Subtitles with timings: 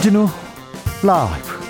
[0.00, 0.26] 주진우
[1.02, 1.60] 라이브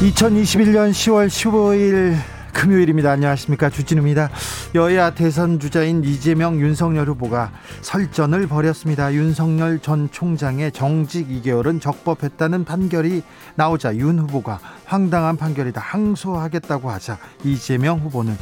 [0.00, 2.16] (2021년 10월 15일)
[2.52, 3.10] 금요일입니다.
[3.10, 3.70] 안녕하십니까.
[3.70, 4.30] 주진우입니다.
[4.76, 7.50] 여야 대선 주자인 이재명, 윤석열 후보가
[7.80, 9.12] 설전을 벌였습니다.
[9.14, 13.24] 윤석열 전 총장의 정직 2개월은 적법했다는 판결이
[13.56, 15.80] 나오자 윤 후보가 황당한 판결이다.
[15.80, 18.36] 항소하겠다고 하자 이재명 후보는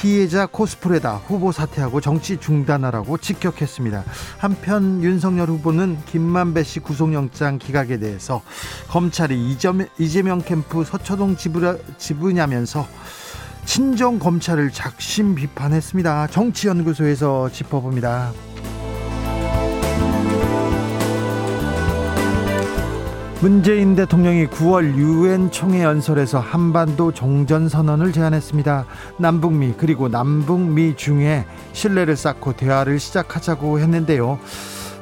[0.00, 4.02] 피해자 코스프레다 후보 사퇴하고 정치 중단하라고 직격했습니다.
[4.38, 8.40] 한편 윤석열 후보는 김만배 씨 구속영장 기각에 대해서
[8.88, 9.58] 검찰이
[9.98, 11.36] 이재명 캠프 서초동
[11.98, 12.88] 지부냐면서
[13.66, 16.28] 친정 검찰을 작심 비판했습니다.
[16.28, 18.32] 정치연구소에서 짚어봅니다.
[23.42, 28.84] 문재인 대통령이 9월 유엔 총회 연설에서 한반도 종전 선언을 제안했습니다.
[29.16, 34.38] 남북미 그리고 남북미 중에 신뢰를 쌓고 대화를 시작하자고 했는데요.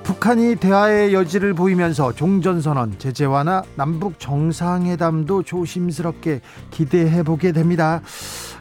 [0.05, 8.03] 북한이 대화의 여지를 보이면서 종전 선언, 제재 완화, 남북 정상회담도 조심스럽게 기대해 보게 됩니다.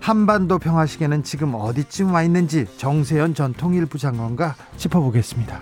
[0.02, 5.59] 한반도 평화 시계는 지금 어디쯤 와 있는지 정세현 전 통일부 장관과 짚어보겠습니다.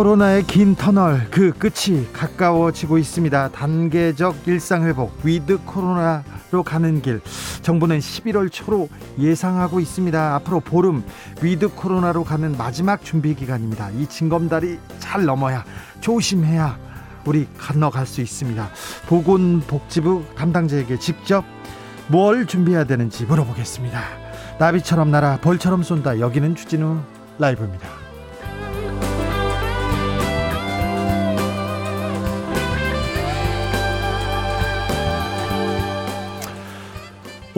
[0.00, 3.50] 코로나의 긴 터널 그 끝이 가까워지고 있습니다.
[3.50, 7.20] 단계적 일상 회복 위드 코로나로 가는 길
[7.60, 10.36] 정부는 11월 초로 예상하고 있습니다.
[10.36, 11.04] 앞으로 보름
[11.42, 13.90] 위드 코로나로 가는 마지막 준비 기간입니다.
[13.90, 15.66] 이 징검다리 잘 넘어야
[16.00, 16.78] 조심해야
[17.26, 18.70] 우리 건너갈 수 있습니다.
[19.06, 21.44] 보건복지부 담당자에게 직접
[22.08, 24.00] 뭘 준비해야 되는지 물어보겠습니다.
[24.58, 26.20] 나비처럼 날아 벌처럼 쏜다.
[26.20, 27.00] 여기는 주진우
[27.38, 27.99] 라이브입니다.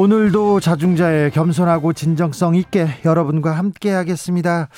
[0.02, 4.68] 오늘도 자중자의 겸손하고 진정성 있게 여러분과 함께 하겠습니다.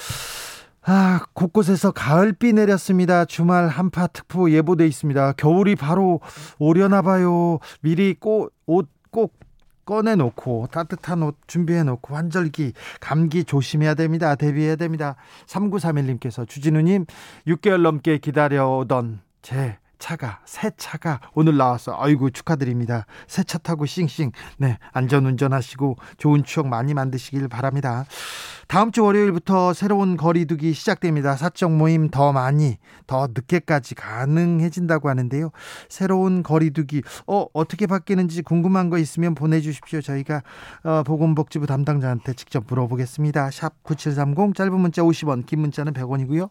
[0.82, 3.24] 아, 곳곳에서 가을비 내렸습니다.
[3.24, 5.32] 주말 한파 특보 예보돼 있습니다.
[5.38, 6.20] 겨울이 바로
[6.58, 7.58] 오려나 봐요.
[7.80, 9.32] 미리 꽃, 옷꼭
[9.86, 14.34] 꺼내 놓고 따뜻한 옷 준비해 놓고 환절기 감기 조심해야 됩니다.
[14.34, 15.16] 대비해야 됩니다.
[15.46, 17.06] 3931님께서 주진우 님
[17.46, 21.96] 6개월 넘게 기다려오던 제 차가 새 차가 오늘 나왔어.
[21.98, 23.06] 아이고 축하드립니다.
[23.26, 28.04] 새 차 타고 싱싱 네 안전 운전하시고 좋은 추억 많이 만드시길 바랍니다.
[28.68, 31.36] 다음 주 월요일부터 새로운 거리두기 시작됩니다.
[31.36, 32.76] 사적 모임 더 많이
[33.06, 35.50] 더 늦게까지 가능해진다고 하는데요.
[35.88, 40.02] 새로운 거리두기 어 어떻게 바뀌는지 궁금한 거 있으면 보내 주십시오.
[40.02, 40.42] 저희가
[40.82, 43.50] 어, 보건복지부 담당자한테 직접 물어보겠습니다.
[43.50, 46.50] 샵 #9730 짧은 문자 50원, 긴 문자는 100원이고요.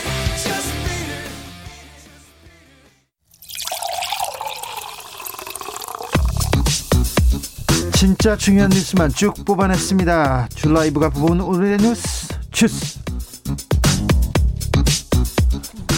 [8.01, 10.47] 진짜 중요한 뉴스만 쭉 뽑아냈습니다.
[10.55, 12.99] 줄라이브가 뽑은 오늘의 뉴스 주스.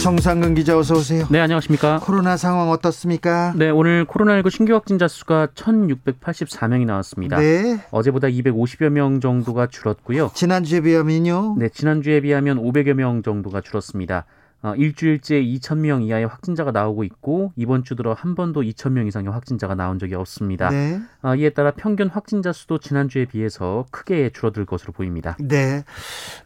[0.02, 1.26] 정상근 기자 어서 오세요.
[1.30, 2.00] 네, 안녕하십니까?
[2.00, 3.54] 코로나 상황 어떻습니까?
[3.56, 7.38] 네, 오늘 코로나19 신규 확진자 수가 1,684명이 나왔습니다.
[7.38, 7.80] 네.
[7.90, 10.30] 어제보다 250여 명 정도가 줄었고요.
[10.34, 11.56] 지난주에 비하면요?
[11.58, 14.26] 네, 지난주에 비하면 500여 명 정도가 줄었습니다.
[14.64, 19.06] 어, 일주일째 2천 명 이하의 확진자가 나오고 있고 이번 주 들어 한 번도 2천 명
[19.06, 20.70] 이상의 확진자가 나온 적이 없습니다.
[20.70, 21.02] 네.
[21.22, 25.36] 어, 이에 따라 평균 확진자 수도 지난주에 비해서 크게 줄어들 것으로 보입니다.
[25.38, 25.84] 네.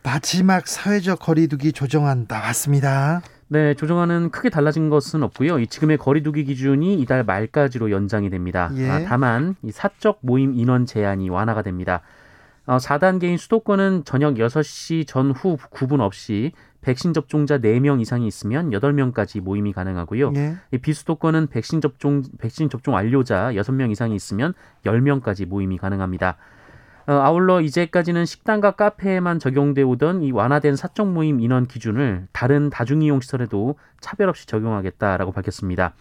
[0.03, 3.23] 마지막 사회적 거리두기 조정안 나왔습니다.
[3.47, 5.61] 네, 조정안은 크게 달라진 것은 없고요.
[5.61, 8.69] 이 지금의 거리두기 기준이 이달 말까지로 연장이 됩니다.
[8.75, 8.91] 예.
[8.91, 12.03] 아, 다만 이 사적 모임 인원 제한이 완화가 됩니다.
[12.69, 16.53] 어, 4단계인 수도권은 저녁 6시 전후 구분 없이
[16.88, 20.31] 백신 접종자 4명 이상이 있으면 8명까지 모임이 가능하고요.
[20.31, 20.56] 네.
[20.81, 24.55] 비수도권은 백신 접종 백신 접종 완료자 6명 이상이 있으면
[24.87, 26.38] 10명까지 모임이 가능합니다.
[27.06, 33.20] 어, 아울러 이제까지는 식당과 카페에만 적용돼 오던 이 완화된 사적 모임 인원 기준을 다른 다중이용
[33.20, 35.93] 시설에도 차별 없이 적용하겠다라고 밝혔습니다.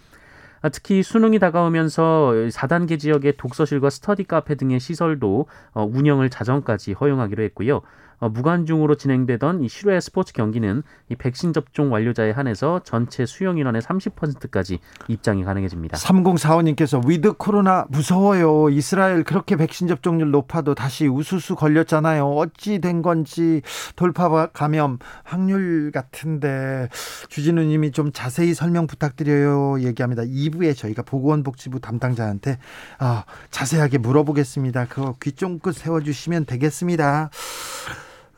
[0.62, 7.44] 아, 특히 수능이 다가오면서 4단계 지역의 독서실과 스터디 카페 등의 시설도 어, 운영을 자정까지 허용하기로
[7.44, 7.82] 했고요.
[8.20, 13.82] 어, 무관중으로 진행되던 이 실외 스포츠 경기는 이 백신 접종 완료자에 한해서 전체 수용 인원의
[13.82, 15.98] 30%까지 입장이 가능해집니다.
[15.98, 18.70] 3045님께서 위드 코로나 무서워요.
[18.70, 22.28] 이스라엘 그렇게 백신 접종률 높아도 다시 우수수 걸렸잖아요.
[22.28, 23.62] 어찌 된 건지
[23.96, 26.90] 돌파 감염 확률 같은데
[27.30, 29.82] 주진우 님이 좀 자세히 설명 부탁드려요.
[29.82, 30.24] 얘기합니다.
[30.24, 32.58] 2부에 저희가 보건복지부 담당자한테
[33.00, 34.86] 어, 자세하게 물어보겠습니다.
[34.88, 37.30] 그거 귀 쫑긋 세워 주시면 되겠습니다.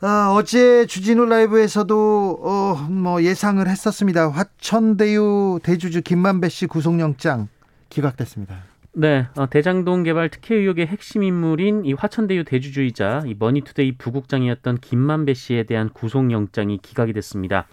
[0.02, 4.30] 아, 어제 주진우 라이브에서도 어, 뭐 예상을 했었습니다.
[4.30, 7.48] 화천대유 대주주 김만배 씨 구속영장
[7.90, 8.64] 기각됐습니다.
[8.94, 15.34] 네, 어, 대장동 개발 특혜 의혹의 핵심 인물인 이 화천대유 대주주이자 이 머니투데이 부국장이었던 김만배
[15.34, 17.66] 씨에 대한 구속영장이 기각이 됐습니다.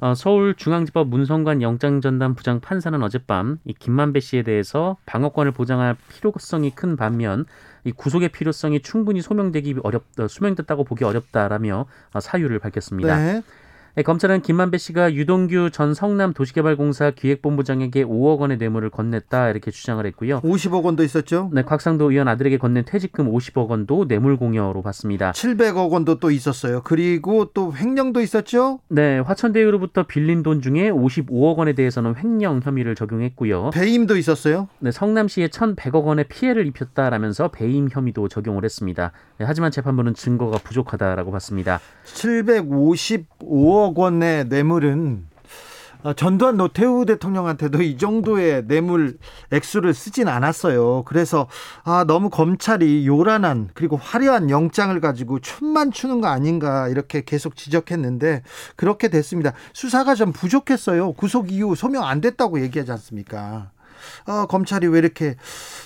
[0.00, 6.96] 어, 서울중앙지법 문성관 영장전담 부장 판사는 어젯밤 이 김만배 씨에 대해서 방어권을 보장할 필요성이 큰
[6.96, 7.46] 반면
[7.84, 13.16] 이 구속의 필요성이 충분히 소명되기 어렵 다 소명됐다고 보기 어렵다라며 어, 사유를 밝혔습니다.
[13.16, 13.42] 네.
[13.96, 20.04] 네, 검찰은 김만배 씨가 유동규 전 성남 도시개발공사 기획본부장에게 5억 원의 뇌물을 건넸다 이렇게 주장을
[20.04, 20.40] 했고요.
[20.40, 21.48] 50억 원도 있었죠?
[21.52, 25.30] 네, 곽상도 의원 아들에게 건넨 퇴직금 50억 원도 뇌물 공여로 봤습니다.
[25.30, 26.82] 700억 원도 또 있었어요.
[26.82, 28.80] 그리고 또 횡령도 있었죠?
[28.88, 33.70] 네, 화천대유로부터 빌린 돈 중에 55억 원에 대해서는 횡령 혐의를 적용했고요.
[33.70, 34.66] 배임도 있었어요?
[34.80, 39.12] 네, 성남시에 1,100억 원의 피해를 입혔다라면서 배임 혐의도 적용을 했습니다.
[39.38, 41.78] 네, 하지만 재판부는 증거가 부족하다라고 봤습니다.
[42.06, 45.26] 755억 5억 원의 뇌물은
[46.02, 49.16] 어, 전두환 노태우 대통령한테도 이 정도의 뇌물
[49.50, 51.02] 액수를 쓰진 않았어요.
[51.04, 51.48] 그래서
[51.82, 58.42] 아 너무 검찰이 요란한 그리고 화려한 영장을 가지고 춤만 추는 거 아닌가 이렇게 계속 지적했는데
[58.76, 59.52] 그렇게 됐습니다.
[59.72, 61.14] 수사가 좀 부족했어요.
[61.14, 63.70] 구속 이후 소명 안 됐다고 얘기하지 않습니까?
[64.26, 65.36] 어, 검찰이 왜 이렇게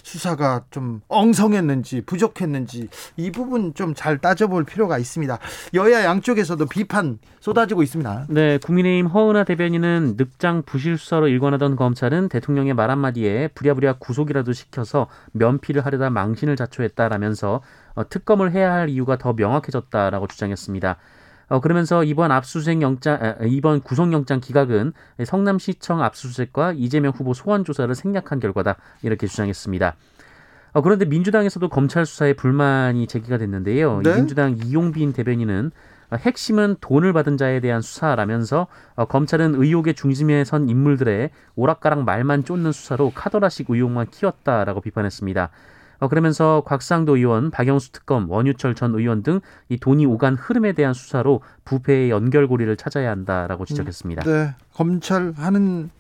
[0.03, 5.39] 수사가 좀 엉성했는지 부족했는지 이 부분 좀 잘 따져볼 필요가 있습니다.
[5.75, 8.27] 여야 양쪽에서도 비판 쏟아지고 있습니다.
[8.29, 15.09] 네, 국민의힘 허은하 대변인은 늑장 부실 수사로 일관하던 검찰은 대통령의 말 한마디에 부랴부랴 구속이라도 시켜서
[15.33, 17.61] 면피를 하려다 망신을 자초했다라면서
[17.95, 20.97] 어, 특검을 해야 할 이유가 더 명확해졌다라고 주장했습니다.
[21.49, 24.93] 어, 그러면서 이번 압수수색 영장, 이번 구속영장 기각은
[25.25, 29.97] 성남시청 압수수색과 이재명 후보 소환 조사를 생략한 결과다 이렇게 주장했습니다.
[30.73, 34.03] 어, 그런데 민주당에서도 검찰 수사에 불만이 제기가 됐는데요.
[34.03, 34.17] 네?
[34.17, 35.71] 민주당 이용빈 대변인은
[36.13, 42.73] 핵심은 돈을 받은 자에 대한 수사라면서 어, 검찰은 의혹의 중심에 선 인물들의 오락가락 말만 쫓는
[42.73, 45.51] 수사로 카더라식 의혹만 키웠다라고 비판했습니다.
[46.01, 50.95] 어, 그러면서 곽상도 의원, 박영수 특검, 원유철 전 의원 등 이 돈이 오간 흐름에 대한
[50.95, 54.23] 수사로 부패의 연결고리를 찾아야 한다라고 지적했습니다.
[54.25, 55.91] 네, 검찰 하는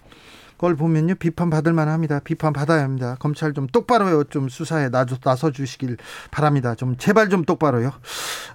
[0.56, 2.20] 걸 보면요 비판 받을 만합니다.
[2.20, 3.16] 비판 받아야 합니다.
[3.20, 4.24] 검찰 좀 똑바로요.
[4.24, 5.98] 좀 수사에 나서 주시길
[6.30, 6.74] 바랍니다.
[6.74, 7.92] 좀 제발 좀 똑바로요.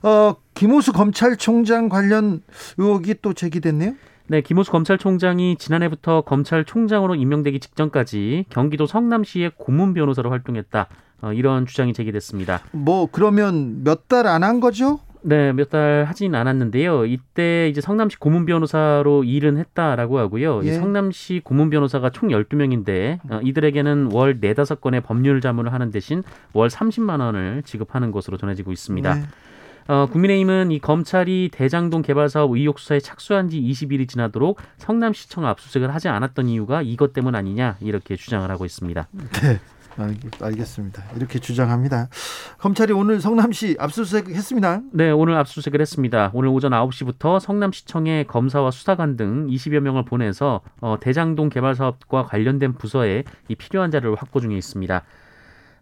[0.03, 2.41] 어 김호수 검찰총장 관련
[2.77, 3.93] 의혹이 또 제기됐네요.
[4.27, 10.87] 네, 김호수 검찰총장이 지난해부터 검찰총장으로 임명되기 직전까지 경기도 성남시의 고문 변호사로 활동했다.
[11.23, 12.59] 어, 이런 주장이 제기됐습니다.
[12.71, 14.99] 뭐 그러면 몇 달 안 한 거죠?
[15.25, 17.05] 네, 몇 달 하진 않았는데요.
[17.05, 20.61] 이때 이제 성남시 고문 변호사로 일은 했다라고 하고요.
[20.65, 20.73] 예.
[20.73, 26.67] 성남시 고문 변호사가 총 12명인데 어, 이들에게는 월 4, 5건의 법률 자문을 하는 대신 월
[26.67, 29.13] 30만 원을 지급하는 것으로 전해지고 있습니다.
[29.15, 29.21] 네.
[29.87, 35.93] 어, 국민의힘은 이 검찰이 대장동 개발 사업 의혹 수사에 착수한 지 20일이 지나도록 성남시청 압수수색을
[35.93, 39.07] 하지 않았던 이유가 이것 때문 아니냐 이렇게 주장을 하고 있습니다.
[39.41, 39.59] 네.
[40.41, 41.03] 알겠습니다.
[41.15, 42.09] 이렇게 주장합니다.
[42.57, 44.81] 검찰이 오늘 성남시 압수수색 했습니다.
[44.91, 46.31] 네, 오늘 압수수색을 했습니다.
[46.33, 52.73] 오늘 오전 9시부터 성남시청에 검사와 수사관 등 20여 명을 보내서 어, 대장동 개발 사업과 관련된
[52.73, 55.03] 부서에 이 필요한 자료를 확보 중에 있습니다.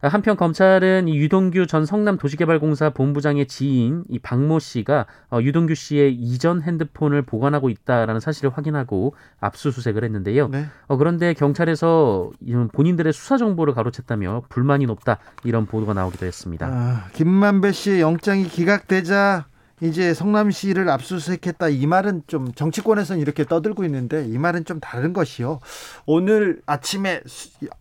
[0.02, 6.14] 한편 검찰은 이 유동규 전 성남 도시개발공사 본부장의 지인 이 박모 씨가 어, 유동규 씨의
[6.14, 10.48] 이전 핸드폰을 보관하고 있다라는 사실을 확인하고 압수수색을 했는데요.
[10.48, 10.66] 네.
[10.88, 12.32] 어, 그런데 경찰에서
[12.74, 16.68] 본인들의 수사 정보를 가로챘다며 불만이 높다 이런 보도가 나오기도 했습니다.
[16.68, 19.46] 아, 김만배 씨의 영장이 기각되자
[19.82, 25.60] 이제 성남시를 압수수색했다 이 말은 좀 정치권에서는 이렇게 떠들고 있는데 이 말은 좀 다른 것이요.
[26.06, 27.22] 오늘 아침에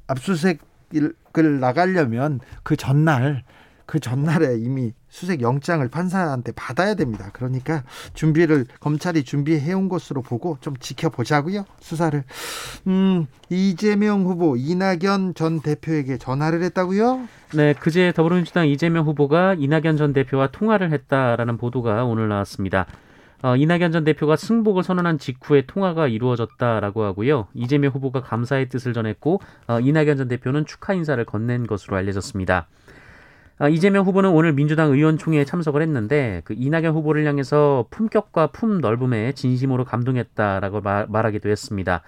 [0.06, 3.44] 압수수색 을 나가려면 그 전날
[3.90, 7.30] 그 전날에 이미 수색 영장을 판사한테 받아야 됩니다.
[7.32, 7.82] 그러니까
[8.14, 11.64] 준비를 검찰이 준비해 온 것으로 보고 좀 지켜보자고요.
[11.80, 12.23] 수사를.
[12.87, 17.26] 음, 이재명 후보 이낙연 전 대표에게 전화를 했다고요?
[17.54, 22.87] 네, 그제 더불어민주당 이재명 후보가 이낙연 전 대표와 통화를 했다라는 보도가 오늘 나왔습니다.
[23.42, 27.49] 어, 이낙연 전 대표가 승복을 선언한 직후에 통화가 이루어졌다라고 하고요.
[27.54, 32.66] 이재명 후보가 감사의 뜻을 전했고 어, 이낙연 전 대표는 축하 인사를 건넨 것으로 알려졌습니다.
[33.59, 39.32] 아, 이재명 후보는 오늘 민주당 의원총회에 참석을 했는데 그 이낙연 후보를 향해서 품격과 품 넓음에
[39.32, 42.02] 진심으로 감동했다라고 말, 말하기도 했습니다.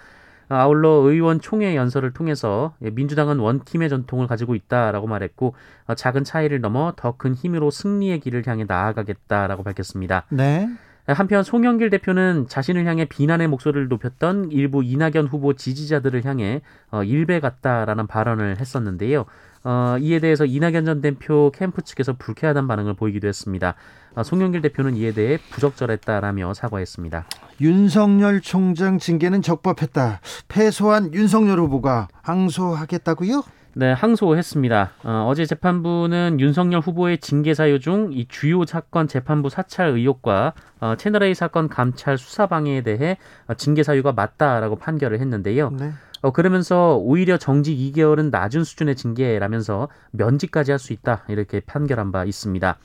[0.48, 5.54] 아, 아울러 의원 총회 연설을 통해서 민주당은 원팀의 전통을 가지고 있다라고 말했고
[5.86, 10.24] 어, 작은 차이를 넘어 더 큰 힘으로 승리의 길을 향해 나아가겠다라고 밝혔습니다.
[10.30, 10.68] 네.
[11.06, 17.40] 한편 송영길 대표는 자신을 향해 비난의 목소리를 높였던 일부 이낙연 후보 지지자들을 향해 어, 일배
[17.40, 19.24] 같다라는 발언을 했었는데요.
[19.64, 23.74] 어, 이에 대해서 이낙연 전 대표 캠프 측에서 불쾌하다는 반응을 보이기도 했습니다.
[24.14, 27.24] 어, 송영길 대표는 이에 대해 부적절했다라며 사과했습니다.
[27.60, 30.20] 윤석열 총장 징계는 적법했다.
[30.48, 33.42] 패소한 윤석열 후보가 항소하겠다고요?
[33.74, 34.90] 네, 항소했습니다.
[35.04, 40.94] 어, 제 재판부는 윤석열 후보의 징계 사유 중 이 주요 사건 재판부 사찰 의혹과 어,
[40.96, 45.70] 채널A 사건 감찰 수사 방해에 대해 어, 징계 사유가 맞다라고 판결을 했는데요.
[45.70, 45.92] 네.
[46.20, 52.24] 어, 그러면서 오히려 정직 2개월은 낮은 수준의 징계라면서 면직까지 할 수 있다 이렇게 판결한 바
[52.24, 52.76] 있습니다.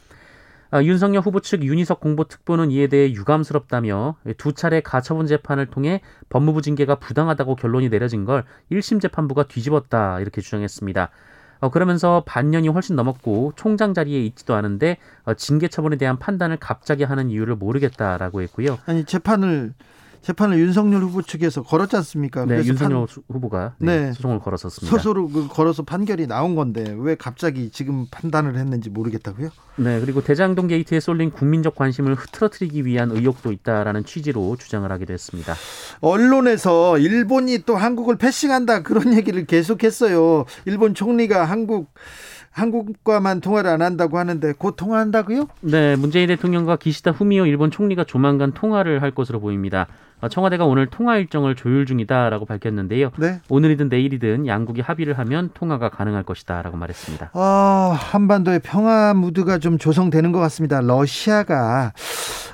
[0.69, 6.61] 아, 윤석열 후보 측 윤희석 공보특보는 이에 대해 유감스럽다며 두 차례 가처분 재판을 통해 법무부
[6.61, 11.09] 징계가 부당하다고 결론이 내려진 걸 1심 재판부가 뒤집었다 이렇게 주장했습니다.
[11.59, 17.03] 어, 그러면서 반년이 훨씬 넘었고 총장 자리에 있지도 않은데 어, 징계 처분에 대한 판단을 갑자기
[17.03, 18.77] 하는 이유를 모르겠다라고 했고요.
[18.85, 19.73] 아니 재판을
[20.21, 22.45] 재판을 윤석열 후보 측에서 걸었지 않습니까?
[22.45, 23.23] 네, 윤석열 판...
[23.29, 24.97] 후보가 네, 네, 소송을 걸었었습니다.
[24.97, 29.49] 스스로 그 걸어서 판결이 나온 건데 왜 갑자기 지금 판단을 했는지 모르겠다고요?
[29.77, 35.53] 네, 그리고 대장동 게이트에 쏠린 국민적 관심을 흐트러뜨리기 위한 의혹도 있다라는 취지로 주장을 하기도 했습니다.
[36.01, 40.45] 언론에서 일본이 또 한국을 패싱한다 그런 얘기를 계속했어요.
[40.65, 41.93] 일본 총리가 한국
[42.57, 45.47] 한국과만 통화를 안 한다고 하는데 곧 통화한다고요?
[45.61, 49.87] 네, 문재인 대통령과 기시다 후미오 일본 총리가 조만간 통화를 할 것으로 보입니다.
[50.19, 53.11] 어, 청와대가 오늘 통화 일정을 조율 중이다라고 밝혔는데요.
[53.17, 53.39] 네?
[53.49, 57.29] 오늘이든 내일이든 양국이 합의를 하면 통화가 가능할 것이다라고 말했습니다.
[57.33, 60.81] 어, 한반도의 평화 무드가 좀 조성되는 것 같습니다.
[60.81, 61.93] 러시아가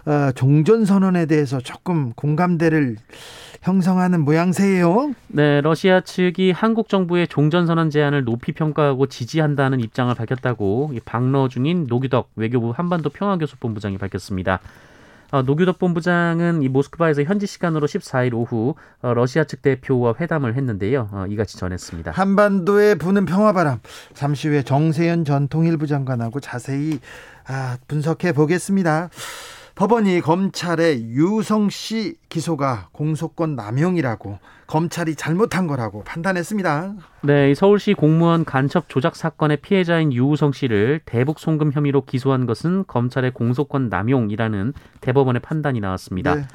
[0.06, 2.98] 어, 종전 선언에 대해서 조금 공감대를
[3.64, 5.14] 형성하는 모양새예요.
[5.28, 12.30] 네, 러시아 측이 한국 정부의 종전선언 제안을 높이 평가하고 지지한다는 입장을 밝혔다고 방러 중인 노규덕
[12.36, 14.60] 외교부 한반도 평화교섭 본부장이 밝혔습니다.
[15.32, 21.10] 어, 노규덕 본부장은 이 모스크바에서 현지 시간으로 14일 오후 어, 러시아 측 대표와 회담을 했는데요.
[21.12, 22.12] 어, 이같이 전했습니다.
[22.12, 23.80] 한반도에 부는 평화바람
[24.14, 27.00] 잠시 후에 정세현 전 통일부 장관하고 자세히
[27.48, 29.10] 아, 분석해 보겠습니다.
[29.76, 34.38] 법원이 검찰의 유성 씨 기소가 공소권 남용이라고
[34.68, 36.94] 검찰이 잘못한 거라고 판단했습니다.
[37.22, 43.32] 네, 서울시 공무원 간첩 조작 사건의 피해자인 유우성 씨를 대북 송금 혐의로 기소한 것은 검찰의
[43.32, 46.36] 공소권 남용이라는 대법원의 판단이 나왔습니다.
[46.36, 46.48] 네.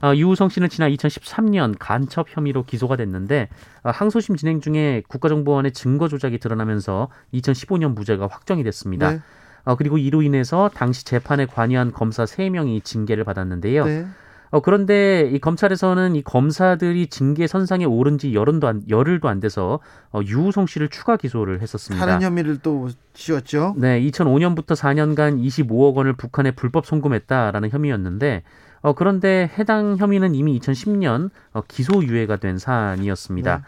[0.00, 3.48] 어, 유우성 씨는 지난 2013년 간첩 혐의로 기소가 됐는데
[3.82, 9.10] 어, 항소심 진행 중에 국가정보원의 증거 조작이 드러나면서 2015년 무죄가 확정이 됐습니다.
[9.12, 9.20] 네.
[9.68, 13.84] 어, 그리고 이로 인해서 당시 재판에 관여한 검사 3명이 징계를 받았는데요.
[13.84, 14.06] 네.
[14.50, 19.80] 어, 그런데 이 검찰에서는 이 검사들이 징계 선상에 오른 지 열흘도 안, 열흘도 안 돼서
[20.10, 22.06] 어, 유우성 씨를 추가 기소를 했었습니다.
[22.06, 23.74] 다른 혐의를 또 지었죠?
[23.76, 28.44] 네, 2005년부터 4년간 25억 원을 북한에 불법 송금했다라는 혐의였는데
[28.80, 33.56] 어, 그런데 해당 혐의는 이미 2010년 어, 기소유예가 된 사안이었습니다.
[33.58, 33.62] 네.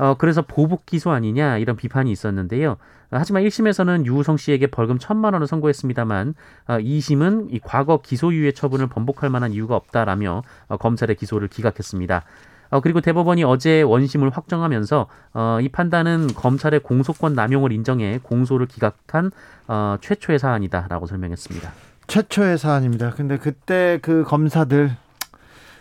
[0.00, 2.78] 어, 그래서 보복 기소 아니냐 이런 비판이 있었는데요.
[3.10, 6.34] 하지만 1심에서는 유우성 씨에게 벌금 1천만 원을 선고했습니다만
[6.68, 12.24] 어, 2심은 이 과거 기소유예 처분을 번복할 만한 이유가 없다라며 어, 검찰의 기소를 기각했습니다.
[12.70, 19.30] 어, 그리고 대법원이 어제 원심을 확정하면서 어, 이 판단은 검찰의 공소권 남용을 인정해 공소를 기각한
[19.68, 21.72] 어, 최초의 사안이다라고 설명했습니다.
[22.06, 23.10] 최초의 사안입니다.
[23.10, 24.96] 근데 그때 그 검사들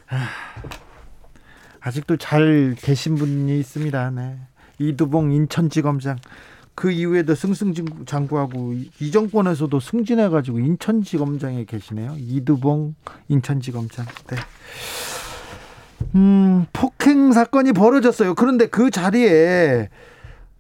[0.07, 0.17] 하...
[1.89, 4.12] 아직도 잘 계신 분이 있습니다.
[4.12, 4.38] 네.
[4.77, 6.17] 이두봉 인천지검장
[6.75, 12.15] 그 이후에도 승승장구하고 이 정권에서도 승진해가지고 인천지검장에 계시네요.
[12.19, 12.93] 이두봉
[13.27, 14.05] 인천지검장.
[14.05, 14.36] 네.
[16.13, 18.36] 음, 폭행 사건이 벌어졌어요.
[18.36, 19.89] 그런데 그 자리에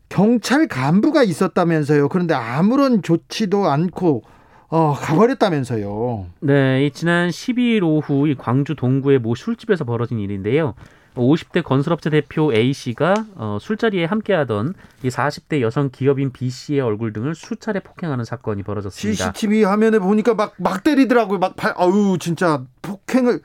[0.09, 2.09] 경찰 간부가 있었다면서요.
[2.09, 4.23] 그런데 아무런 조치도 않고
[4.69, 6.25] 어, 가버렸다면서요.
[6.39, 10.73] 네, 지난 12일 오후 이 광주 동구의 모 술집에서 벌어진 일인데요.
[11.15, 14.73] 50대 건설업체 대표 A 씨가 어, 술자리에 함께하던
[15.03, 19.31] 이 40대 여성 기업인 B 씨의 얼굴 등을 수차례 폭행하는 사건이 벌어졌습니다.
[19.31, 21.39] CCTV 화면에 보니까 막 막 때리더라고요.
[21.39, 23.41] 막 발, 아유 진짜 폭행을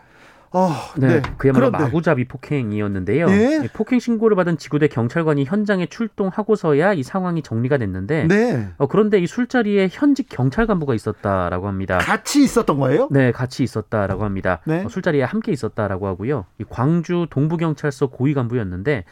[0.54, 1.22] 어, 네, 네.
[1.36, 1.84] 그야말로 그런데.
[1.84, 3.26] 마구잡이 폭행이었는데요.
[3.26, 3.68] 네?
[3.72, 8.68] 폭행 신고를 받은 지구대 경찰관이 현장에 출동하고서야 이 상황이 정리가 됐는데, 네.
[8.78, 11.98] 어, 그런데 이 술자리에 현직 경찰 간부가 있었다라고 합니다.
[11.98, 13.08] 같이 있었던 거예요?
[13.10, 14.60] 네, 같이 있었다라고 합니다.
[14.64, 14.84] 네.
[14.84, 16.46] 어, 술자리에 함께 있었다라고 하고요.
[16.58, 19.04] 이 광주 동부경찰서 고위 간부였는데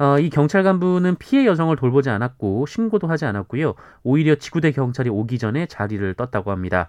[0.00, 3.74] 어, 이 경찰 간부는 피해 여성을 돌보지 않았고 신고도 하지 않았고요.
[4.02, 6.88] 오히려 지구대 경찰이 오기 전에 자리를 떴다고 합니다.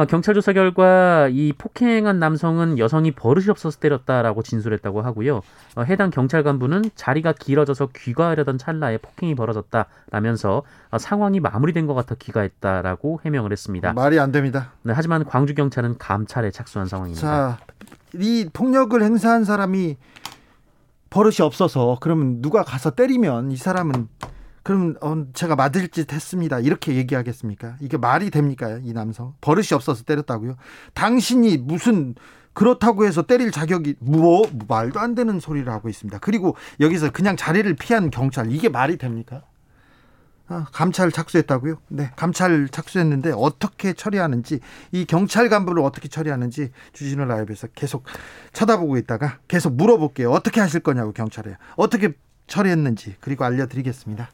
[0.00, 5.42] 어, 경찰 조사 결과 이 폭행한 남성은 여성이 버릇이 없어서 때렸다라고 진술했다고 하고요.
[5.76, 12.14] 어, 해당 경찰 간부는 자리가 길어져서 귀가하려던 찰나에 폭행이 벌어졌다라면서 어, 상황이 마무리된 것 같아
[12.14, 13.92] 귀가했다라고 해명을 했습니다.
[13.92, 14.72] 말이 안 됩니다.
[14.84, 17.20] 네, 하지만 광주 경찰은 감찰에 착수한 상황입니다.
[17.20, 17.58] 자,
[18.14, 19.98] 이 폭력을 행사한 사람이
[21.10, 24.08] 버릇이 없어서 그러면 누가 가서 때리면 이 사람은
[24.62, 26.60] 그럼 어, 제가 맞을 짓 했습니다.
[26.60, 27.76] 이렇게 얘기하겠습니까?
[27.80, 28.78] 이게 말이 됩니까?
[28.82, 30.56] 이 남성 버릇이 없어서 때렸다고요?
[30.94, 32.14] 당신이 무슨
[32.52, 36.18] 그렇다고 해서 때릴 자격이 뭐 말도 안 되는 소리를 하고 있습니다.
[36.18, 39.42] 그리고 여기서 그냥 자리를 피한 경찰 이게 말이 됩니까?
[40.48, 41.76] 아, 감찰 착수했다고요?
[41.88, 44.58] 네, 감찰 착수했는데 어떻게 처리하는지
[44.90, 48.02] 이 경찰 간부를 어떻게 처리하는지 주진우 라이브에서 계속
[48.52, 50.32] 쳐다보고 있다가 계속 물어볼게요.
[50.32, 52.14] 어떻게 하실 거냐고 경찰에 어떻게
[52.50, 54.28] 처리했는지 그리고 알려드리겠습니다.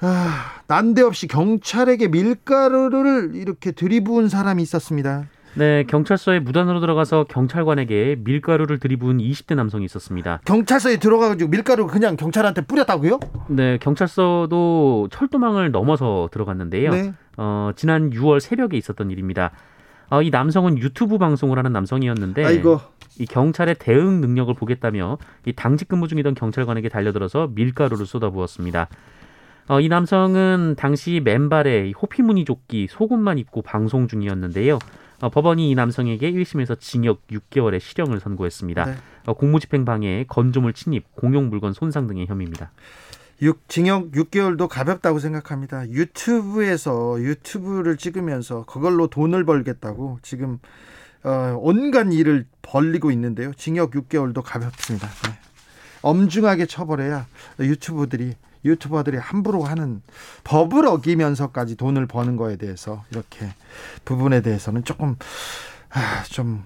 [0.00, 5.24] 아, 난데없이 경찰에게 밀가루를 이렇게 들이부은 사람이 있었습니다.
[5.56, 10.40] 네, 경찰서에 무단으로 들어가서 경찰관에게 밀가루를 들이부은 20대 남성이 있었습니다.
[10.44, 13.20] 경찰서에 들어가가지고 밀가루 그냥 경찰한테 뿌렸다고요?
[13.48, 16.90] 네, 경찰서도 철도망을 넘어서 들어갔는데요.
[16.90, 17.12] 네.
[17.36, 19.52] 어, 지난 6월 새벽에 있었던 일입니다.
[20.10, 22.80] 어, 이 남성은 유튜브 방송을 하는 남성이었는데 아이고.
[23.18, 28.88] 이 경찰의 대응 능력을 보겠다며 이 당직 근무 중이던 경찰관에게 달려들어서 밀가루를 쏟아부었습니다.
[29.68, 34.78] 어, 이 남성은 당시 맨발에 호피무늬 조끼, 속옷만 입고 방송 중이었는데요.
[35.22, 38.84] 어, 법원이 이 남성에게 1심에서 징역 6개월의 실형을 선고했습니다.
[38.84, 38.94] 네.
[39.26, 42.72] 어, 공무집행 방해, 건조물 침입, 공용 물건 손상 등의 혐의입니다.
[43.42, 45.88] 6, 징역 6개월도 가볍다고 생각합니다.
[45.90, 50.58] 유튜브에서 유튜브를 찍으면서 그걸로 돈을 벌겠다고 지금
[51.24, 53.52] 어, 온갖 일을 벌리고 있는데요.
[53.54, 55.08] 징역 6개월도 가볍습니다.
[55.08, 55.38] 네.
[56.02, 57.26] 엄중하게 처벌해야
[57.58, 60.00] 유튜브들이 유튜버들이 함부로 하는
[60.44, 63.48] 법을 어기면서까지 돈을 버는 거에 대해서 이렇게
[64.04, 65.16] 부분에 대해서는 조금
[65.90, 66.64] 아, 좀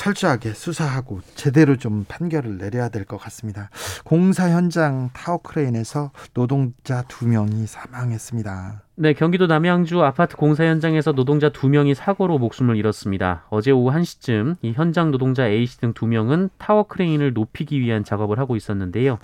[0.00, 3.68] 철저하게 수사하고 제대로 좀 판결을 내려야 될 것 같습니다.
[4.02, 8.82] 공사 현장 타워 크레인에서 노동자 두 명이 사망했습니다.
[8.94, 13.44] 네, 경기도 남양주 아파트 공사 현장에서 노동자 두 명이 사고로 목숨을 잃었습니다.
[13.50, 18.38] 어제 오후 1시쯤 이 현장 노동자 A씨 등 두 명은 타워 크레인을 높이기 위한 작업을
[18.38, 19.18] 하고 있었는데요.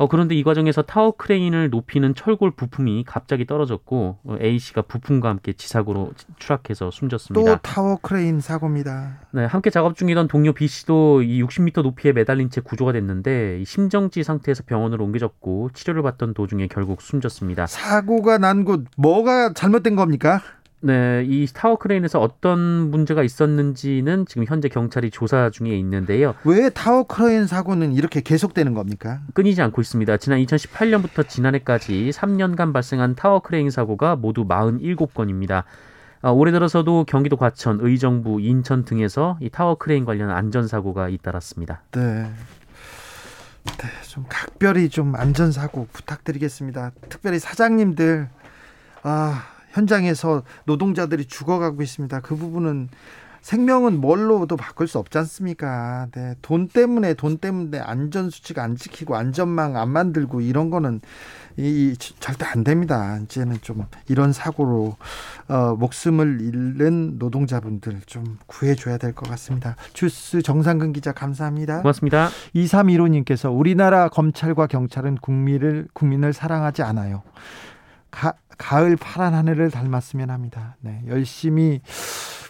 [0.00, 5.28] 어, 그런데 이 과정에서 타워 크레인을 높이는 철골 부품이 갑자기 떨어졌고 어, A 씨가 부품과
[5.28, 7.56] 함께 지상으로 추락해서 숨졌습니다.
[7.56, 9.18] 또 타워 크레인 사고입니다.
[9.32, 14.22] 네, 함께 작업 중이던 동료 B 씨도 이 60m 높이에 매달린 채 구조가 됐는데 심정지
[14.22, 17.66] 상태에서 병원으로 옮겨졌고 치료를 받던 도중에 결국 숨졌습니다.
[17.66, 20.40] 사고가 난 곳 뭐가 잘못된 겁니까?
[20.82, 22.58] 네, 이 타워 크레인에서 어떤
[22.90, 26.34] 문제가 있었는지는 지금 현재 경찰이 조사 중에 있는데요.
[26.44, 29.20] 왜 타워 크레인 사고는 이렇게 계속되는 겁니까?
[29.34, 30.16] 끊이지 않고 있습니다.
[30.16, 35.64] 지난 2018년부터 지난해까지 3년간 발생한 타워 크레인 사고가 모두 47건입니다.
[36.22, 41.82] 아, 올해 들어서도 경기도 과천, 의정부, 인천 등에서 이 타워 크레인 관련 안전 사고가 잇따랐습니다.
[41.92, 42.30] 네.
[43.64, 46.92] 네, 좀 각별히 좀 안전 사고 부탁드리겠습니다.
[47.08, 48.28] 특별히 사장님들
[49.02, 52.20] 아 현장에서 노동자들이 죽어가고 있습니다.
[52.20, 52.88] 그 부분은
[53.42, 56.08] 생명은 뭘로도 바꿀 수 없지 않습니까?
[56.12, 61.00] 네, 돈 때문에 돈 때문에 안전 수칙 안 지키고 안전망 안 만들고 이런 거는
[61.56, 63.18] 이, 이 절대 안 됩니다.
[63.22, 64.96] 이제는 좀 이런 사고로
[65.48, 69.74] 어, 목숨을 잃는 노동자분들 좀 구해줘야 될 것 같습니다.
[69.94, 71.78] 주스 정상근 기자 감사합니다.
[71.78, 72.28] 고맙습니다.
[72.54, 77.22] 2315님께서 우리나라 검찰과 경찰은 국민을 국민을 사랑하지 않아요.
[78.10, 80.76] 가, 가을 파란 하늘을 닮았으면 합니다.
[80.80, 81.80] 네, 열심히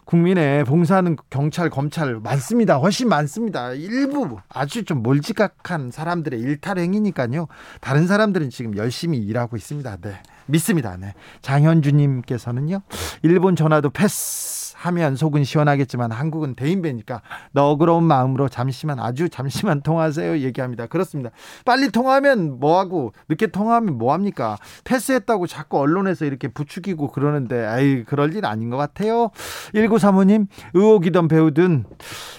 [0.05, 2.79] 국민의 봉사하는 경찰, 검찰 많습니다.
[2.79, 3.73] 훨씬 많습니다.
[3.75, 7.47] 일부 아주 좀 몰지각한 사람들의 일탈 행위니까요.
[7.81, 9.99] 다른 사람들은 지금 열심히 일하고 있습니다.
[10.01, 10.97] 네, 믿습니다.
[10.97, 12.83] 네, 장현주님께서는요,
[13.23, 14.60] 일본 전화도 패스.
[14.81, 17.21] 하면 속은 시원하겠지만 한국은 대인배니까
[17.53, 20.87] 너그러운 마음으로 잠시만 아주 잠시만 통화하세요 얘기합니다.
[20.87, 21.31] 그렇습니다.
[21.67, 24.57] 빨리 통화하면 뭐하고 늦게 통화하면 뭐합니까?
[24.85, 29.31] 패스했다고 자꾸 언론에서 이렇게 부추기고 그러는데 아이 그럴 일 아닌 것 같아요.
[29.75, 31.85] 1935님 의혹이던 배우든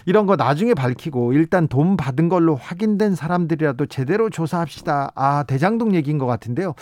[0.05, 5.11] 이런 거 나중에 밝히고 일단 돈 받은 걸로 확인된 사람들이라도 제대로 조사합시다.
[5.13, 6.73] 아 대장동 얘기인 것 같은데요.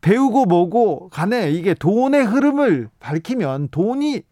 [0.00, 4.22] 배우고 뭐고 간에 이게 돈의 흐름을 밝히면 돈이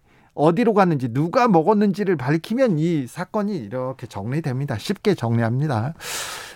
[0.40, 4.78] 어디로 갔는지 누가 먹었는지를 밝히면 이 사건이 이렇게 정리됩니다.
[4.78, 5.94] 쉽게 정리합니다.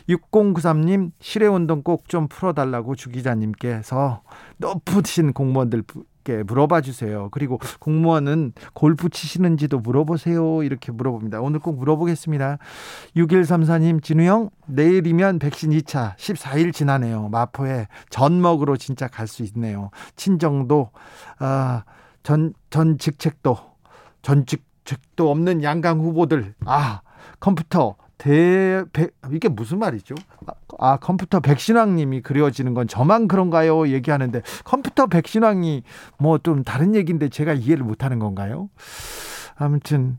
[0.09, 4.23] 6093님 실외운동 꼭 좀 풀어달라고 주 기자님께서
[4.59, 5.85] 높으신 공무원들
[6.25, 7.29] 게 물어봐 주세요.
[7.33, 10.63] 그리고 공무원은 골프 치시는지도 물어보세요.
[10.63, 11.41] 이렇게 물어봅니다.
[11.43, 12.57] 오늘 꼭 물어보겠습니다.
[13.15, 17.29] 6134님, 진우 형, 내일이면 백신 2차 14일 지나네요.
[17.29, 19.91] 마포에 전 먹으러 진짜 갈 수 있네요.
[20.17, 20.91] 친정도,
[21.39, 21.85] 아,
[22.23, 23.59] 전, 전 직책도,
[24.25, 27.03] 전 직책도 없는 양강 후보들, 아,
[27.41, 30.15] 컴퓨터, 대, 배, 이게 무슨 말이죠?
[30.79, 33.87] 아, 컴퓨터 백신왕님이 그려지는 건 저만 그런가요?
[33.89, 35.83] 얘기하는데 컴퓨터 백신왕이
[36.19, 38.71] 뭐 좀 다른 얘기인데 제가 이해를 못하는 건가요?
[39.57, 40.19] 아무튼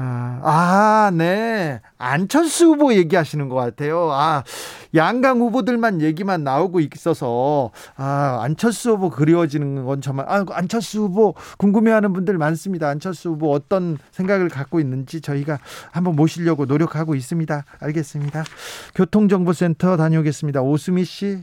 [0.00, 1.80] 아, 아, 네.
[1.98, 4.12] 안철수 후보 얘기하시는 것 같아요.
[4.12, 4.44] 아,
[4.94, 12.12] 양강 후보들만 얘기만 나오고 있어서, 아, 안철수 후보 그리워지는 건 정말, 아, 안철수 후보 궁금해하는
[12.12, 12.88] 분들 많습니다.
[12.88, 15.58] 안철수 후보 어떤 생각을 갖고 있는지 저희가
[15.90, 17.64] 한번 모시려고 노력하고 있습니다.
[17.80, 18.44] 알겠습니다.
[18.94, 20.62] 교통정보센터 다녀오겠습니다.
[20.62, 21.40] 오수미 씨.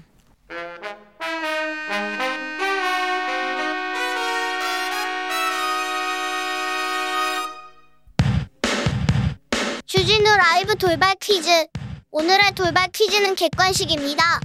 [10.37, 11.49] 라이브 돌발 퀴즈.
[12.11, 14.41] 오늘의 돌발 퀴즈는 객관식입니다.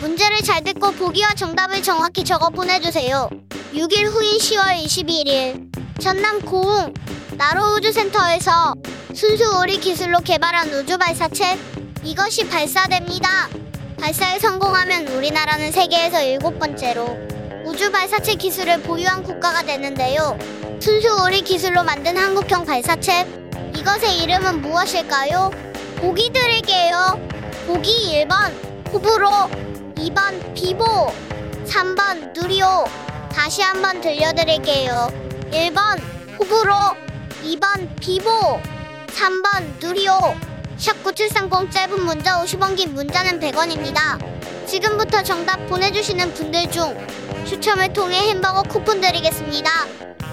[0.00, 3.28] 문제를 잘 듣고 보기와 정답을 정확히 적어 보내주세요.
[3.74, 6.94] 6일 후인 10월 21일 전남 고흥
[7.32, 8.74] 나로우주센터에서
[9.14, 11.58] 순수 오리 기술로 개발한 우주 발사체
[12.02, 13.48] 이것이 발사됩니다.
[14.00, 17.18] 발사에 성공하면 우리나라는 세계에서 일곱 번째로
[17.64, 20.38] 우주 발사체 기술을 보유한 국가가 되는데요.
[20.80, 23.43] 순수 오리 기술로 만든 한국형 발사체
[23.76, 25.50] 이것의 이름은 무엇일까요?
[25.96, 27.18] 보기 드릴게요.
[27.66, 28.52] 보기 1번
[28.92, 29.28] 호불호,
[29.96, 30.84] 2번 비보,
[31.66, 32.84] 3번 누리호.
[33.32, 35.08] 다시 한번 들려드릴게요.
[35.50, 36.00] 1번
[36.38, 36.74] 호불호,
[37.42, 38.60] 2번 비보,
[39.08, 40.34] 3번 누리호.
[40.78, 44.18] 샵9730 짧은 문자 50원 긴 문자는 100원입니다.
[44.66, 46.96] 지금부터 정답 보내주시는 분들 중
[47.44, 49.70] 추첨을 통해 햄버거 쿠폰 드리겠습니다.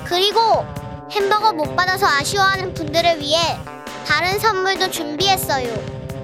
[0.05, 0.65] 그리고
[1.11, 3.59] 햄버거 못 받아서 아쉬워하는 분들을 위해
[4.07, 5.67] 다른 선물도 준비했어요.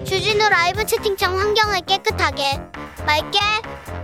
[0.05, 2.61] 주진우 라이브 채팅창 환경을 깨끗하게
[3.05, 3.39] 맑게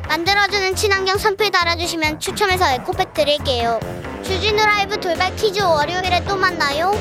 [0.09, 3.79] 만들어주는 친환경 선풀 달아주시면 추첨해서 에코백 드릴게요.
[4.23, 6.91] 주진우 라이브 돌발 퀴즈 월요일에 또 만나요.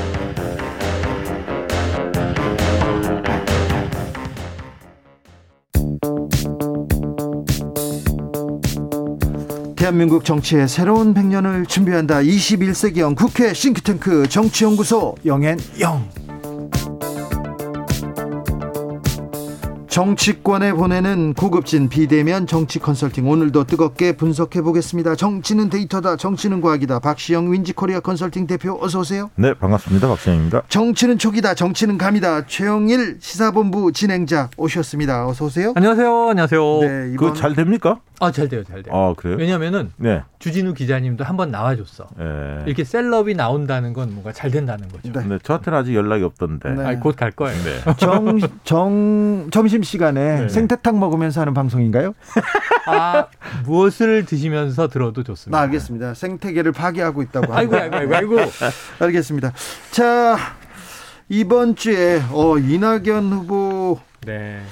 [9.82, 12.20] 대한민국 정치의 새로운 100년을 준비한다.
[12.20, 16.08] 21세기형 국회 싱크탱크 정치연구소 영앤영.
[19.88, 25.16] 정치권에 보내는 고급진 비대면 정치 컨설팅 오늘도 뜨겁게 분석해 보겠습니다.
[25.16, 26.16] 정치는 데이터다.
[26.16, 27.00] 정치는 과학이다.
[27.00, 29.30] 박시영 윈지코리아 컨설팅 대표 어서 오세요.
[29.34, 30.06] 네, 반갑습니다.
[30.06, 30.62] 박시영입니다.
[30.68, 31.54] 정치는 촉이다.
[31.54, 32.46] 정치는 감이다.
[32.46, 35.26] 최영일 시사본부 진행자 오셨습니다.
[35.26, 35.72] 어서 오세요.
[35.74, 36.28] 안녕하세요.
[36.30, 36.78] 안녕하세요.
[36.82, 37.32] 네, 이번...
[37.32, 37.98] 그잘 됩니까?
[38.24, 38.94] 아, 잘 돼요, 잘 돼요.
[38.94, 39.36] 아, 그래요?
[39.36, 40.22] 왜냐면은 네.
[40.38, 42.06] 주진우 기자님도 한번 나와줬어.
[42.16, 42.62] 네.
[42.66, 45.12] 이렇게 셀럽이 나온다는 건 뭔가 잘 된다는 거죠.
[45.12, 45.26] 네.
[45.26, 46.70] 네 저한테는 아직 연락이 없던데.
[46.70, 46.84] 네.
[46.84, 47.56] 아, 곧 갈 거예요.
[47.64, 47.80] 네.
[47.98, 50.48] 정, 정, 점심 시간에 네.
[50.48, 52.14] 생태탕 먹으면서 하는 방송인가요?
[52.86, 53.26] 아,
[53.64, 55.58] 무엇을 드시면서 들어도 좋습니다.
[55.58, 56.14] 아, 알겠습니다.
[56.14, 57.52] 생태계를 파괴하고 있다고.
[57.54, 58.36] 아이고, 아이고, 아이고, 아이고.
[59.00, 59.52] 알겠습니다.
[59.90, 60.36] 자,
[61.28, 64.62] 이번 주에 어, 이낙연 후보가 네.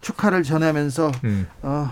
[0.00, 1.46] 축하를 전하면서 음.
[1.62, 1.90] 어,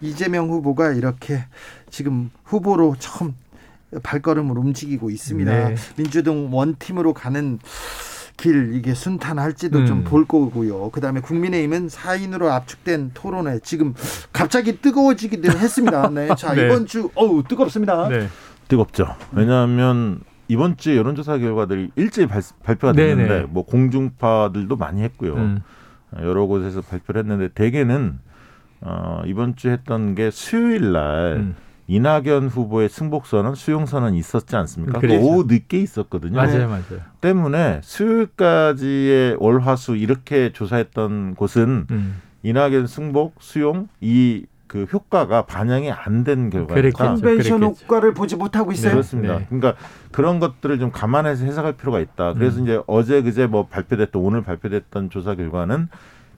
[0.00, 1.44] 이재명 후보가 이렇게
[1.90, 3.34] 지금 후보로 처음
[4.02, 5.68] 발걸음을 움직이고 있습니다.
[5.68, 5.74] 네.
[5.96, 7.58] 민주당 원팀으로 가는
[8.36, 9.86] 길 이게 순탄할지도 음.
[9.86, 10.90] 좀볼 거고요.
[10.90, 13.94] 그다음에 국민의힘은 4인으로 압축된 토론회 지금
[14.32, 16.08] 갑자기 뜨거워지기도 했습니다.
[16.10, 16.28] 네.
[16.36, 16.66] 자, 네.
[16.66, 18.08] 이번 주 어우, 뜨겁습니다.
[18.08, 18.28] 네.
[18.68, 19.16] 뜨겁죠.
[19.32, 23.46] 왜냐하면 이번 주 여론조사 결과들이 일제히 발, 표가 됐는데 네네.
[23.50, 25.34] 뭐 공중파들도 많이 했고요.
[25.34, 25.62] 음.
[26.20, 28.18] 여러 곳에서 발표를 했는데 대개는
[28.80, 31.56] 어, 이번 주 했던 게 수요일 날 음.
[31.88, 35.00] 이낙연 후보의 승복선언, 수용선언 있었지 않습니까?
[35.00, 36.36] 그 오후 늦게 있었거든요.
[36.36, 37.00] 맞아요, 맞아요.
[37.22, 42.20] 때문에 수요일까지의 월화수 이렇게 조사했던 곳은 음.
[42.42, 46.98] 이낙연 승복, 수용 이 그 효과가 반영이 안 된 결과입니다.
[46.98, 48.90] 컨벤션 효과를 보지 못하고 있어요.
[48.90, 49.38] 네, 그렇습니다.
[49.38, 49.46] 네.
[49.48, 49.74] 그러니까
[50.12, 52.34] 그런 것들을 좀 감안해서 해석할 필요가 있다.
[52.34, 52.64] 그래서 음.
[52.64, 55.88] 이제 어제 그제 뭐 발표됐던 오늘 발표됐던 조사 결과는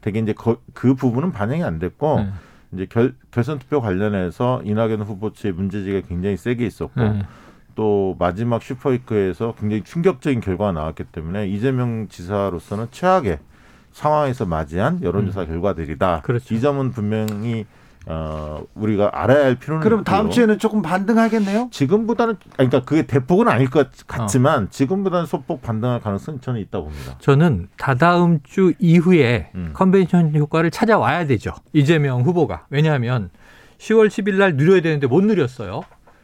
[0.01, 2.33] 되게 이제 거, 그 부분은 반영이 안 됐고 음.
[2.73, 7.23] 이제 결, 결선 투표 관련해서 이낙연 후보 측의 문제지가 굉장히 세게 있었고 음.
[7.75, 13.39] 또 마지막 슈퍼위크에서 굉장히 충격적인 결과가 나왔기 때문에 이재명 지사로서는 최악의
[13.93, 15.47] 상황에서 맞이한 여론조사 음.
[15.47, 16.21] 결과들이다.
[16.23, 16.55] 그렇죠.
[16.55, 17.67] 이 점은 분명히
[18.07, 20.35] 어, 우리가 알아야 할 필요는 그럼 다음 있고요.
[20.35, 21.69] 주에는 조금 반등하겠네요?
[21.71, 24.67] 지금보다는 그러니까 그게 대폭은 아닐 것 같지만 어.
[24.71, 27.17] 지금보다는 소폭 반등할 가능성이 저는 있다고 봅니다.
[27.19, 29.71] 저는 다다음 주 이후에 음.
[29.75, 31.53] 컨벤션 효과를 찾아와야 되죠.
[31.73, 32.67] 이재명 후보가.
[32.71, 33.31] 왜냐하면
[33.79, 35.83] 10월 10일 날 누려야 되는데 못 누렸어요.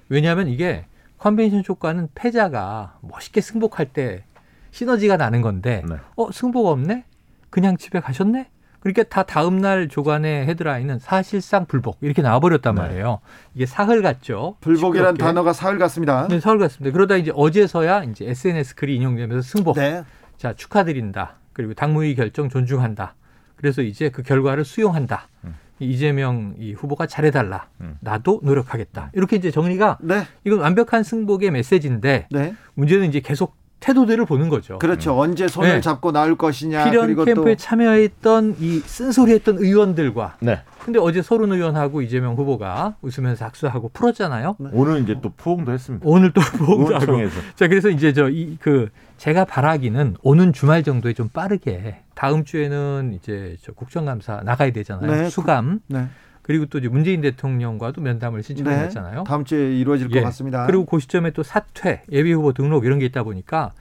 [0.08, 0.86] 왜냐하면 이게
[1.18, 4.24] 컨벤션 효과는 패자가 멋있게 승복할 때
[4.70, 5.96] 시너지가 나는 건데 네.
[6.16, 7.04] 어 승복 없네?
[7.50, 8.48] 그냥 집에 가셨네?
[8.86, 12.80] 그러니까 다 다음 날 조간의 헤드라인은 사실상 불복 이렇게 나와버렸단 네.
[12.82, 13.18] 말이에요.
[13.54, 14.56] 이게 사흘 같죠.
[14.60, 15.24] 불복이란 시끄럽게.
[15.24, 16.28] 단어가 사흘 같습니다.
[16.28, 16.92] 네, 사흘 같습니다.
[16.94, 19.76] 그러다 이제 어제서야 이제 SNS 글이 인용되면서 승복.
[19.76, 20.04] 네.
[20.36, 21.34] 자 축하드린다.
[21.52, 23.16] 그리고 당무위 결정 존중한다.
[23.56, 25.26] 그래서 이제 그 결과를 수용한다.
[25.44, 25.56] 음.
[25.80, 27.66] 이재명 이 후보가 잘해달라.
[27.80, 27.96] 음.
[28.00, 29.10] 나도 노력하겠다.
[29.14, 30.22] 이렇게 이제 정리가 네.
[30.44, 32.54] 이건 완벽한 승복의 메시지인데 네.
[32.74, 34.78] 문제는 이제 계속 태도들을 보는 거죠.
[34.78, 35.14] 그렇죠.
[35.14, 35.20] 음.
[35.20, 35.80] 언제 손을 네.
[35.80, 36.90] 잡고 나올 것이냐.
[36.90, 37.56] 필연 캠프에 또...
[37.56, 40.38] 참여했던 이 쓴소리했던 의원들과.
[40.40, 40.62] 네.
[40.84, 44.56] 근데 어제 서른 의원하고 이재명 후보가 웃으면서 악수하고 풀었잖아요.
[44.58, 44.70] 네.
[44.72, 46.04] 오늘 이제 또 포옹도 했습니다.
[46.08, 47.18] 오늘 또 포옹도 하고.
[47.54, 53.12] 자, 그래서 이제 저 이 그 제가 바라기는 오는 주말 정도에 좀 빠르게 다음 주에는
[53.14, 55.10] 이제 저 국정감사 나가야 되잖아요.
[55.10, 55.28] 네.
[55.30, 55.80] 수감.
[55.86, 56.06] 네.
[56.46, 59.18] 그리고 또 이제 문재인 대통령과도 면담을 신청했잖아요.
[59.18, 60.20] 네, 다음 주에 이루어질 예.
[60.20, 60.64] 것 같습니다.
[60.66, 63.72] 그리고 그 시점에 또 사퇴, 예비 후보 등록 이런 게 있다 보니까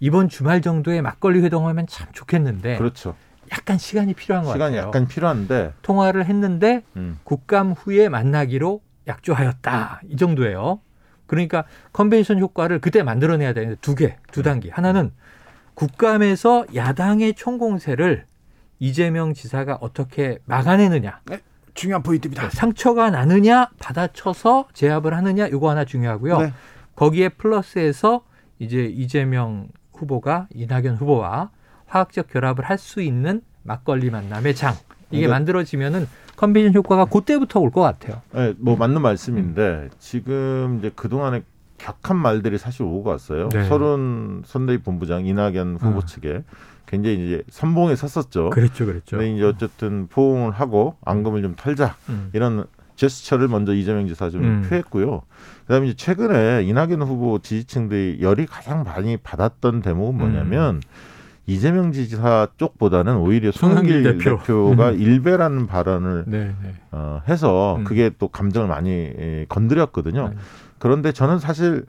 [0.00, 2.78] 이번 주말 정도에 막걸리 회동하면 참 좋겠는데.
[2.78, 3.14] 그렇죠.
[3.52, 4.88] 약간 시간이 필요한 것 시간이 같아요.
[4.88, 7.20] 시간이 약간 필요한데 통화를 했는데 음.
[7.22, 10.00] 국감 후에 만나기로 약조하였다.
[10.08, 10.80] 이 정도예요.
[11.26, 14.70] 그러니까 컨벤션 효과를 그때 만들어내야 되는데 두 개, 두 단계.
[14.70, 15.12] 하나는
[15.74, 18.24] 국감에서 야당의 총공세를
[18.80, 21.20] 이재명 지사가 어떻게 막아내느냐.
[21.26, 21.38] 네.
[21.78, 22.42] 중요한 포인트입니다.
[22.42, 26.38] 네, 상처가 나느냐 받아쳐서 제압을 하느냐 이거 하나 중요하고요.
[26.38, 26.52] 네.
[26.96, 28.22] 거기에 플러스해서
[28.58, 31.50] 이제 이재명 후보가 이낙연 후보와
[31.86, 34.74] 화학적 결합을 할 수 있는 막걸리 만남의 장
[35.12, 38.22] 이게 그 만들어지면은 컨벤션 효과가 그때부터 올 것 같아요.
[38.32, 39.90] 네, 뭐 맞는 말씀인데 음.
[40.00, 41.42] 지금 이제 그 동안에
[41.78, 43.48] 격한 말들이 사실 오고 갔어요.
[43.50, 43.64] 네.
[43.68, 46.06] 서른 선대위 본부장 이낙연 후보 음.
[46.06, 46.42] 측에
[46.88, 48.50] 굉장히 이제 선봉에 섰었죠.
[48.50, 49.18] 그렇죠, 그렇죠.
[49.18, 52.30] 근데 이제 어쨌든 포옹을 하고 앙금을 좀 털자 음.
[52.32, 52.64] 이런
[52.96, 54.66] 제스처를 먼저 이재명 지사 좀 음.
[54.68, 55.22] 표했고요.
[55.66, 60.80] 그다음에 이제 최근에 이낙연 후보 지지층들이 열이 가장 많이 받았던 대목은 뭐냐면 음.
[61.46, 64.76] 이재명 지사 쪽보다는 오히려 송영길 대표.
[64.76, 65.00] 가 음.
[65.00, 66.74] 일배라는 발언을 네, 네.
[66.90, 67.84] 어, 해서 음.
[67.84, 70.28] 그게 또 감정을 많이 예, 건드렸거든요.
[70.28, 70.36] 네.
[70.78, 71.84] 그런데 저는 사실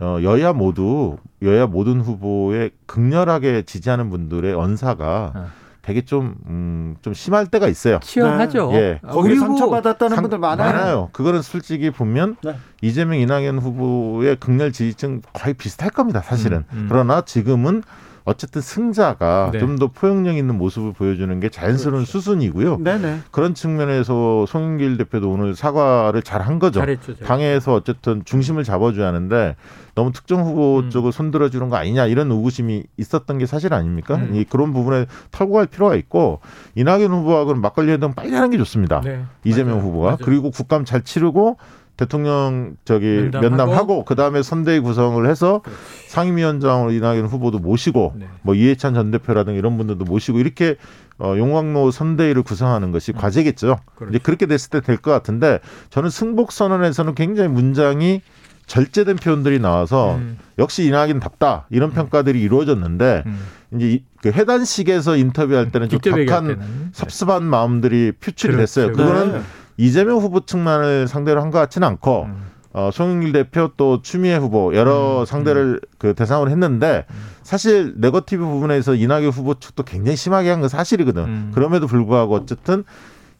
[0.00, 5.46] 어, 여야 모두 여야 모든 후보에 극렬하게 지지하는 분들의 언사가 어.
[5.82, 7.98] 되게 좀, 음, 좀 심할 때가 있어요.
[8.00, 8.70] 치열하죠.
[8.70, 8.78] 네.
[8.78, 9.00] 예.
[9.02, 10.72] 거기 상처받았다는 상, 분들 많아요.
[10.72, 11.08] 많아요.
[11.12, 12.54] 그거는 솔직히 보면 네.
[12.82, 16.58] 이재명, 이낙연 후보의 극렬 지지층 거의 비슷할 겁니다, 사실은.
[16.72, 16.86] 음, 음.
[16.88, 17.82] 그러나 지금은
[18.24, 19.58] 어쨌든 승자가 네.
[19.58, 22.12] 좀더 포용력 있는 모습을 보여주는 게 자연스러운 그렇죠.
[22.20, 22.78] 수순이고요.
[22.78, 23.20] 네네.
[23.30, 26.80] 그런 측면에서 송영길 대표도 오늘 사과를 잘 한 거죠.
[26.80, 29.54] 잘했죠, 당에서 어쨌든 중심을 잡아줘야 하는데
[29.94, 30.90] 너무 특정 후보 음.
[30.90, 34.16] 쪽을 손들어 주는 거 아니냐 이런 의구심이 있었던 게 사실 아닙니까?
[34.16, 34.34] 음.
[34.34, 36.40] 이 그런 부분에 털고 갈 필요가 있고
[36.74, 39.00] 이낙연 후보하고는 막걸리 회동 빨리 하는 게 좋습니다.
[39.02, 39.24] 네.
[39.44, 39.88] 이재명 맞아요.
[39.88, 40.18] 후보가 맞아요.
[40.22, 41.58] 그리고 국감 잘 치르고
[42.04, 45.80] 대통령 저기 면담하고, 면담하고 그다음에 선대위 구성을 해서 그렇지.
[46.08, 48.26] 상임위원장으로 이낙연 후보도 모시고 네.
[48.42, 50.76] 뭐 이해찬 전 대표라든가 이런 분들도 모시고 이렇게
[51.18, 53.18] 어, 용광로 선대위를 구성하는 것이 음.
[53.18, 53.78] 과제겠죠.
[53.94, 54.10] 그렇죠.
[54.10, 55.60] 이제 그렇게 됐을 때 될 것 같은데
[55.90, 58.20] 저는 승복 선언에서는 굉장히 문장이
[58.66, 60.38] 절제된 표현들이 나와서 음.
[60.58, 61.94] 역시 이낙연답다 이런 음.
[61.94, 63.38] 평가들이 이루어졌는데 음.
[63.74, 68.82] 이제 이, 그 해단식에서 인터뷰할 때는 좀 격한 섭섭한 마음들이 표출이 그렇죠.
[68.82, 68.92] 됐어요.
[68.92, 69.42] 그거는 네.
[69.76, 72.46] 이재명 후보 측만을 상대로 한 것 같지는 않고 음.
[72.74, 75.24] 어, 송영길 대표 또 추미애 후보 여러 음.
[75.26, 75.88] 상대를 음.
[75.98, 77.14] 그 대상으로 했는데 음.
[77.42, 81.22] 사실 네거티브 부분에서 이낙연 후보 측도 굉장히 심하게 한 건 사실이거든.
[81.24, 81.50] 음.
[81.54, 82.84] 그럼에도 불구하고 어쨌든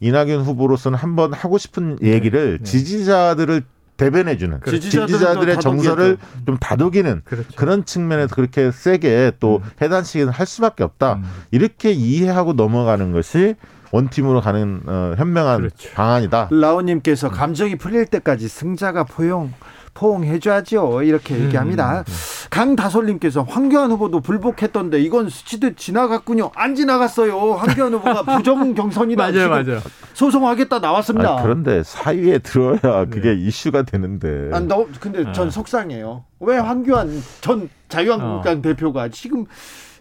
[0.00, 2.10] 이낙연 후보로서는 한번 하고 싶은 네.
[2.10, 2.64] 얘기를 네.
[2.64, 3.62] 지지자들을
[3.96, 7.48] 대변해주는 지지자들의 정서를 좀 다독이는 그렇죠.
[7.54, 9.70] 그런 측면에서 그렇게 세게 또 음.
[9.80, 11.14] 해단식은 할 수밖에 없다.
[11.14, 11.24] 음.
[11.52, 13.54] 이렇게 이해하고 넘어가는 것이
[13.92, 15.90] 원팀으로 가는 어, 현명한 그렇죠.
[15.94, 16.48] 방안이다.
[16.50, 19.52] 라오님께서 감정이 풀릴 때까지 승자가 포용
[19.94, 21.02] 포옹해줘야죠.
[21.02, 21.98] 이렇게 음, 얘기합니다.
[22.00, 22.12] 음, 음.
[22.50, 26.50] 강다솔님께서 황교안 후보도 불복했던데 이건 수치듯 지나갔군요.
[26.54, 27.52] 안 지나갔어요.
[27.52, 29.30] 황교안 후보가 부정 경선이다.
[29.30, 29.80] 맞아요, 맞아요.
[30.14, 31.38] 소송하겠다 나왔습니다.
[31.38, 33.34] 아, 그런데 사위에 들어야 그게 네.
[33.34, 34.50] 이슈가 되는데.
[34.52, 35.50] 아, 너 근데 전 아.
[35.50, 36.24] 속상해요.
[36.40, 38.62] 왜 황교안 전 자유한국당 어.
[38.62, 39.44] 대표가 지금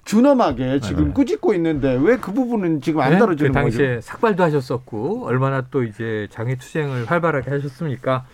[0.05, 1.13] 준엄하게 지금 네.
[1.13, 3.17] 꾸짖고 있는데 왜 그 부분은 지금 안 네?
[3.19, 4.01] 다뤄주는 그 당시에 거죠?
[4.01, 8.25] 삭발도 하셨었고 얼마나 또 이제 장애 투쟁을 활발하게 하셨습니까?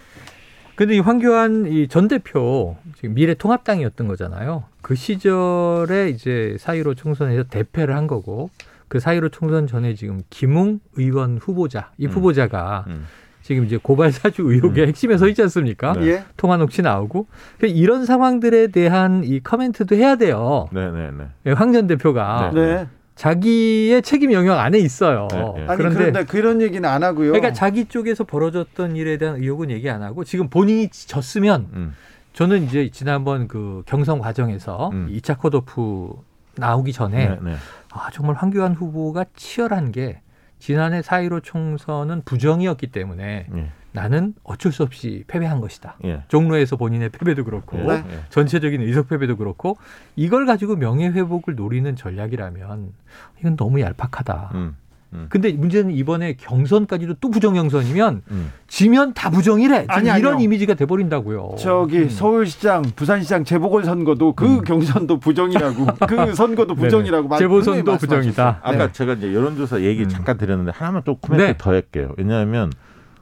[0.75, 4.63] 근데 이 황교안 이 전 대표 지금 미래통합당이었던 거잖아요.
[4.81, 8.49] 그 시절에 이제 사이로 총선에서 대패를 한 거고
[8.87, 12.11] 그 사이로 총선 전에 지금 김웅 의원 후보자 이 음.
[12.11, 13.05] 후보자가 음.
[13.47, 14.87] 지금 이제 고발 사주 의혹의 음.
[14.89, 15.93] 핵심에 서 있지 않습니까?
[15.93, 16.25] 네.
[16.35, 20.67] 통화 녹취 나오고 그러니까 이런 상황들에 대한 이 커멘트도 해야 돼요.
[20.73, 21.27] 네, 네, 네.
[21.45, 22.51] 예, 황전 대표가.
[22.53, 22.65] 네.
[22.65, 22.87] 네.
[23.15, 25.29] 자기의 책임 영역 안에 있어요.
[25.31, 25.65] 네, 네.
[25.65, 27.31] 아니 그런데, 그런데, 그런 얘기는 안 하고요.
[27.31, 31.95] 그러니까 자기 쪽에서 벌어졌던 일에 대한 의혹은 얘기 안 하고 지금 본인이 졌으면 음.
[32.33, 35.07] 저는 이제 지난번 그 경선 과정에서 음.
[35.09, 36.15] 2차 컷오프
[36.57, 37.55] 나오기 전에 네, 네.
[37.93, 40.19] 아 정말 황교안 후보가 치열한 게
[40.59, 43.71] 지난해 4.15 총선은 부정이었기 때문에 네.
[43.91, 45.97] 나는 어쩔 수 없이 패배한 것이다.
[46.05, 46.23] 예.
[46.27, 48.03] 종로에서 본인의 패배도 그렇고 네.
[48.29, 49.77] 전체적인 의석 패배도 그렇고
[50.15, 52.93] 이걸 가지고 명예 회복을 노리는 전략이라면
[53.39, 54.51] 이건 너무 얄팍하다.
[54.53, 54.77] 음.
[55.13, 55.27] 음.
[55.29, 58.51] 근데 문제는 이번에 경선까지도 또 부정 경선이면 음.
[58.67, 59.85] 지면 다 부정이래.
[59.87, 60.43] 아니, 이런 아니요.
[60.43, 61.55] 이미지가 돼버린다고요.
[61.57, 62.09] 저기 음.
[62.09, 64.61] 서울시장, 부산시장 재보궐 선거도 그 음.
[64.61, 67.37] 경선도 부정이라고, 그 선거도 부정이라고.
[67.37, 68.59] 재보선도 부정이다.
[68.61, 68.91] 아까 네.
[68.91, 70.09] 제가 이제 여론조사 얘기 음.
[70.09, 71.55] 잠깐 드렸는데 하나만 또 코멘트 네.
[71.57, 72.13] 더 할게요.
[72.17, 72.71] 왜냐하면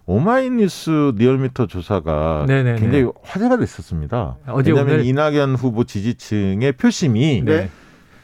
[0.08, 2.80] 오마이뉴스 리얼미터 조사가 네네네.
[2.80, 4.38] 굉장히 화제가 됐었습니다.
[4.48, 5.06] 어제 왜냐하면 오늘...
[5.06, 7.70] 이낙연 후보 지지층의 표심이 네.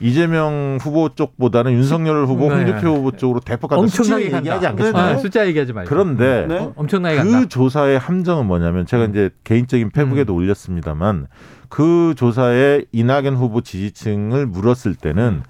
[0.02, 2.56] 이재명 후보 쪽보다는 윤석열 후보, 네.
[2.56, 3.82] 홍준표 후보 쪽으로 대폭 간다.
[3.82, 5.14] 엄청나게 숫자 얘기하지 않겠습니까?
[5.14, 5.90] 네, 숫자 얘기하지 말고.
[5.90, 6.58] 그런데 네.
[6.58, 7.48] 어, 엄청나게 그 간다.
[7.48, 9.12] 조사의 함정은 뭐냐면 제가 음.
[9.12, 10.38] 이제 개인적인 페북에도 음.
[10.38, 11.28] 올렸습니다만
[11.70, 15.44] 그 조사에 이낙연 후보 지지층을 물었을 때는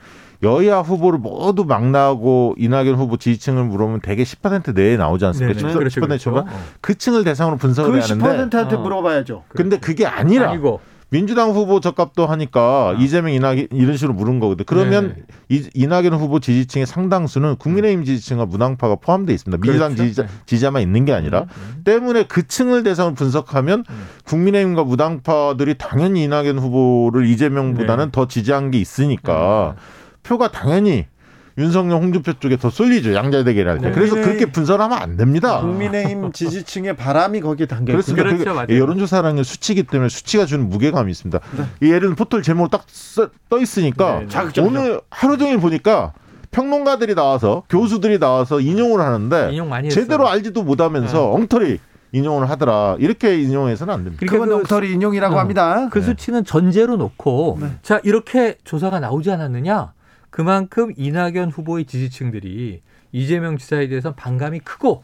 [0.43, 5.59] 여야 후보를 모두 막나고 이낙연 후보 지지층을 물어보면 대개 10% 내에 나오지 않습니까?
[5.59, 6.35] 네, 10%, 그렇죠, 10% 그렇죠.
[6.35, 6.45] 어.
[6.81, 9.43] 그 층을 대상으로 분석을 그 해야 하는데 그 10%한테 물어봐야죠.
[9.49, 10.81] 근데 그게 아니라 아니고.
[11.11, 13.01] 민주당 후보 적합도 하니까 아.
[13.01, 14.63] 이재명 이낙연 이런 식으로 물은 거거든.
[14.65, 15.15] 그러면
[15.49, 15.57] 네.
[15.57, 19.61] 이, 이낙연 후보 지지층의 상당수는 국민의힘 지지층과 무당파가 포함되어 있습니다.
[19.61, 20.03] 민주당 그렇죠.
[20.03, 20.29] 지지자, 네.
[20.45, 21.81] 지지자만 있는 게 아니라 음, 음.
[21.83, 24.03] 때문에 그 층을 대상으로 분석하면 음.
[24.23, 28.11] 국민의힘과 무당파들이 당연히 이낙연 후보를 이재명보다는 네.
[28.13, 29.81] 더 지지한 게 있으니까 네.
[30.23, 31.07] 표가 당연히
[31.57, 33.87] 윤석열 홍준표 쪽에 더 쏠리죠 양자 대결할 때.
[33.87, 33.91] 네.
[33.93, 35.61] 그래서 그렇게 분석하면 안 됩니다.
[35.61, 38.23] 국민의힘 지지층의 바람이 거기에 담겨 있습니다.
[38.23, 38.67] 그렇죠, 맞아요.
[38.69, 41.39] 여론조사라는 수치이기 때문에 수치가 주는 무게감이 있습니다.
[41.57, 41.89] 네.
[41.89, 44.61] 예를 포털 제목 딱떠 있으니까 네, 네.
[44.61, 46.13] 오늘 하루 종일 보니까
[46.51, 51.23] 평론가들이 나와서 교수들이 나와서 인용을 하는데 인용 제대로 알지도 못하면서 네.
[51.23, 51.79] 엉터리
[52.13, 52.97] 인용을 하더라.
[52.99, 54.25] 이렇게 인용해서는 안 됩니다.
[54.25, 55.87] 그러니까 그 엉터리 인용이라고 어, 합니다.
[55.89, 56.05] 그 네.
[56.05, 57.67] 수치는 전제로 놓고 네.
[57.81, 59.93] 자 이렇게 조사가 나오지 않았느냐?
[60.31, 65.03] 그만큼 이낙연 후보의 지지층들이 이재명 지사에 대해서 반감이 크고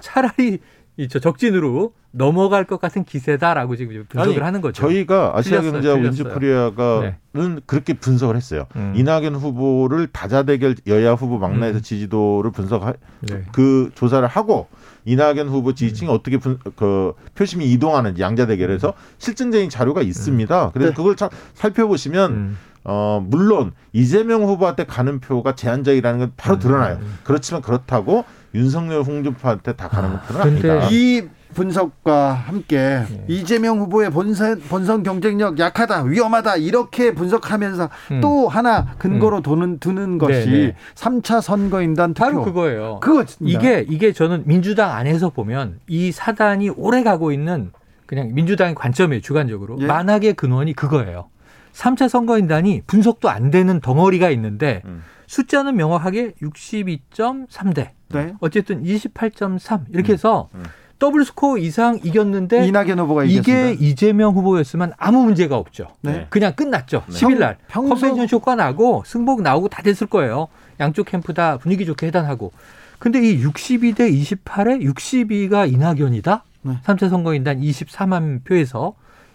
[0.00, 0.58] 차라리
[0.96, 4.82] 이저 적진으로 넘어갈 것 같은 기세다라고 지금 분석을 아니, 하는 거죠.
[4.82, 7.60] 저희가 아시아경제와 윈즈코리아가는 네.
[7.66, 8.66] 그렇게 분석을 했어요.
[8.76, 8.92] 음.
[8.94, 11.82] 이낙연 후보를 다자대결 여야 후보 막내에서 음.
[11.82, 12.84] 지지도를 분석
[13.22, 13.42] 네.
[13.52, 14.68] 그 조사를 하고
[15.04, 16.14] 이낙연 후보 지지층이 음.
[16.14, 19.14] 어떻게 분, 그 표심이 이동하는지 양자 대결에서 음.
[19.18, 20.66] 실증적인 자료가 있습니다.
[20.66, 20.70] 음.
[20.72, 20.94] 그래서 네.
[20.94, 22.56] 그걸 참 살펴보시면.
[22.84, 22.90] 음.
[22.90, 26.60] 어, 물론 이재명 후보한테 가는 표가 제한적이라는 건 바로 음.
[26.60, 26.96] 드러나요.
[27.00, 27.18] 음.
[27.24, 30.88] 그렇지만 그렇다고 윤석열 홍준표한테 다 가는 건 아, 아니다.
[30.90, 33.24] 이 분석과 함께 네.
[33.28, 38.20] 이재명 후보의 본선, 본선 경쟁력 약하다, 위험하다 이렇게 분석하면서 음.
[38.20, 39.42] 또 하나 근거로 음.
[39.42, 40.76] 두는, 두는 것이 네네.
[40.94, 42.24] 3차 선거인단 투표.
[42.26, 42.98] 바로 그거예요.
[43.00, 47.70] 그거 이게 이게 저는 민주당 안에서 보면 이 사단이 오래 가고 있는
[48.06, 49.86] 그냥 민주당의 관점이에요 주관적으로 예?
[49.86, 51.28] 만악의 근원이 그거예요.
[51.74, 55.02] 3차 선거인단이 분석도 안 되는 덩어리가 있는데 음.
[55.26, 57.90] 숫자는 명확하게 62.3대.
[58.08, 58.34] 네.
[58.40, 60.60] 어쨌든 28.3 이렇게 해서 음.
[60.60, 60.64] 음.
[61.00, 63.70] 더블 스코어 이상 이겼는데 이낙연 후보가 이겼습니다.
[63.70, 65.88] 이게 이재명 후보였으면 아무 문제가 없죠.
[66.02, 66.26] 네.
[66.30, 67.02] 그냥 끝났죠.
[67.08, 67.14] 네.
[67.14, 70.46] 10일 날 평, 컨벤션 효과 나고 승복 나오고 다 됐을 거예요.
[70.78, 72.52] 양쪽 캠프 다 분위기 좋게 해단하고.
[73.00, 76.44] 근데 이 62대 28에 62가 이낙연이다?
[76.62, 76.78] 네.
[76.84, 78.94] 3차 선거인단 24만 표에서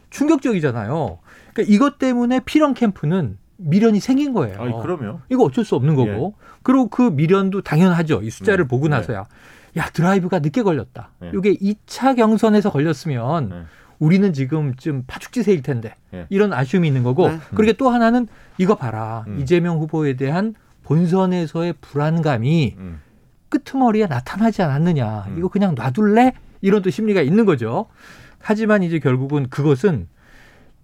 [0.09, 1.19] 충격적이잖아요.
[1.53, 4.61] 그러니까 이것 때문에 피런 캠프는 미련이 생긴 거예요.
[4.61, 5.19] 아니, 그럼요.
[5.29, 6.35] 이거 어쩔 수 없는 거고.
[6.37, 6.45] 예.
[6.63, 8.21] 그리고 그 미련도 당연하죠.
[8.23, 8.67] 이 숫자를 네.
[8.67, 8.95] 보고 네.
[8.95, 9.25] 나서야.
[9.77, 11.11] 야, 드라이브가 늦게 걸렸다.
[11.19, 11.31] 네.
[11.35, 13.55] 이게 2차 경선에서 걸렸으면 네.
[13.99, 15.95] 우리는 지금 좀 파죽지세일 텐데.
[16.11, 16.25] 네.
[16.29, 17.27] 이런 아쉬움이 있는 거고.
[17.29, 17.39] 네.
[17.53, 19.25] 그리고 또 하나는 이거 봐라.
[19.27, 19.39] 음.
[19.39, 23.01] 이재명 후보에 대한 본선에서의 불안감이 음.
[23.49, 25.25] 끄트머리에 나타나지 않았느냐.
[25.27, 25.37] 음.
[25.37, 26.33] 이거 그냥 놔둘래?
[26.61, 27.87] 이런 또 심리가 있는 거죠.
[28.39, 30.07] 하지만 이제 결국은 그것은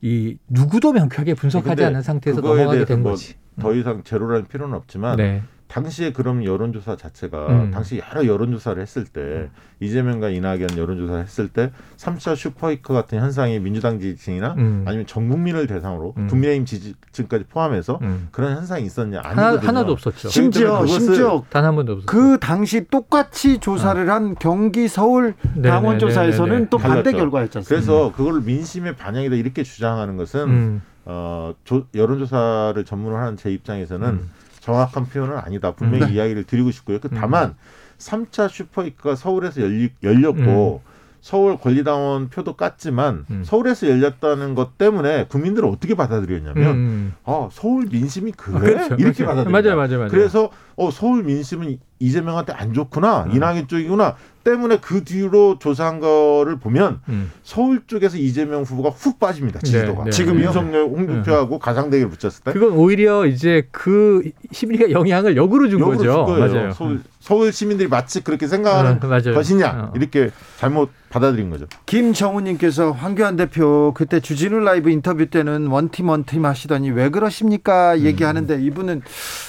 [0.06, 3.34] 이 누구도 명쾌하게 분석하지 않은 상태에서 넘어가게 된 뭐 거지.
[3.60, 5.42] 더 이상 제로라는 필요는 없지만 네.
[5.68, 7.72] 당시에 그럼 여론조사 자체가 음.
[7.72, 9.50] 당시 여러 여론조사를 했을 때 음.
[9.80, 14.86] 이재명과 이낙연 여론조사를 했을 때 3차 슈퍼이커 같은 현상이 민주당 지지층이나 음.
[14.88, 16.28] 아니면 전 국민을 대상으로 음.
[16.28, 18.30] 국민의힘 지지층까지 포함해서 음.
[18.32, 19.68] 그런 현상이 있었냐 아니거든요.
[19.68, 20.30] 하나, 도 없었죠.
[20.30, 22.06] 심지어 심지어 단 한 번도 없었어요.
[22.06, 24.14] 그 당시 똑같이 조사를 어.
[24.14, 27.68] 한 경기 서울 당원 조사에서는 또 반대 않습니까?
[27.68, 30.82] 그래서 그걸 민심의 반영이다 이렇게 주장하는 것은 음.
[31.06, 34.22] 어, 조, 여론조사를 전문으로 하는 제 입장에서는
[34.66, 35.72] 정확한 표현은 아니다.
[35.72, 36.14] 분명히 네.
[36.14, 37.00] 이야기를 드리고 싶고요.
[37.00, 37.56] 그 다만 음.
[38.00, 40.95] 3차 슈퍼이크가 서울에서 열리, 열렸고 음.
[41.26, 43.42] 서울 권리당원 표도 깠지만 음.
[43.44, 47.14] 서울에서 열렸다는 것 때문에 국민들은 어떻게 받아들였냐면 음.
[47.24, 49.26] 아 서울 민심이 그래 아, 그렇죠, 이렇게 그렇죠.
[49.26, 50.12] 받아들여 맞아요, 맞아요, 맞아요.
[50.12, 53.36] 그래서 어 서울 민심은 이재명한테 안 좋구나 음.
[53.36, 57.32] 이낙연 쪽이구나 때문에 그 뒤로 조사한 거를 보면 음.
[57.42, 60.12] 서울 쪽에서 이재명 후보가 훅 빠집니다 지지도가 네, 네.
[60.12, 61.60] 지금 윤석열 홍준표하고 음.
[61.60, 66.72] 가상대결 붙였을 때 그건 오히려 이제 그 심리가 영향을 역으로 준 역으로 거죠 준 맞아요
[66.74, 69.94] 서울, 서울 시민들이 마치 그렇게 생각하는 어, 것이냐 어.
[69.96, 71.66] 이렇게 잘못 받아들인 거죠.
[71.88, 78.62] 김정우님께서 황교안 대표 그때 주진우 라이브 인터뷰 때는 원팀 원팀 하시더니 왜 그러십니까 얘기하는데 음.
[78.62, 79.02] 이분은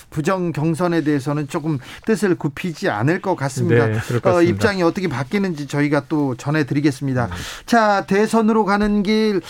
[0.08, 3.88] 부정 경선에 대해서는 조금 뜻을 굽히지 않을 것 같습니다.
[3.88, 7.26] 네, 어, 입장이 어떻게 바뀌는지 저희가 또 전해드리겠습니다.
[7.26, 7.30] 음.
[7.66, 9.42] 자 대선으로 가는 길.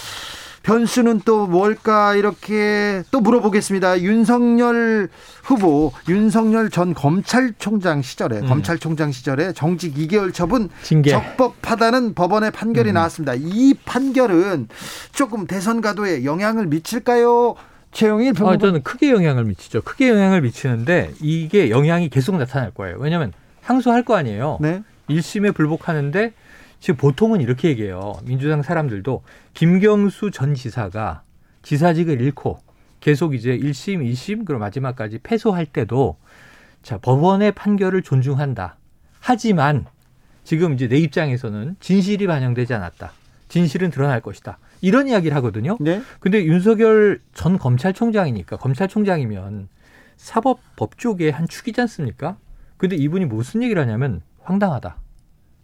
[0.66, 4.00] 변수는 또 뭘까 이렇게 또 물어보겠습니다.
[4.00, 5.08] 윤석열
[5.44, 8.46] 후보, 윤석열 전 검찰총장 시절에 음.
[8.48, 11.10] 검찰총장 시절에 정직 2개월 처분 징계.
[11.10, 12.94] 적법하다는 법원의 판결이 음.
[12.94, 13.34] 나왔습니다.
[13.36, 14.66] 이 판결은
[15.12, 17.54] 조금 대선 가도에 영향을 미칠까요?
[17.92, 18.54] 최영일 평론.
[18.54, 19.82] 아, 저는 크게 영향을 미치죠.
[19.82, 22.96] 크게 영향을 미치는데 이게 영향이 계속 나타날 거예요.
[22.98, 24.58] 왜냐하면 항소할 거 아니에요.
[24.60, 24.82] 네.
[25.08, 26.32] 1심에 불복하는데
[26.80, 28.14] 지금 보통은 이렇게 얘기해요.
[28.24, 29.22] 민주당 사람들도
[29.54, 31.22] 김경수 전 지사가
[31.62, 32.60] 지사직을 잃고
[33.00, 36.16] 계속 이제 1심, 2심, 그리고 마지막까지 패소할 때도
[36.82, 38.76] 자, 법원의 판결을 존중한다.
[39.20, 39.86] 하지만
[40.44, 43.12] 지금 이제 내 입장에서는 진실이 반영되지 않았다.
[43.48, 44.58] 진실은 드러날 것이다.
[44.80, 45.76] 이런 이야기를 하거든요.
[45.80, 46.02] 네.
[46.20, 49.68] 근데 윤석열 전 검찰총장이니까 검찰총장이면
[50.16, 52.36] 사법 법조계의 한 축이지 않습니까?
[52.76, 54.96] 근데 이분이 무슨 얘기를 하냐면 황당하다.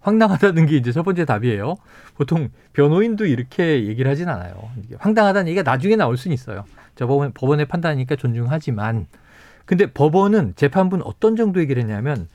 [0.02, 1.76] 황당하다는 게 이제 첫 번째 답이에요.
[2.16, 4.70] 보통 변호인도 이렇게 얘기를 하진 않아요.
[4.98, 6.64] 황당하다는 얘기가 나중에 나올 수는 있어요.
[6.94, 9.06] 저 법원, 법원의 판단이니까 존중하지만.
[9.64, 12.28] 근데 법원은 재판부는 어떤 정도 얘기를 했냐면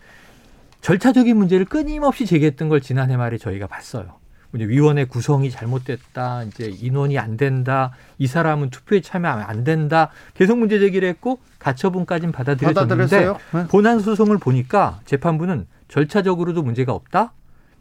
[0.81, 4.15] 절차적인 문제를 끊임없이 제기했던 걸 지난해 말에 저희가 봤어요.
[4.53, 10.79] 위원회 구성이 잘못됐다, 이제 인원이 안 된다, 이 사람은 투표에 참여하면 안 된다, 계속 문제
[10.79, 13.67] 제기를 했고 가처분까지는 받아들여졌는데 네.
[13.67, 17.33] 본안 소송을 보니까 재판부는 절차적으로도 문제가 없다,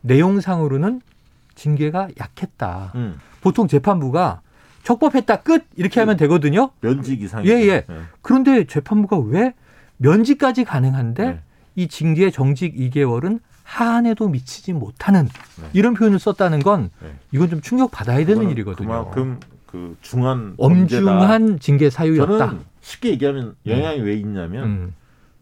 [0.07, 1.01] 내용상으로는
[1.55, 2.93] 징계가 약했다.
[2.95, 3.19] 음.
[3.41, 4.41] 보통 재판부가
[4.83, 6.19] 적법했다 끝 이렇게 하면 음.
[6.19, 6.71] 되거든요.
[6.81, 7.45] 면직 이상.
[7.45, 7.67] 예예.
[7.67, 7.85] 예.
[7.89, 8.01] 네.
[8.23, 9.55] 그런데 재판부가 왜
[9.97, 11.41] 면직까지 가능한데 네.
[11.75, 15.25] 이 징계 정직 2개월은 하한에도 미치지 못하는
[15.61, 15.69] 네.
[15.73, 17.15] 이런 표현을 썼다는 건 네.
[17.33, 18.89] 이건 좀 충격 받아야 되는 일이거든요.
[18.89, 22.39] 그만큼 그 중한 엄중한 징계 사유였다.
[22.39, 24.95] 저는 쉽게 얘기하면 영향이 왜 있냐면 음.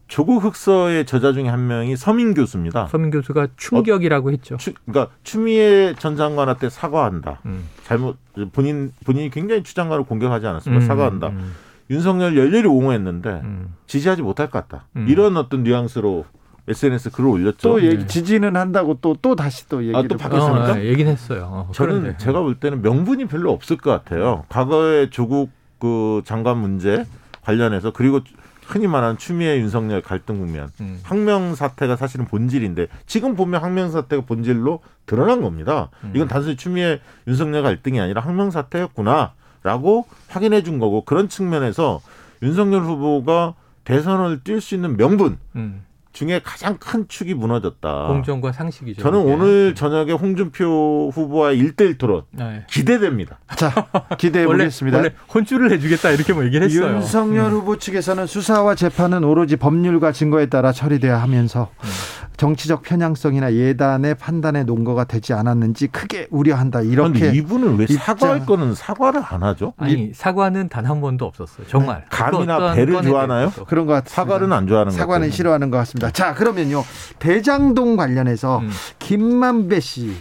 [0.07, 2.87] 조국 흑서의 저자 중에 한 명이 서민 교수입니다.
[2.87, 4.57] 서민 교수가 충격이라고 어, 했죠.
[4.57, 7.39] 추, 그러니까 추미애 전 장관한테 사과한다.
[7.45, 7.67] 음.
[7.83, 8.17] 잘못
[8.51, 10.83] 본인 본인이 굉장히 추 장관을 공격하지 않았습니다.
[10.83, 11.27] 음, 사과한다.
[11.29, 11.53] 음.
[11.89, 13.73] 윤석열 열렬히 옹호했는데 음.
[13.87, 14.85] 지지하지 못할 것 같다.
[14.95, 15.07] 음.
[15.09, 16.25] 이런 어떤 뉘앙스로
[16.67, 17.69] SNS 글을 올렸죠.
[17.69, 18.07] 또 얘기 네.
[18.07, 20.71] 지지는 한다고 또또 다시 또 얘기를 아, 또 바뀌었습니까?
[20.71, 21.49] 어, 네, 얘기는 했어요.
[21.51, 22.17] 어, 저는 그런데.
[22.17, 24.45] 제가 볼 때는 명분이 별로 없을 것 같아요.
[24.49, 27.05] 과거에 조국 그 장관 문제
[27.43, 28.21] 관련해서 그리고
[28.67, 30.99] 흔히 말하는 추미애 윤석열 갈등 국면 음.
[31.03, 35.89] 항명 사태가 사실은 본질인데 지금 보면 항명 사태가 본질로 드러난 겁니다.
[36.03, 36.11] 음.
[36.15, 42.01] 이건 단순히 추미애 윤석열 갈등이 아니라 항명 사태였구나라고 확인해 준 거고 그런 측면에서
[42.41, 45.85] 윤석열 후보가 대선을 뛸 수 있는 명분 음.
[46.15, 48.07] 중에 가장 큰 축이 무너졌다.
[48.07, 49.01] 공정과 상식이죠.
[49.01, 49.33] 저는 이게.
[49.33, 52.65] 오늘 저녁에 홍준표 후보와 일대일 토론 네.
[52.69, 53.39] 기대됩니다.
[53.57, 53.87] 자,
[54.17, 54.97] 기대해 보겠습니다.
[54.97, 56.95] 원래 혼쭐을 내주겠다 이렇게 뭐 얘기를 했어요.
[56.95, 57.51] 윤석열 음.
[57.51, 61.89] 후보 측에서는 수사와 재판은 오로지 법률과 증거에 따라 처리돼야 하면서 음.
[62.37, 66.81] 정치적 편향성이나 예단의 판단의 논거가 되지 않았는지 크게 우려한다.
[66.81, 69.73] 이렇게 이분은 왜 사과할 거는 사과를 안 하죠?
[69.77, 71.65] 아니 사과는 단 한 번도 없었어요.
[71.67, 72.05] 정말 네.
[72.09, 73.51] 감이나 배를 좋아하나요?
[73.67, 74.11] 그런 것 같습니다.
[74.15, 76.11] 사과는 안 좋아하는 것 사과는 싫어하는 것 같습니다.
[76.11, 76.83] 자 그러면요
[77.17, 78.69] 대장동 관련해서 음.
[78.99, 80.13] 김만배 씨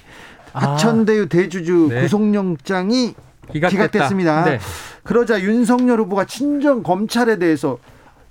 [0.54, 0.72] 아.
[0.72, 2.00] 하천대유 대주주 네.
[2.02, 3.14] 구속영장이
[3.52, 4.08] 기각됐다.
[4.08, 4.58] 습니다 네.
[5.02, 7.76] 그러자 윤석열 후보가 친정 검찰에 대해서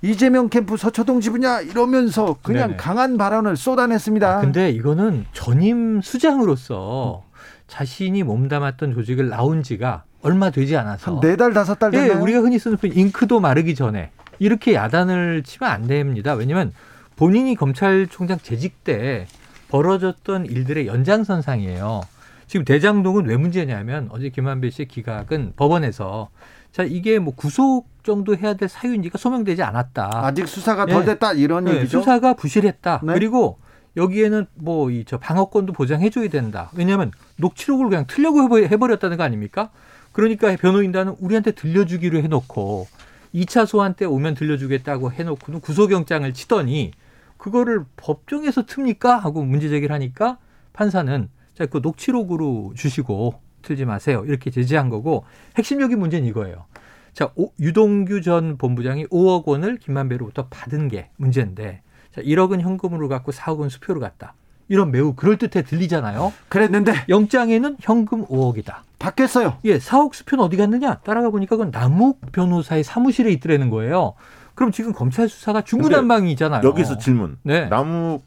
[0.04, 2.76] 이재명 캠프 서초동 지부냐 이러면서 그냥 네네.
[2.76, 4.36] 강한 발언을 쏟아냈습니다.
[4.38, 7.24] 아, 근데 이거는 전임 수장으로서
[7.68, 12.12] 자신이 몸담았던 조직을 나온 지가 얼마 되지 않아서 네 달 다섯 달 됐나요?
[12.12, 16.34] 예, 우리가 흔히 쓰는 표현 잉크도 마르기 전에 이렇게 야단을 치면 안 됩니다.
[16.34, 16.74] 왜냐하면
[17.16, 19.26] 본인이 검찰총장 재직 때
[19.68, 22.02] 벌어졌던 일들의 연장선상이에요.
[22.46, 26.28] 지금 대장동은 왜 문제냐면 어제 김한배 씨의 기각은 법원에서
[26.74, 30.10] 자 이게 뭐 구속 정도 해야 될 사유인지가 소명되지 않았다.
[30.26, 31.12] 아직 수사가 덜 네.
[31.12, 31.76] 됐다 이런 네.
[31.76, 32.00] 얘기죠.
[32.00, 33.00] 수사가 부실했다.
[33.04, 33.12] 네.
[33.14, 33.58] 그리고
[33.96, 36.70] 여기에는 뭐 이 저 방어권도 보장해줘야 된다.
[36.74, 39.70] 왜냐하면 녹취록을 그냥 틀려고 해버렸다는 거 아닙니까?
[40.10, 42.88] 그러니까 변호인단은 우리한테 들려주기로 해놓고
[43.36, 46.90] 2차 소환 때 오면 들려주겠다고 해놓고는 구속영장을 치더니
[47.36, 50.38] 그거를 법정에서 틉니까 하고 문제 제기를 하니까
[50.72, 53.34] 판사는 자, 그 녹취록으로 주시고
[53.64, 54.24] 틀지 마세요.
[54.26, 55.24] 이렇게 제지한 거고
[55.56, 56.66] 핵심적인 문제는 이거예요.
[57.12, 61.82] 자, 오, 유동규 전 본부장이 5억 원을 김만배로부터 받은 게 문제인데
[62.14, 64.34] 자, 1억은 현금으로 갖고 4억 은 수표로 갔다.
[64.68, 66.32] 이런 매우 그럴듯해 들리잖아요.
[66.48, 68.76] 그랬는데 영장에는 현금 5억이다.
[68.98, 69.58] 바뀌었어요.
[69.64, 71.00] 예, 4억 수표는 어디 갔느냐?
[71.04, 74.14] 따라가 보니까 그건 남욱 변호사의 사무실에 있더라는 거예요.
[74.54, 76.66] 그럼 지금 검찰 수사가 중구난방이잖아요.
[76.66, 77.36] 여기서 질문.
[77.42, 77.66] 네.
[77.66, 78.22] 남욱이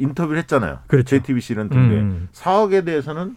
[0.00, 0.80] 인터뷰를 했잖아요.
[0.86, 1.16] 그렇죠.
[1.16, 2.28] JTBC 이런 통에 음.
[2.32, 3.36] 4억에 대해서는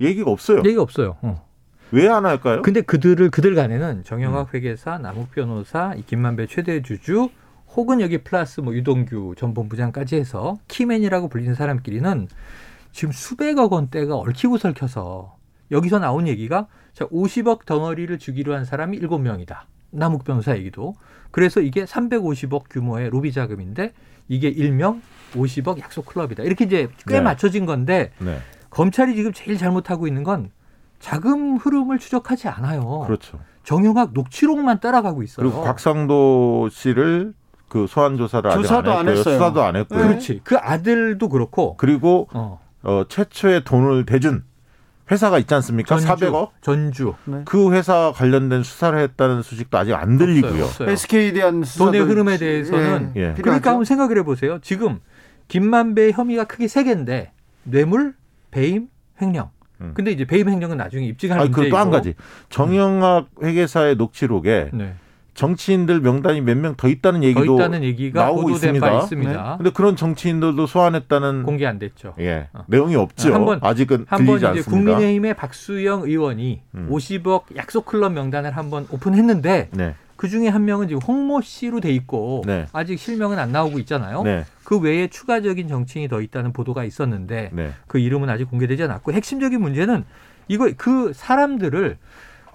[0.00, 0.58] 얘기가 없어요.
[0.58, 1.16] 얘기가 없어요.
[1.22, 1.46] 어.
[1.92, 2.62] 왜안 할까요?
[2.62, 7.30] 근데 그들을 그들 간에는 정영학 회계사, 남욱 변호사, 이 김만배 최대 주주
[7.74, 12.28] 혹은 여기 플러스 뭐 유동규 전 본부장까지 해서 키맨이라고 불리는 사람끼리는
[12.92, 15.36] 지금 수백억 원대가 얽히고 설켜서
[15.70, 19.60] 여기서 나온 얘기가 자 50억 덩어리를 주기로 한 사람이 7명이다.
[19.90, 20.94] 남욱 변호사 얘기도.
[21.30, 23.92] 그래서 이게 350억 규모의 로비 자금인데
[24.28, 25.02] 이게 일명
[25.34, 26.42] 50억 약속 클럽이다.
[26.42, 27.20] 이렇게 이제 꽤 네.
[27.20, 28.38] 맞춰진 건데 네.
[28.70, 30.50] 검찰이 지금 제일 잘못하고 있는 건
[30.98, 33.02] 자금 흐름을 추적하지 않아요.
[33.06, 33.38] 그렇죠.
[33.64, 35.44] 정영학 녹취록만 따라가고 있어요.
[35.44, 37.34] 그리고 곽상도 씨를
[37.68, 39.18] 그 소환 조사를 조사도 안 안 했고요.
[39.20, 39.34] 했어요.
[39.34, 39.98] 수사도 안 했고요.
[40.00, 40.06] 네.
[40.08, 40.40] 그렇지.
[40.44, 41.76] 그 아들도 그렇고.
[41.76, 42.60] 그리고 어.
[42.82, 44.44] 어, 최초의 돈을 대준
[45.10, 45.98] 회사가 있지 않습니까?
[45.98, 46.48] 전주, 400억.
[46.60, 47.14] 전주.
[47.44, 50.50] 그 회사 관련된 수사를 했다는 소식도 아직 안 들리고요.
[50.52, 50.64] 없어요.
[50.64, 50.90] 없어요.
[50.90, 53.20] SK에 대한 수사도 돈의 흐름에 대해서는 예.
[53.20, 53.68] 그러니까 필요하죠.
[53.70, 54.58] 한번 생각을 해보세요.
[54.62, 55.00] 지금
[55.48, 57.32] 김만배의 혐의가 크게 세 개인데
[57.64, 58.14] 뇌물,
[58.50, 58.88] 배임,
[59.20, 59.50] 횡령.
[59.80, 59.92] 음.
[59.94, 61.06] 근데 이제 배임 횡령은 나중에
[61.40, 61.54] 아니, 문제이고.
[61.56, 62.14] 그리고 또한 가지.
[62.50, 64.94] 정영학 회계사의 녹취록에 네.
[65.34, 68.90] 정치인들 명단이 몇 명 더 있다는 더 얘기도 있다는 얘기가 나오고 있습니다.
[68.90, 69.54] 바 있습니다.
[69.56, 72.14] 근데 그런 정치인들도 소환했다는 공개 안 됐죠.
[72.18, 72.64] 예, 어.
[72.66, 73.32] 내용이 없죠.
[73.32, 74.70] 한 번- 아직은 한번 들리지 이제 않습니다.
[74.92, 76.88] 국민의힘의 박수영 의원이 음.
[76.90, 79.94] 50억 약속 클럽 명단을 한번 오픈했는데 네.
[80.20, 82.66] 그 중에 한 명은 지금 홍모 씨로 돼 있고 네.
[82.74, 84.22] 아직 실명은 안 나오고 있잖아요.
[84.22, 84.44] 네.
[84.64, 87.72] 그 외에 추가적인 정치인이 더 있다는 보도가 있었는데 네.
[87.86, 90.04] 그 이름은 아직 공개되지 않았고 핵심적인 문제는
[90.46, 91.96] 이거 그 사람들을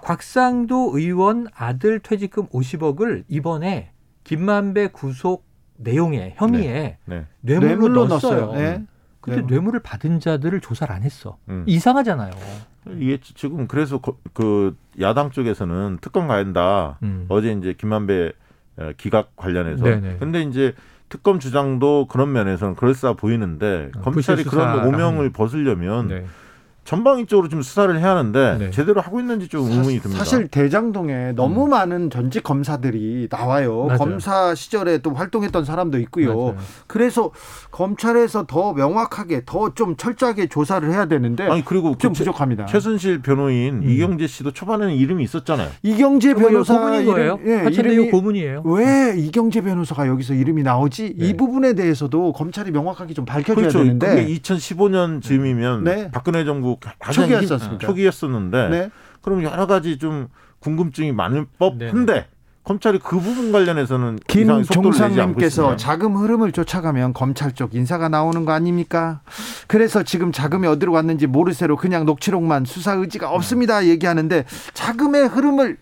[0.00, 3.90] 곽상도 의원 아들 퇴직금 50억을 이번에
[4.22, 5.44] 김만배 구속
[5.76, 7.24] 내용에 혐의에 네.
[7.40, 8.40] 뇌물로, 뇌물로 넣었어요.
[8.42, 8.60] 넣었어요.
[8.60, 8.84] 네.
[9.20, 9.50] 근데 뇌물.
[9.50, 11.36] 뇌물을 받은 자들을 조사를 안 했어.
[11.48, 11.64] 음.
[11.66, 12.30] 이상하잖아요.
[12.98, 16.98] 이게 지금 그래서 거- 그 야당 쪽에서는 특검 가야.
[17.02, 17.26] 음.
[17.28, 18.32] 어제 이제 김만배
[18.78, 19.84] 어, 기각 관련해서.
[19.84, 20.16] 네네.
[20.18, 20.74] 근데 이제
[21.08, 26.26] 특검 주장도 그런 면에서는 그럴싸 보이는데 어, 검찰이 그런 오명을 벗으려면 네.
[26.86, 28.70] 전방위적으로 좀 수사를 해야 하는데 네.
[28.70, 30.24] 제대로 하고 있는지 좀 의문이 듭니다.
[30.24, 33.84] 사실 대장동에 너무 많은 전직 검사들이 나와요.
[33.86, 33.98] 맞아요.
[33.98, 36.34] 검사 시절에 또 활동했던 사람도 있고요.
[36.36, 36.56] 맞아요.
[36.86, 37.32] 그래서
[37.70, 42.66] 검찰에서 더 명확하게 더 좀 철저하게 조사를 해야 되는데 아니 그리고 좀그 최- 부족합니다.
[42.66, 43.90] 최순실 변호인 음.
[43.90, 45.68] 이경재 씨도 초반에는 이름이 있었잖아요.
[45.82, 47.38] 이경재 변호사 고문인 거예요?
[47.44, 48.62] 예, 이름이 고문이에요.
[48.64, 51.14] 왜 이경재 변호사가 여기서 이름이 나오지?
[51.18, 51.26] 네.
[51.28, 53.78] 이 부분에 대해서도 검찰이 명확하게 좀 밝혀줘야 그렇죠.
[53.80, 56.10] 되는데 그게 2015년 즈음이면 네.
[56.12, 57.72] 박근혜 정부 가장 초기였었습니다.
[57.72, 58.90] 힘- 초기였었는데 네.
[59.22, 60.28] 그럼 여러 가지 좀
[60.60, 61.46] 궁금증이 많을 네.
[61.58, 62.28] 법한데
[62.64, 65.76] 검찰이 그 부분 관련해서는 김종상님께서.
[65.76, 69.20] 자금 흐름을 쫓아가면 검찰 쪽 인사가 나오는 거 아닙니까?
[69.68, 75.76] 그래서 지금 자금이 어디로 갔는지 모르쇠로 그냥 녹취록만 수사 의지가 없습니다 얘기하는데 자금의 흐름을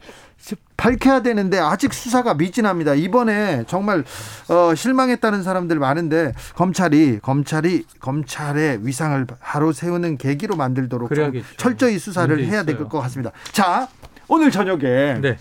[0.77, 2.95] 밝혀야 되는데 아직 수사가 미진합니다.
[2.95, 4.05] 이번에 정말
[4.49, 11.11] 어, 실망했다는 사람들 많은데 검찰이 검찰이 검찰의 위상을 바로 세우는 계기로 만들도록.
[11.57, 12.75] 철저히 수사를 해야 될.
[12.75, 13.31] 것 같습니다.
[13.53, 13.89] 자
[14.27, 15.39] 오늘 저녁에 네.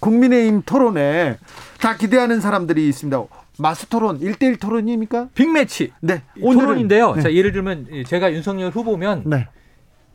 [0.00, 1.38] 국민의힘 토론에
[1.80, 3.22] 다 기대하는 사람들이 있습니다.
[3.58, 5.28] 마스 토론, 1대1 토론입니까?
[5.34, 5.92] 빅매치.
[6.00, 6.22] 네.
[6.40, 7.14] 토론인데요.
[7.14, 7.22] 네.
[7.22, 9.46] 자, 예를 들면 제가 윤석열 후보면 네.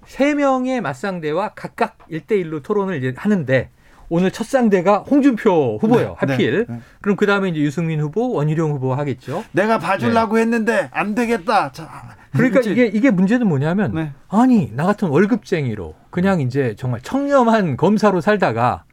[0.05, 3.69] 세 명의 맞상대와 각각 1대1로 토론을 이제 하는데
[4.09, 6.09] 오늘 첫 상대가 홍준표 후보예요.
[6.09, 6.65] 네, 하필.
[6.67, 6.81] 네, 네.
[7.01, 9.43] 그럼 그 다음에 이제 유승민 후보, 원희룡 후보 하겠죠.
[9.51, 11.71] 내가 봐주려고 했는데 안 되겠다.
[11.73, 11.83] 자,
[12.31, 12.37] 네.
[12.37, 14.11] 그러니까 이게 이게 문제는 뭐냐면 네.
[14.29, 18.83] 아니 나 같은 월급쟁이로 그냥 이제 정말 청렴한 검사로 살다가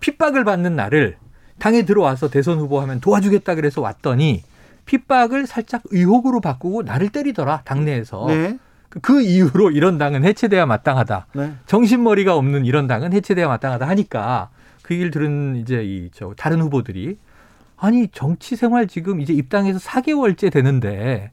[0.00, 1.16] 핍박을 받는 나를
[1.58, 4.42] 당에 들어와서 대선 후보 하면 도와주겠다 그래서 왔더니
[4.86, 8.58] 핍박을 살짝 의혹으로 바꾸고 나를 때리더라 당내에서 네.
[8.88, 11.52] 그- 그 이유로 이런 당은 해체돼야 마땅하다 네.
[11.66, 14.48] 정신머리가 없는 이런 당은 해체돼야 마땅하다 하니까
[14.90, 17.16] 그 얘기를 들은 이제 이 저 다른 후보들이
[17.76, 21.30] 아니 정치 생활 지금 이제 입당해서 4개월째 되는데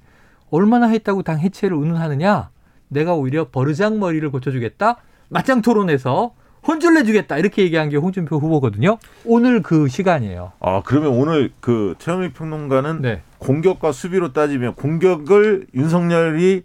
[0.52, 2.52] 얼마나 했다고 당 해체를 운운하느냐?
[2.88, 4.98] 내가 오히려 버르장머리를 고쳐주겠다.
[5.30, 6.36] 맞짱 토론에서
[6.68, 9.00] 혼쭐 내주겠다 이렇게 얘기한 게 홍준표 후보거든요.
[9.26, 10.52] 오늘 그 시간이에요.
[10.60, 13.22] 아 그러면 오늘 그 최영일 평론가는 네.
[13.40, 16.64] 공격과 수비로 따지면 공격을 윤석열이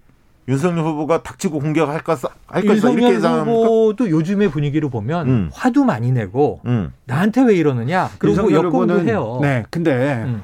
[0.49, 2.31] 윤석열 후보가 닥치고 공격할 것할
[2.67, 3.53] 것이다 이렇게 예상합니까?
[3.59, 5.51] 후보도 요즘의 분위기로 보면 음.
[5.53, 6.93] 화도 많이 내고 음.
[7.05, 8.11] 나한테 왜 이러느냐?
[8.19, 9.39] 그리고 역공도 해요.
[9.41, 9.65] 네.
[9.71, 10.43] 근데 음.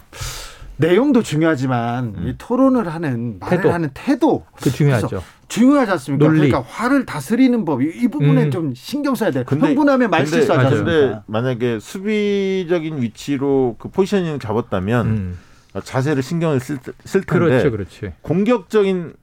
[0.77, 3.73] 내용도 중요하지만 이 토론을 하는 말을 태도.
[3.73, 5.23] 하는 태도 그 중요하죠.
[5.49, 6.27] 중요하지 않습니까?
[6.27, 6.39] 논리.
[6.49, 8.51] 그러니까 화를 다스리는 법, 이, 이 부분에 음.
[8.53, 9.43] 좀 신경 써야 돼요.
[9.47, 10.77] 근데- 흥분하면 말 근데- 실수하지 맞아요.
[10.77, 11.23] 근데 않습니까?
[11.27, 15.39] 만약에 수비적인 위치로 그 포지셔닝 잡았다면 음.
[15.83, 18.13] 자세를 신경을 쓸, 쓸 텐데 그렇죠, 그렇지.
[18.23, 19.15] 공격적인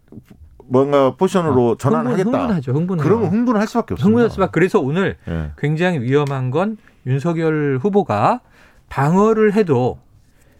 [0.67, 2.37] 뭔가 포지션으로 전환을 흥분, 하겠다.
[2.39, 2.97] 흥분하죠, 흥분.
[2.97, 4.05] 그러면 흥분을 할 수밖에 없습니다.
[4.05, 4.51] 흥분할 수밖에.
[4.51, 5.51] 그래서 오늘 예.
[5.57, 8.41] 굉장히 위험한 건 윤석열 후보가
[8.89, 9.99] 방어를 해도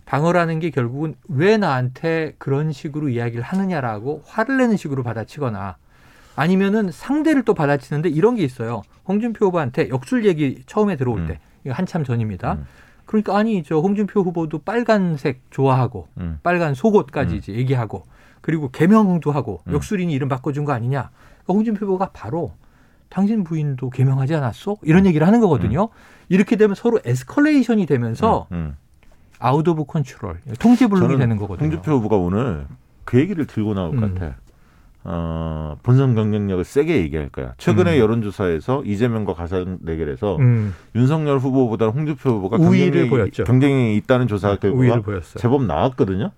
[0.06, 5.78] 방어라는 게 결국은 왜 나한테 그런 식으로 이야기를 하느냐라고 화를 내는 식으로 받아치거나
[6.36, 8.84] 아니면은 상대를 또 받아치는데 이런 게 있어요.
[9.08, 11.28] 홍준표 후보한테 역술 얘기 처음에 들어올 음.
[11.28, 12.53] 때 이거 한참 전입니다.
[12.53, 12.66] 음.
[13.06, 16.39] 그러니까 아니 저 홍준표 후보도 빨간색 좋아하고 음.
[16.43, 17.38] 빨간 속옷까지 음.
[17.38, 18.03] 이제 얘기하고
[18.46, 19.74] 그리고 개명도 하고 음.
[19.74, 21.10] 역술인이 이름 바꿔준 거 아니냐.
[21.10, 22.52] 그러니까 홍준표 후보가 바로
[23.10, 24.76] 당신 부인도 개명하지 않았어?
[24.84, 25.89] 이런 얘기를 하는 거거든요.
[26.30, 28.76] 이렇게 되면 서로 escalation이 되면서 음.
[29.39, 31.66] out of control, 통제 불능이 저는 되는 거거든요.
[31.66, 32.68] 홍준표 후보가 오늘
[33.04, 34.14] 그 얘기를 들고 나올 것 음.
[34.14, 34.36] 같아.
[35.06, 37.56] 어, 본선 경쟁력을 세게 얘기할 거야.
[37.58, 38.00] 최근에 음.
[38.00, 43.43] 여론조사에서 이재명과 가상 대결에서 음, 윤석열 후보보다 홍준표 후보가 우위를 경쟁력이- 보였죠.
[43.46, 45.02] 경쟁력이 있다는 조사 결과가.
[45.36, 46.30] 제법 나왔거든요.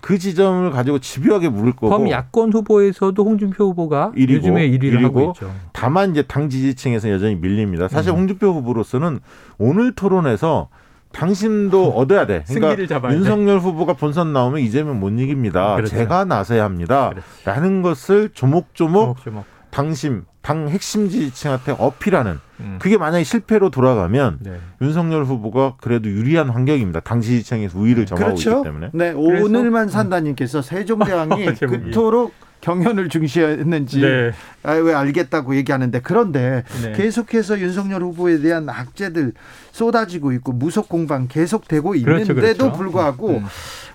[0.00, 5.04] 그 지점을 가지고 집요하게 물을 거고 범 야권 후보에서도 홍준표 후보가 일이고, 요즘에 1위를 일이고,
[5.04, 5.52] 하고 있죠.
[5.72, 7.88] 다만 이제 당 지지층에서 여전히 밀립니다.
[7.88, 8.18] 사실 음.
[8.18, 9.20] 홍준표 후보로서는
[9.58, 10.68] 오늘 토론에서
[11.12, 12.44] 당심도 얻어야 돼.
[12.46, 13.18] 그러니까 잡아야 돼.
[13.18, 15.74] 윤석열 후보가 본선 나오면 이재명 못 이깁니다.
[15.74, 15.96] 그렇죠.
[15.96, 17.10] 제가 나서야 합니다.
[17.10, 17.26] 그렇지.
[17.44, 19.44] 라는 것을 조목조목 조목조목.
[19.70, 22.78] 당심, 당 핵심 지지층한테 어필하는 음.
[22.80, 24.58] 그게 만약에 실패로 돌아가면 네.
[24.80, 27.00] 윤석열 후보가 그래도 유리한 환경입니다.
[27.00, 28.50] 당 지지층에서 우위를 점하고 그렇죠.
[28.50, 28.90] 있기 때문에.
[28.92, 31.84] 네, 오늘만 산다님께서 세종대왕이 제목이.
[31.84, 34.32] 그토록 경연을 중시했는지 네.
[34.62, 36.92] 아, 왜 알겠다고 얘기하는데 그런데 네.
[36.92, 39.32] 계속해서 윤석열 후보에 대한 악재들
[39.72, 42.00] 쏟아지고 있고 무속 공방 계속되고 그렇죠,
[42.32, 42.34] 있는데도
[42.64, 42.72] 그렇죠.
[42.72, 43.46] 불구하고 음.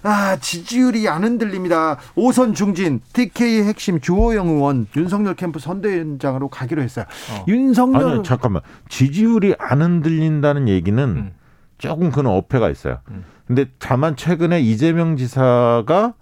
[0.04, 1.98] 아 지지율이 안 흔들립니다.
[2.16, 7.06] 오선 중진 TK 핵심 주호영 의원 윤석열 캠프 선대위원장으로 가기로 했어요.
[7.32, 7.46] 어.
[7.48, 11.32] 윤석열 아니 잠깐만 지지율이 안 흔들린다는 얘기는 음.
[11.78, 13.00] 조금 그런 어폐가 있어요.
[13.10, 13.24] 음.
[13.48, 16.14] 근데 다만 최근에 이재명 지사가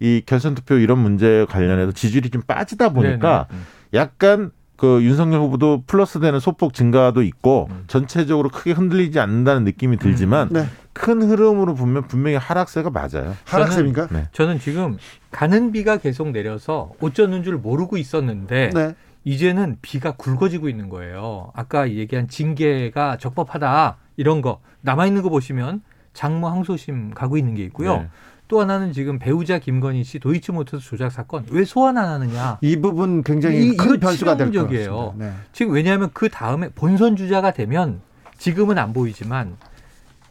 [0.00, 3.60] 이 결선 투표 이런 문제에 관련해서 지지율이 좀 빠지다 보니까 네네.
[3.60, 3.66] 음.
[3.94, 7.84] 약간 그 윤석열 후보도 플러스 되는 소폭 증가도 있고 음.
[7.88, 10.66] 전체적으로 크게 흔들리지 않는다는 느낌이 들지만 네.
[10.92, 13.36] 큰 흐름으로 보면 분명히 하락세가 맞아요.
[13.44, 14.08] 하락세입니까?
[14.12, 14.28] 네.
[14.32, 14.96] 저는 지금
[15.32, 18.94] 가는 비가 계속 내려서 어쩌는 줄 모르고 있었는데 네.
[19.24, 21.50] 이제는 비가 굵어지고 있는 거예요.
[21.54, 25.82] 아까 얘기한 징계가 적법하다 이런 거 남아 있는 거 보시면
[26.14, 28.06] 장모 항소심 가고 있는 게 있고요.
[28.48, 28.50] 네.
[28.50, 32.58] 또 하나는 지금 배우자 김건희 씨 도이치모터스 조작 사건 왜 소환 안 하느냐.
[32.62, 34.62] 이 부분 굉장히 이- 큰 변수가 될 것.
[34.68, 35.12] 같습니다.
[35.16, 35.32] 네.
[35.52, 38.00] 지금 왜냐하면 그 다음에 본선 주자가 되면
[38.38, 39.56] 지금은 안 보이지만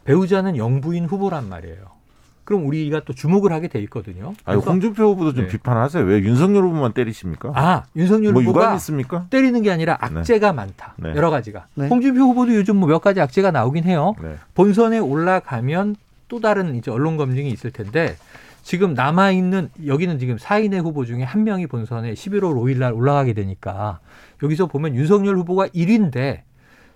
[0.04, 1.96] 배우자는 영부인 후보란 말이에요.
[2.44, 4.28] 그럼 우리가 또 주목을 하게 돼 있거든요.
[4.46, 5.50] 아니, 그래서 홍준표 후보도 좀 네.
[5.50, 6.02] 비판하세요.
[6.02, 7.52] 왜 윤석열 후보만 때리십니까?
[7.54, 9.26] 아 윤석열 뭐 후보가 있습니까?
[9.28, 10.94] 때리는 게 아니라 악재가 많다.
[10.96, 11.10] 네.
[11.10, 11.66] 여러 가지가.
[11.74, 11.88] 네.
[11.88, 14.14] 홍준표 후보도 요즘 뭐 몇 가지 악재가 나오긴 해요.
[14.22, 14.36] 네.
[14.54, 15.96] 본선에 올라가면
[16.28, 18.16] 또 다른 이제 언론 검증이 있을 텐데
[18.62, 23.32] 지금 남아 있는 여기는 지금 4인의 후보 중에 한 명이 본선에 11월 5일 날 올라가게
[23.32, 24.00] 되니까
[24.42, 26.42] 여기서 보면 윤석열 후보가 1위인데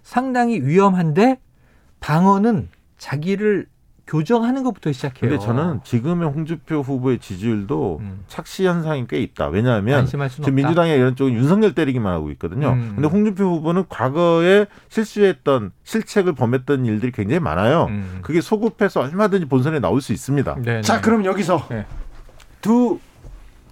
[0.03, 1.39] 상당히 위험한데
[2.01, 2.69] 방어는
[2.99, 3.67] 자기를
[4.13, 5.31] 교정하는 것부터 시작해요.
[5.31, 8.25] 근데 저는 지금의 홍준표 후보의 지지율도 음.
[8.29, 9.49] 착시 현상이 꽤 있다.
[9.49, 10.51] 왜냐하면 지금 없다.
[10.51, 12.73] 민주당의 이런 쪽은 윤석열 때리기만 하고 있거든요.
[12.73, 12.93] 음.
[12.95, 17.87] 근데 홍준표 후보는 과거에 실수했던 실책을 범했던 일들이 굉장히 많아요.
[17.89, 18.19] 음.
[18.21, 20.57] 그게 소급해서 얼마든지 본선에 나올 수 있습니다.
[20.63, 21.01] 네, 자 네.
[21.01, 21.87] 그럼 여기서 네.
[22.61, 22.99] 두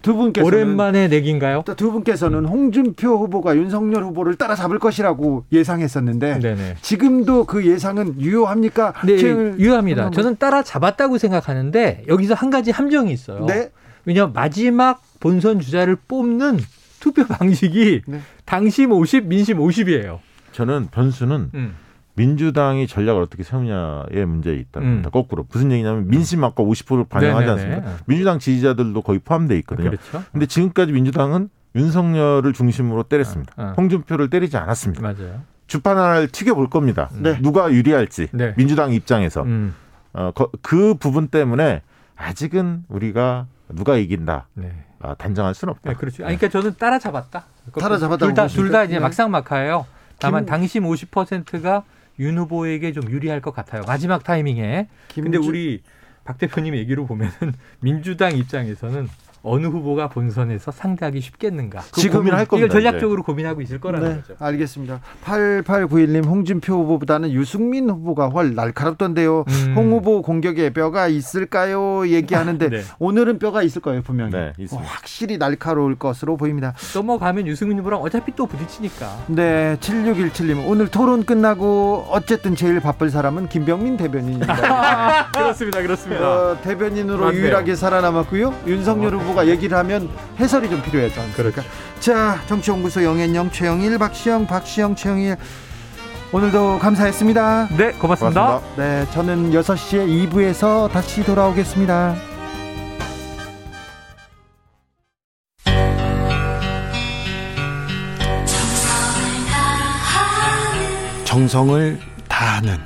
[0.03, 1.63] 두 분께서는 오랜만에 내기인가요?
[1.77, 6.77] 두 분께서는 홍준표 후보가 윤석열 후보를 따라잡을 것이라고 예상했었는데 네네.
[6.81, 8.95] 지금도 그 예상은 유효합니까?
[9.05, 9.29] 네, 최-
[9.59, 10.11] 유효합니다.
[10.11, 13.45] 저는 따라 잡았다고 생각하는데 여기서 한 가지 함정이 있어요.
[13.47, 13.71] 네.
[14.07, 16.59] 왜냐하면 마지막 본선 주자를 뽑는
[17.01, 18.21] 투표 방식이 네.
[18.47, 20.19] 당심 50, 민심 50이에요.
[20.53, 21.75] 저는 변수는 음.
[22.15, 24.81] 민주당이 전략을 어떻게 세우냐의 문제에 있다.
[24.81, 25.03] 음.
[25.13, 27.75] 거꾸로 무슨 얘기냐면 민심 아까 50%를 반영하지 네네네.
[27.77, 28.03] 않습니까?
[28.07, 29.91] 민주당 지지자들도 거의 포함되어 있거든요.
[29.91, 30.23] 그렇죠.
[30.33, 33.53] 근데 지금까지 민주당은 윤석열을 중심으로 때렸습니다.
[33.57, 33.75] 어, 어.
[33.77, 35.03] 홍준표를 때리지 않았습니다.
[35.03, 35.41] 맞아요.
[35.67, 37.09] 주판 하나를 튀겨볼 겁니다.
[37.15, 37.41] 네.
[37.41, 38.55] 누가 유리할지 네.
[38.57, 39.75] 민주당 입장에서 음.
[40.13, 41.83] 어, 거- 그 부분 때문에
[42.17, 44.73] 아직은 우리가 누가 이긴다 네.
[45.01, 45.91] 아, 단정할 수는 없다.
[45.91, 46.27] 네, 그렇죠.
[46.27, 47.45] 아니, 그러니까 저는 따라 잡았다.
[47.79, 48.67] 따라잡았다고 둘다 보십니까?
[48.67, 49.01] 둘다 이제 네.
[49.01, 49.87] 막상막하예요.
[50.19, 51.85] 다만 김- 당심 50%가
[52.21, 53.83] 윤 후보에게 좀 유리할 것 같아요.
[53.87, 54.89] 마지막 타이밍에.
[55.14, 55.83] 근데 김주- 우리
[56.25, 57.33] 박 대표님 얘기로 보면은
[57.81, 59.09] 민주당 입장에서는
[59.43, 61.82] 어느 후보가 본선에서 상대하기 쉽겠는가.
[61.93, 62.66] 지금 고민 할 겁니다.
[62.66, 63.26] 이걸 전략적으로 이제.
[63.26, 64.34] 고민하고 있을 거라는 네, 거죠.
[64.38, 65.01] 알겠습니다.
[65.24, 69.45] 8891님 홍준표 후보보다는 유승민 후보가 훨 날카롭던데요.
[69.49, 69.72] 음.
[69.76, 72.07] 홍 후보 공격에 뼈가 있을까요?
[72.09, 72.82] 얘기하는데 네.
[72.99, 74.32] 오늘은 뼈가 있을 거예요 분명히.
[74.32, 76.74] 네, 어, 확실히 날카로울 것으로 보입니다.
[76.95, 79.24] 넘어가면 유승민 후보랑 어차피 또 부딪히니까.
[79.28, 85.30] 네, 7617님 오늘 토론 끝나고 어쨌든 제일 바쁠 사람은 김병민 대변인입니다.
[85.32, 86.28] 그렇습니다, 그렇습니다.
[86.28, 87.41] 어, 대변인으로 맞네요.
[87.41, 88.55] 유일하게 살아남았고요.
[88.66, 90.09] 윤석열 후보 후보가 얘기를 하면
[90.39, 91.22] 해설이 좀 필요하죠.
[91.37, 91.62] 그러니까
[92.01, 95.37] 자 정치연구소 영앤영 최영일 박시영 박시영 최영일
[96.33, 97.68] 오늘도 감사했습니다.
[97.76, 98.47] 네 고맙습니다.
[98.47, 98.76] 고맙습니다.
[98.76, 102.14] 네 저는 6시에 2부에서 다시 돌아오겠습니다.
[111.24, 112.76] 정성을 다하는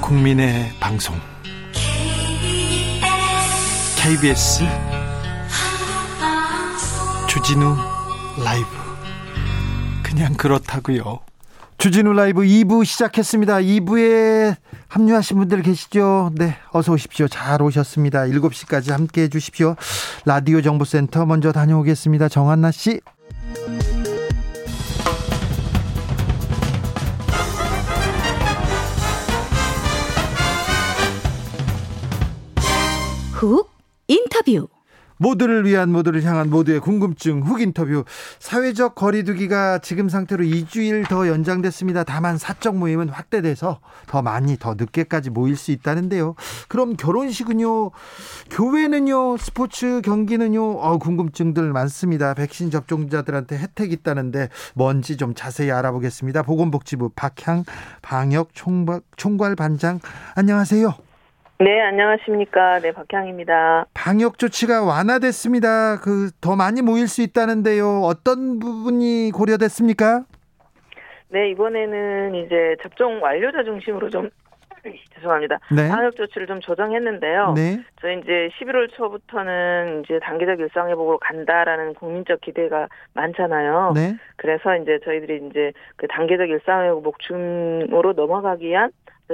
[0.00, 1.14] 국민의 방송
[4.02, 4.64] KBS
[7.28, 7.76] 주진우
[8.44, 8.66] 라이브
[10.02, 11.20] 그냥 그렇다고요.
[11.78, 13.58] 주진우 라이브 2부 시작했습니다.
[13.58, 14.56] 2부에
[14.88, 16.32] 합류하신 분들 계시죠?
[16.34, 17.28] 네, 어서 오십시오.
[17.28, 18.22] 잘 오셨습니다.
[18.22, 19.76] 7시까지 함께 해 주십시오.
[20.24, 22.28] 라디오 정보센터 먼저 다녀오겠습니다.
[22.28, 23.00] 정한나 씨.
[33.34, 33.71] 훅
[34.12, 34.68] 인터뷰
[35.16, 38.04] 모두를 위한 모두를 향한 모두의 궁금증 훅 인터뷰
[38.40, 42.02] 사회적 거리두기가 지금 상태로 2주일 더 연장됐습니다.
[42.02, 46.34] 다만 사적 모임은 확대돼서 더 많이 더 늦게까지 모일 수 있다는데요.
[46.68, 47.92] 그럼 결혼식은요,
[48.50, 52.34] 교회는요, 스포츠 경기는요, 어, 궁금증들 많습니다.
[52.34, 56.42] 백신 접종자들한테 혜택 있다는데 뭔지 좀 자세히 알아보겠습니다.
[56.42, 57.64] 보건복지부 박향
[58.02, 60.00] 방역 총괄 반장
[60.34, 61.11] 안녕하세요.
[61.62, 62.80] 네, 안녕하십니까.
[62.80, 63.86] 네, 박향입니다.
[63.94, 66.00] 방역 조치가 완화됐습니다.
[66.00, 68.00] 그 더 많이 모일 수 있다는데요.
[68.02, 70.24] 어떤 부분이 고려됐습니까?
[71.28, 74.28] 네, 이번에는 이제 접종 완료자 중심으로 좀
[75.14, 75.60] 죄송합니다.
[75.70, 75.88] 네.
[75.88, 77.52] 방역 조치를 좀 조정했는데요.
[77.54, 77.78] 네.
[78.00, 83.92] 저희 이제 11월 초부터는 이제 단계적 일상 회복으로 간다라는 국민적 기대가 많잖아요.
[83.94, 84.16] 네.
[84.36, 88.90] 그래서 이제 저희들이 이제 그 단계적 일상 회복 중으로 넘어가기 위한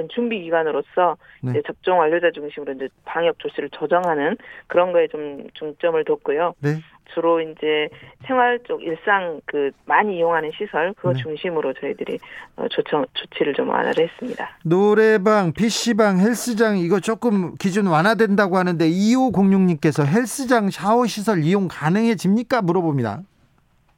[0.07, 1.51] 준비 기관으로서 네.
[1.51, 4.37] 이제 접종 완료자 중심으로 이제 방역 조치를 조정하는
[4.67, 6.53] 그런 거에 좀 중점을 뒀고요.
[6.59, 6.77] 네.
[7.13, 7.89] 주로 이제
[8.27, 11.21] 생활 쪽 일상 그 많이 이용하는 시설 그거 네.
[11.21, 12.19] 중심으로 저희들이
[12.55, 14.57] 어, 조청 조치를 좀 완화를 했습니다.
[14.63, 23.21] 노래방, PC방, 헬스장 이거 조금 기준 완화된다고 하는데 2506님께서 헬스장 샤워 시설 이용 가능해집니까 물어봅니다.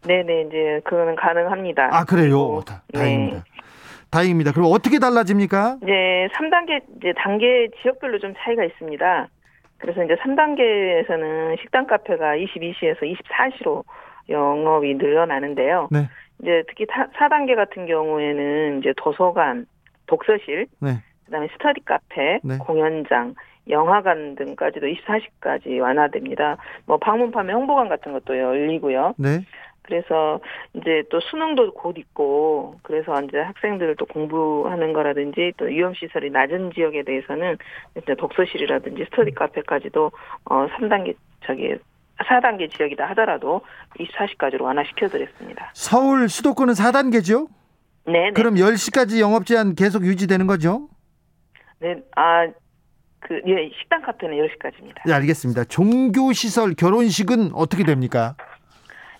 [0.03, 1.89] 네네 이제 그거는 가능합니다.
[1.91, 2.61] 아 그래요.
[2.65, 3.43] 다, 다행입니다.
[4.11, 4.17] 네.
[4.17, 4.51] 다행입니다.
[4.51, 5.77] 그럼 어떻게 달라집니까?
[5.81, 9.27] 이제 3단계 이제 단계 지역별로 좀 차이가 있습니다.
[9.77, 13.83] 그래서 이제 3단계에서는 식당 카페가 22시에서 24시로
[14.29, 15.87] 영업이 늘어나는데요.
[15.91, 16.07] 네.
[16.41, 19.65] 이제 특히 4단계 같은 경우에는 이제 도서관,
[20.07, 21.01] 독서실, 네.
[21.25, 22.57] 그다음에 스터디 카페, 네.
[22.57, 23.33] 공연장,
[23.69, 26.57] 영화관 등까지도 24시까지 완화됩니다.
[26.85, 29.15] 뭐 방문 판매 홍보관 같은 것도 열리고요.
[29.17, 29.39] 네.
[29.83, 30.39] 그래서
[30.73, 36.71] 이제 또 수능도 곧 있고 그래서 이제 학생들을 또 공부하는 거라든지 또 위험 시설이 낮은
[36.73, 37.57] 지역에 대해서는
[37.97, 40.11] 이제 독서실이라든지 스터디 카페까지도
[40.45, 41.15] 어 3단계
[41.45, 41.75] 저기
[42.19, 43.61] 4단계 지역이다 하더라도
[43.97, 45.71] 24시까지로 완화시켜 드렸습니다.
[45.73, 47.47] 서울 수도권은 4단계죠?
[48.05, 48.31] 네.
[48.31, 50.87] 그럼 10시까지 영업 제한 계속 유지되는 거죠?
[51.79, 51.95] 네.
[52.15, 52.47] 아,
[53.19, 55.01] 그, 예, 식당 카페는 10시까지입니다.
[55.05, 55.63] 네, 알겠습니다.
[55.65, 58.35] 종교시설, 결혼식은 어떻게 됩니까?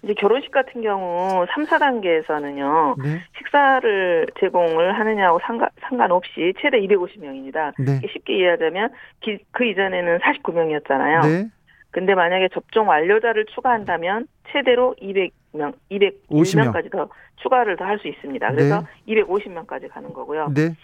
[0.04, 3.02] 이제 결혼식 같은 경우 3, 4단계에서는요.
[3.04, 3.22] 네.
[3.38, 7.74] 식사를 제공을 하느냐하고 상관, 상관없이 최대 250명입니다.
[7.78, 8.02] 네.
[8.12, 8.90] 쉽게 이해하자면
[9.22, 11.22] 기, 그 이전에는 49명이었잖아요.
[11.28, 11.50] 네.
[11.92, 18.52] 근데 만약에 접종 완료자를 추가한다면 최대로 200명, 250명까지 더 추가를 더 할 수 있습니다.
[18.52, 19.24] 그래서 네.
[19.24, 20.52] 250명까지 가는 거고요.
[20.56, 20.76] 네.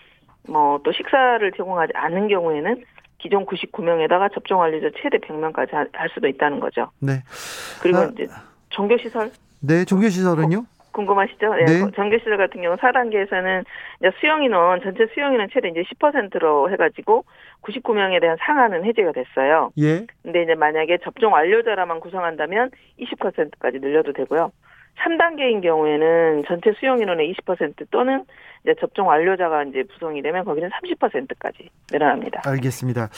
[0.50, 2.84] 뭐 또 식사를 제공하지 않는 경우에는
[3.18, 6.92] 기존 99명에다가 접종 완료자 최대 100명까지 할 수도 있다는 거죠.
[7.00, 7.24] 네.
[7.82, 8.28] 그리고 아, 이제
[8.78, 9.32] 종교시설.
[9.60, 10.64] 네, 종교시설은요?
[10.92, 11.54] 궁금하시죠?
[11.56, 11.66] 네.
[11.66, 11.92] 네.
[11.96, 13.66] 전교시설 같은 경우 4단계에서는
[14.00, 17.26] 이제 수용인원 전체 수용인원 최대 이제 10%로 해가지고
[17.64, 19.72] 99명에 대한 상한은 해제가 됐어요.
[19.80, 20.06] 예.
[20.24, 24.52] 근데 이제 만약에 접종 완료자라만 구성한다면 20%까지 늘려도 되고요.
[25.04, 28.26] 3단계인 경우에는 전체 수용인원의 20% 또는
[28.64, 32.42] 이제 접종 완료자가 이제 구성이 되면 거기는 30%까지 늘어납니다.
[32.46, 33.10] 알겠습니다.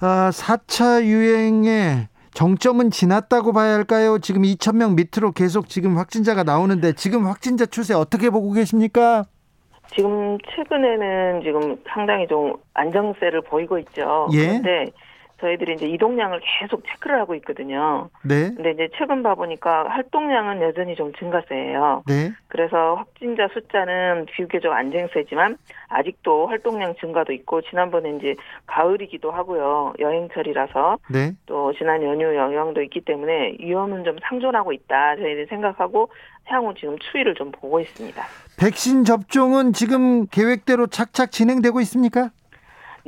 [0.00, 4.18] 아, 4차 유행에 정점은 지났다고 봐야 할까요?
[4.18, 9.24] 지금 2천 명 밑으로 계속 지금 확진자가 나오는데 지금 확진자 추세 어떻게 보고 계십니까?
[9.94, 14.28] 지금 최근에는 지금 상당히 좀 안정세를 보이고 있죠.
[14.32, 14.60] 예?
[14.60, 14.92] 그런데
[15.40, 18.08] 저희들이 이제 이동량을 계속 체크를 하고 있거든요.
[18.22, 18.52] 네.
[18.54, 22.02] 근데 이제 최근 봐보니까 활동량은 여전히 좀 증가세예요.
[22.06, 22.32] 네.
[22.48, 25.56] 그래서 확진자 숫자는 비교적 안정세지만
[25.88, 28.36] 아직도 활동량 증가도 있고 지난번에 이제
[28.66, 29.94] 가을이기도 하고요.
[29.98, 31.32] 여행철이라서 네.
[31.46, 35.16] 또 지난 연휴 영향도 있기 때문에 위험은 좀 상존하고 있다.
[35.16, 36.10] 저희들이 생각하고
[36.44, 38.22] 향후 지금 추이를 좀 보고 있습니다.
[38.58, 42.30] 백신 접종은 지금 계획대로 착착 진행되고 있습니까?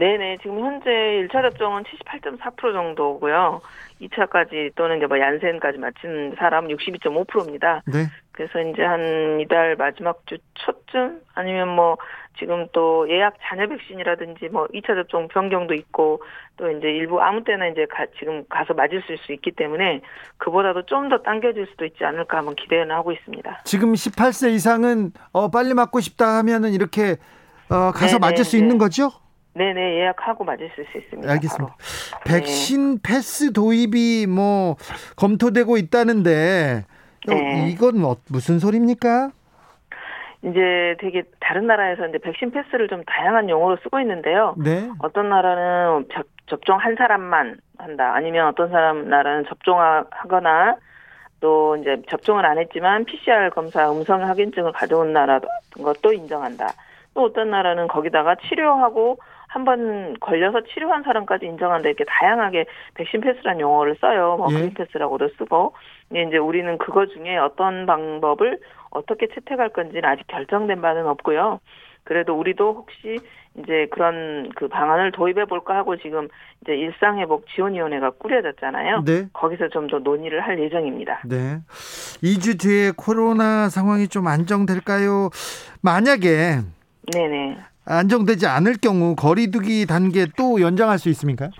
[0.02, 0.38] 네네.
[0.42, 3.60] 지금 현재 1차 접종은 78.4% 정도고요.
[4.00, 7.82] 2차까지 또는 이제 뭐 얀센까지 마친 사람 62.5%입니다.
[7.86, 8.06] 네.
[8.32, 11.98] 그래서 이제 한 이달 마지막 주 초쯤 아니면 뭐
[12.36, 16.20] 지금 또 예약 잔여 백신이라든지 뭐 2차 접종 변경도 있고
[16.56, 20.00] 또 이제 일부 아무 때나 이제 가, 지금 가서 맞을 수 있기 때문에
[20.38, 23.60] 그보다도 좀 더 당겨질 수도 있지 않을까 한번 기대는 하고 있습니다.
[23.66, 27.18] 지금 18세 이상은 어 빨리 맞고 싶다 하면은 이렇게
[27.68, 28.62] 어 가서 네네, 맞을 수 네.
[28.62, 29.12] 있는 거죠?
[29.54, 31.30] 네네 예약하고 맞을 수 있습니다.
[31.30, 31.76] 알겠습니다.
[31.76, 32.24] 바로.
[32.24, 33.00] 백신 네.
[33.02, 34.76] 패스 도입이 뭐
[35.16, 36.84] 검토되고 있다는데
[37.26, 37.68] 네.
[37.70, 39.30] 이건 뭐 무슨 소리입니까?
[40.44, 44.56] 이제 되게 다른 나라에서 이제 백신 패스를 좀 다양한 용어로 쓰고 있는데요.
[44.58, 44.90] 네.
[44.98, 48.12] 어떤 나라는 접, 접종 한 사람만 한다.
[48.14, 50.76] 아니면 어떤 사람 나라는 접종하거나
[51.40, 55.40] 또 이제 접종을 안 했지만 PCR 검사 음성 확인증을 가져온 나라
[55.80, 56.68] 것도 인정한다.
[57.14, 59.18] 또 어떤 나라는 거기다가 치료하고
[59.52, 64.36] 한 번 걸려서 치료한 사람까지 인정한다 이렇게 다양하게 백신 패스란 용어를 써요.
[64.38, 64.54] 뭐 예.
[64.54, 65.74] 그린 패스라고도 쓰고
[66.10, 68.58] 이제 우리는 그거 중에 어떤 방법을
[68.90, 71.60] 어떻게 채택할 건지는 아직 결정된 바는 없고요.
[72.04, 73.18] 그래도 우리도 혹시
[73.58, 76.28] 이제 그런 그 방안을 도입해 볼까 하고 지금
[76.62, 79.02] 이제 일상회복 지원위원회가 꾸려졌잖아요.
[79.04, 79.26] 네.
[79.34, 81.20] 거기서 좀 더 논의를 할 예정입니다.
[81.26, 81.58] 네.
[82.22, 85.28] 2주 뒤에 코로나 상황이 좀 안정될까요?
[85.82, 86.60] 만약에
[87.12, 87.58] 네네.
[87.84, 91.50] 안정되지 않을 경우 거리두기 단계 또 연장할 수 있습니까?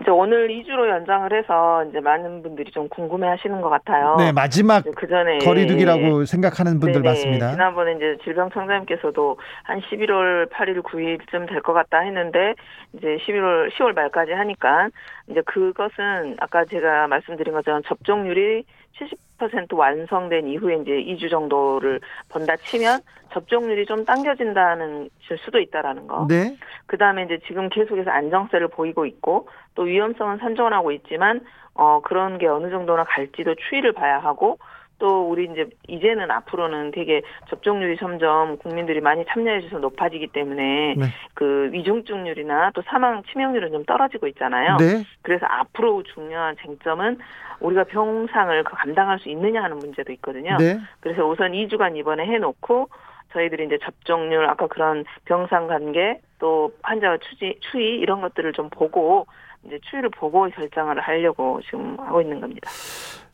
[0.00, 4.16] 이제 오늘 2주로 연장을 해서 이제 많은 분들이 좀 궁금해 하시는 것 같아요.
[4.16, 7.50] 네, 마지막 그 전에 거리두기라고 생각하는 분들 네네, 많습니다.
[7.50, 12.54] 지난번에 이제 질병청장님께서도 한 11월 8일, 9일쯤 될 것 같다 했는데
[12.94, 14.88] 이제 11월 10월 말까지 하니까
[15.28, 18.64] 이제 그것은 아까 제가 말씀드린 것처럼 접종률이
[18.98, 23.00] 70% 완성된 이후에 이제 2주 정도를 번다 치면
[23.32, 25.08] 접종률이 좀 당겨진다는
[25.44, 26.26] 수도 있다라는 거.
[26.28, 26.56] 네.
[26.86, 31.40] 그 다음에 이제 지금 계속해서 안정세를 보이고 있고 또 위험성은 산정하고 있지만
[31.74, 34.58] 어 그런 게 어느 정도나 갈지도 추이를 봐야 하고
[35.00, 41.06] 또 우리 이제 이제는 앞으로는 되게 접종률이 점점 국민들이 많이 참여해 주셔서 높아지기 때문에 네.
[41.34, 44.76] 그 위중증률이나 또 사망 치명률은 좀 떨어지고 있잖아요.
[44.76, 45.04] 네.
[45.22, 47.18] 그래서 앞으로 중요한 쟁점은
[47.60, 50.56] 우리가 병상을 그 감당할 수 있느냐 하는 문제도 있거든요.
[50.58, 50.78] 네.
[51.00, 52.88] 그래서 우선 2주간 이번에 해 놓고
[53.32, 59.26] 저희들이 이제 접종률 아까 그런 병상 관계 또 환자 추지 추이 이런 것들을 좀 보고
[59.64, 62.68] 이제 추이를 보고 결정을 하려고 지금 하고 있는 겁니다.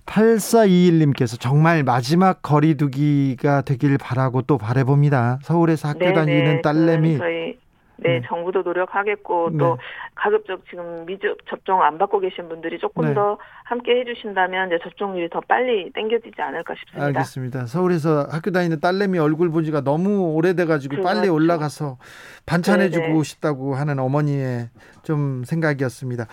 [0.06, 5.40] 8421님께서 정말 마지막 거리두기가 되길 바라고 또 바래봅니다.
[5.42, 7.58] 서울에서 학교 네네, 다니는 딸내미 저희
[7.98, 9.58] 네, 네, 정부도 노력하겠고 네.
[9.58, 9.78] 또
[10.14, 13.14] 가급적 지금 미접 접종 안 받고 계신 분들이 조금 네.
[13.14, 17.06] 더 함께 해주신다면 이제 접종률이 더 빨리 땡겨지지 않을까 싶습니다.
[17.06, 17.66] 알겠습니다.
[17.66, 21.08] 서울에서 학교 다니는 딸내미 얼굴 본 지가 너무 오래돼가지고 그렇죠.
[21.08, 21.98] 빨리 올라가서
[22.44, 23.22] 반찬해주고.
[23.22, 24.68] 싶다고 하는 어머니의
[25.02, 26.26] 좀 생각이었습니다.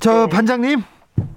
[0.00, 0.28] 저 네.
[0.30, 0.82] 반장님.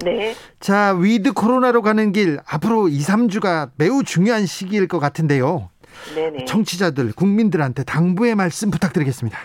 [0.03, 0.35] 네.
[0.59, 5.69] 자, 위드 코로나로 가는 길 앞으로 2, 3주가 매우 중요한 시기일 것 같은데요.
[6.15, 6.45] 네네.
[6.45, 9.37] 청취자들, 국민들한테 당부의 말씀 부탁드리겠습니다.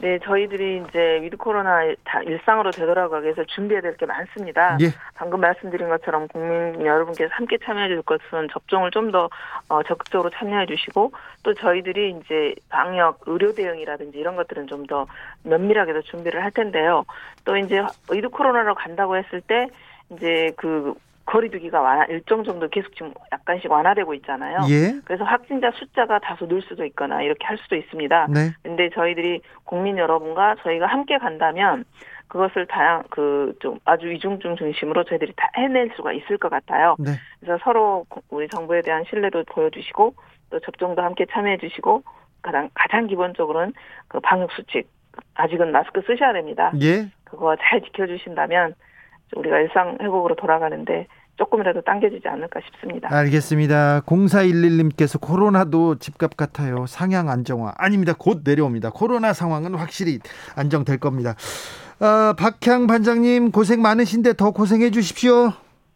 [0.00, 4.78] 네, 저희들이 이제 위드 코로나 다 일상으로 되돌아가기 위해서 준비해야 될 게 많습니다.
[4.80, 4.86] 예.
[5.14, 9.28] 방금 말씀드린 것처럼 국민 여러분께서 함께 참여해 줄 것은 접종을 좀더
[9.68, 15.06] 어, 적극적으로 참여해 주시고 또 저희들이 이제 방역 의료 대응이라든지 이런 것들은 좀 더
[15.44, 17.04] 면밀하게도 준비를 할 텐데요.
[17.44, 19.66] 또 이제 with 코로나로 간다고 했을 때
[20.10, 20.94] 이제 그
[21.30, 24.58] 거리두기가 완화, 일정 정도 계속 지금 약간씩 완화되고 있잖아요.
[24.68, 25.00] 예.
[25.04, 28.26] 그래서 확진자 숫자가 다소 늘 수도 있거나 이렇게 할 수도 있습니다.
[28.30, 28.50] 네.
[28.64, 31.84] 근데 저희들이 국민 여러분과 저희가 함께 간다면
[32.26, 36.96] 그것을 다양 그 좀 아주 위중증 중심으로 저희들이 다 해낼 수가 있을 것 같아요.
[36.98, 37.12] 네.
[37.40, 40.14] 그래서 서로 우리 정부에 대한 신뢰도 보여주시고
[40.50, 42.02] 또 접종도 함께 참여해주시고
[42.42, 43.72] 가장 가장 기본적으로는
[44.08, 44.88] 그 방역 수칙
[45.34, 46.72] 아직은 마스크 쓰셔야 됩니다.
[46.80, 47.08] 예.
[47.24, 48.74] 그거 잘 지켜주신다면
[49.36, 51.06] 우리가 일상 회복으로 돌아가는데
[51.40, 53.08] 조금이라도 당겨지지 않을까 싶습니다.
[53.10, 54.02] 알겠습니다.
[54.02, 56.84] 0411님께서 코로나도 집값 같아요.
[56.86, 57.72] 상향 안정화.
[57.78, 58.12] 아닙니다.
[58.16, 58.90] 곧 내려옵니다.
[58.90, 60.18] 코로나 상황은 확실히
[60.54, 61.34] 안정될 겁니다.
[61.98, 65.52] 어, 박향 반장님 고생 많으신데 더 고생해 주십시오.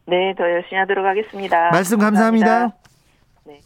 [0.07, 1.71] 네, 더 열심히 하도록 하겠습니다.
[1.71, 2.47] 말씀 감사합니다.
[2.47, 2.79] 감사합니다.
[3.45, 3.61] 네.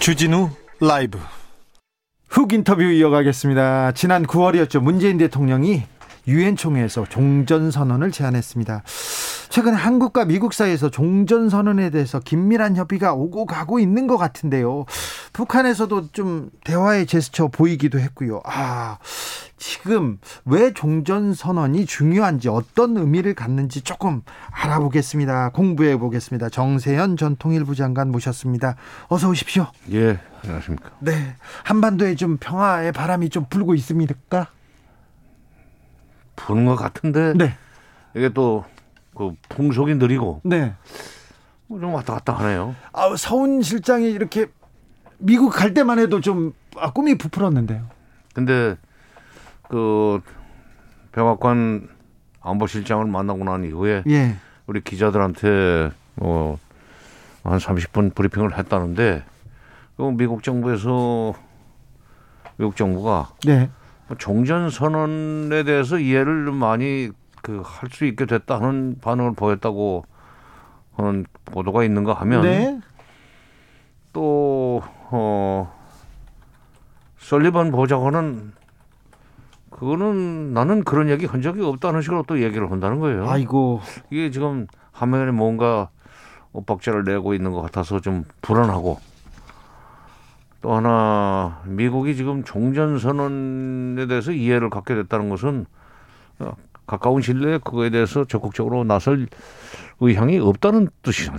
[0.00, 1.18] 주진우 라이브
[2.28, 3.92] 훅 인터뷰 이어가겠습니다.
[3.92, 4.80] 지난 9월이었죠.
[4.80, 5.82] 문재인 대통령이
[6.26, 8.82] 유엔 총회에서 종전 선언을 제안했습니다.
[9.48, 14.86] 최근 한국과 미국 사이에서 종전 선언에 대해서 긴밀한 협의가 오고 가고 있는 것 같은데요.
[15.32, 18.40] 북한에서도 좀 대화의 제스처 보이기도 했고요.
[18.44, 18.98] 아,
[19.58, 25.50] 지금 왜 종전 선언이 중요한지 어떤 의미를 갖는지 조금 알아보겠습니다.
[25.50, 26.48] 공부해 보겠습니다.
[26.48, 28.76] 정세현 전 통일부 장관 모셨습니다.
[29.08, 29.66] 어서 오십시오.
[29.92, 30.90] 예, 안녕하십니까.
[31.00, 31.34] 네.
[31.64, 34.48] 한반도에 좀 평화의 바람이 좀 불고 있습니까?
[36.36, 37.32] 부는 것 같은데.
[37.34, 37.54] 네.
[38.14, 38.64] 이게 또
[39.14, 40.74] 그 풍속이 느리고 네.
[41.66, 42.74] 뭐좀 왔다 갔다 하네요.
[42.92, 44.46] 아, 서훈 실장이 이렇게
[45.18, 47.86] 미국 갈 때만 해도 좀 아, 꿈이 부풀었는데요.
[48.34, 48.76] 근데
[49.68, 50.20] 그
[51.12, 51.88] 백악관
[52.40, 54.36] 안보실장을 만나고 난 이후에 예.
[54.66, 56.58] 우리 기자들한테 뭐
[57.44, 59.24] 한 30분 브리핑을 했다는데
[59.96, 61.34] 그 미국 정부에서
[62.56, 63.68] 미국 정부가 네.
[64.12, 67.10] 뭐 종전 선언에 대해서 이해를 많이
[67.40, 70.04] 그 할 수 있게 됐다는 반응을 보였다고
[70.96, 72.80] 하는 보도가 있는가 하면 네.
[74.12, 74.82] 또
[75.14, 75.72] 어
[77.18, 78.52] 설리반 보좌관은
[79.70, 83.28] 그거는 나는 그런 얘기 한 적이 없다는 식으로 또 얘기를 한다는 거예요.
[83.28, 85.88] 아이고 이게 지금 화면에 뭔가
[86.52, 89.00] 엇박자를 내고 있는 것 같아서 좀 불안하고
[90.62, 95.66] 또 하나 미국이 지금 종전 선언에 대해서 이해를 갖게 됐다는 것은
[96.86, 99.26] 가까운 신뢰에 그거에 대해서 적극적으로 나설
[100.00, 101.32] 의향이 없다는 뜻이죠.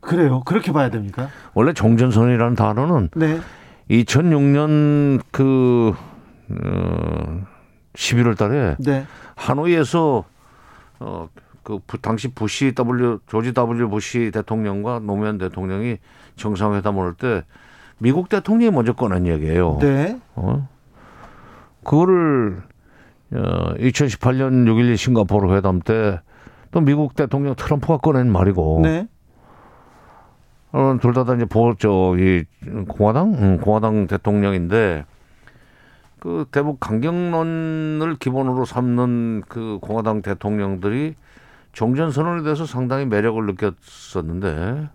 [0.00, 0.42] 그래요.
[0.44, 1.28] 그렇게 봐야 됩니까?
[1.54, 3.40] 원래 종전선이라는 단어는 네.
[3.88, 5.94] 2006년 그
[6.50, 7.46] 어,
[7.94, 9.06] 11월 달에 네.
[9.36, 10.24] 하노이에서
[10.98, 11.28] 어,
[11.62, 15.98] 그 당시 부시 W 조지 W 부시 대통령과 노무현 대통령이
[16.34, 17.44] 정상회담을 할 때
[18.02, 19.78] 미국 대통령이 먼저 꺼낸 얘기예요.
[19.80, 20.20] 네.
[20.34, 20.68] 어?
[21.84, 22.62] 그거를
[23.32, 26.18] 어, 2018년 6.12 싱가포르 회담 때
[26.72, 28.80] 또 미국 대통령 트럼프가 꺼낸 말이고.
[28.82, 29.06] 네.
[30.72, 32.44] 어, 둘다 다 이제 보, 저, 이,
[32.88, 33.34] 공화당?
[33.38, 35.04] 응, 공화당 대통령인데,
[36.18, 41.14] 그 대북 강경론을 기본으로 삼는 그 공화당 대통령들이
[41.72, 44.88] 종전 선언에 대해서 상당히 매력을 느꼈었는데,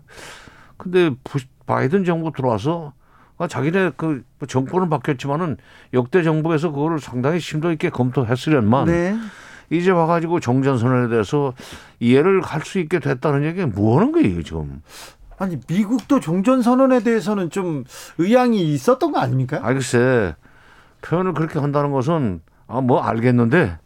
[0.76, 2.97] 근데 부, 바이든 정부 들어와서 아,
[3.46, 5.56] 자기네 그 정권은 바뀌었지만은
[5.94, 9.16] 역대 정부에서 그거를 상당히 심도 있게 검토했으련만 네.
[9.70, 11.52] 이제 와가지고 종전선언에 대해서
[12.00, 14.82] 이해를 할 수 있게 됐다는 얘기가 뭐 하는 거예요, 지금?
[15.38, 17.84] 아니, 미국도 종전선언에 대해서는 좀
[18.16, 19.60] 의향이 있었던 거 아닙니까?
[19.62, 20.34] 아, 글쎄,
[21.02, 23.78] 표현을 그렇게 한다는 것은, 아, 뭐 알겠는데,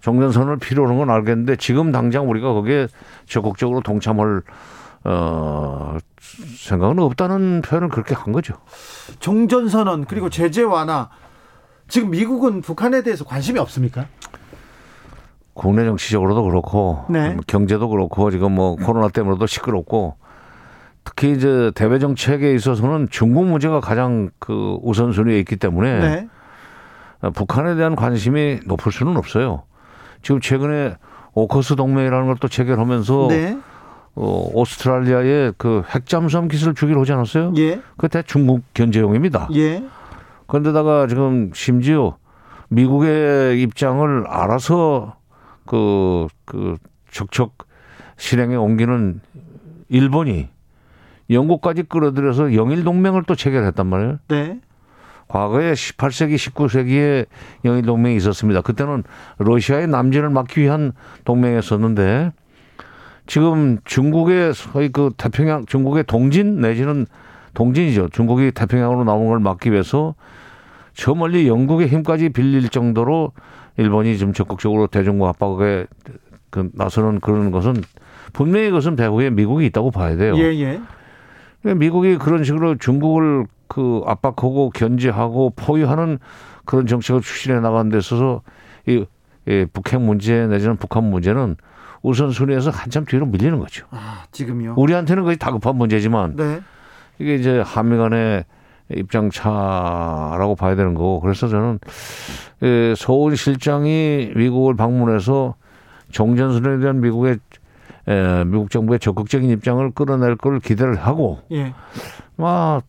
[0.00, 2.88] 종전선언을 필요로 하는 건 알겠는데, 지금 당장 우리가 거기에
[3.26, 4.42] 적극적으로 동참할
[5.04, 5.96] 어,
[6.56, 8.54] 생각은 없다는 표현을 그렇게 한 거죠.
[9.20, 11.08] 종전 선언 그리고 제재 완화
[11.88, 14.06] 지금 미국은 북한에 대해서 관심이 없습니까?
[15.54, 17.36] 국내 정치적으로도 그렇고 네.
[17.46, 20.16] 경제도 그렇고 지금 뭐 코로나 때문에도 시끄럽고
[21.04, 27.30] 특히 이제 대외 정책에 있어서는 중국 문제가 가장 그 우선순위에 있기 때문에 네.
[27.34, 29.62] 북한에 대한 관심이 높을 수는 없어요.
[30.22, 30.96] 지금 최근에
[31.34, 33.58] 오커스 동맹이라는 걸 또 체결하면서 네.
[34.20, 37.52] 어, 오스트랄리아의 그 핵잠수함 기술 주기로 하지 않았어요?
[37.56, 37.80] 예.
[37.96, 39.48] 그때 중국 견제용입니다.
[39.54, 39.84] 예.
[40.48, 42.16] 그런데다가 지금 심지어
[42.68, 45.16] 미국의 입장을 알아서
[45.66, 46.76] 그, 그
[47.12, 47.58] 적적
[48.16, 49.20] 실행에 옮기는
[49.88, 50.48] 일본이
[51.30, 54.18] 영국까지 끌어들여서 영일 동맹을 또 체결했단 말이에요.
[54.28, 54.60] 네.
[55.28, 57.26] 과거에 18세기, 19세기에
[57.66, 58.62] 영일 동맹이 있었습니다.
[58.62, 59.04] 그때는
[59.36, 60.92] 러시아의 남진을 막기 위한
[61.24, 62.32] 동맹이었었는데
[63.28, 67.06] 지금 중국의 거의 그 태평양 중국의 동진 내지는
[67.52, 68.08] 동진이죠.
[68.08, 70.14] 중국이 태평양으로 나오는 걸 막기 위해서
[70.94, 73.32] 저 멀리 영국의 힘까지 빌릴 정도로
[73.76, 75.86] 일본이 좀 적극적으로 대중국 압박에
[76.48, 77.74] 그 나서는 그런 것은
[78.32, 80.34] 분명히 그것은 배후에 미국이 있다고 봐야 돼요.
[80.38, 80.80] 예, 예.
[81.60, 86.18] 그러니까 미국이 그런 식으로 중국을 그 압박하고 견제하고 포위하는
[86.64, 88.40] 그런 정책을 추진해 나가는 데 있어서
[88.86, 89.04] 이,
[89.46, 91.56] 이 북핵 문제 내지는 북한 문제는
[92.02, 93.86] 우선순위에서 한참 뒤로 밀리는 거죠.
[93.90, 94.74] 아, 지금요?
[94.76, 96.60] 우리한테는 거의 다급한 문제지만 네.
[97.18, 98.44] 이게 이제 한미 간의
[98.94, 101.78] 입장 차라고 봐야 되는 거고 그래서 저는
[102.62, 105.54] 예, 서울 실장이 미국을 방문해서
[106.10, 107.38] 종전선언에 대한 미국의
[108.08, 111.74] 에, 미국 정부의 적극적인 입장을 끌어낼 걸 기대를 하고 예.
[112.36, 112.82] 막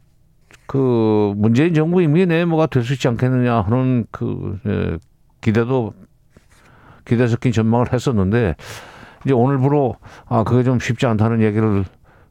[0.69, 4.97] 그 문재인 정부 임기 내에 뭐가 될 수 있지 않겠느냐 하는 그 에,
[5.41, 5.93] 기대도
[7.05, 8.55] 기대 섞인 전망을 했었는데
[9.25, 9.95] 이제 오늘부로
[10.27, 11.85] 아 그게 좀 쉽지 않다는 얘기를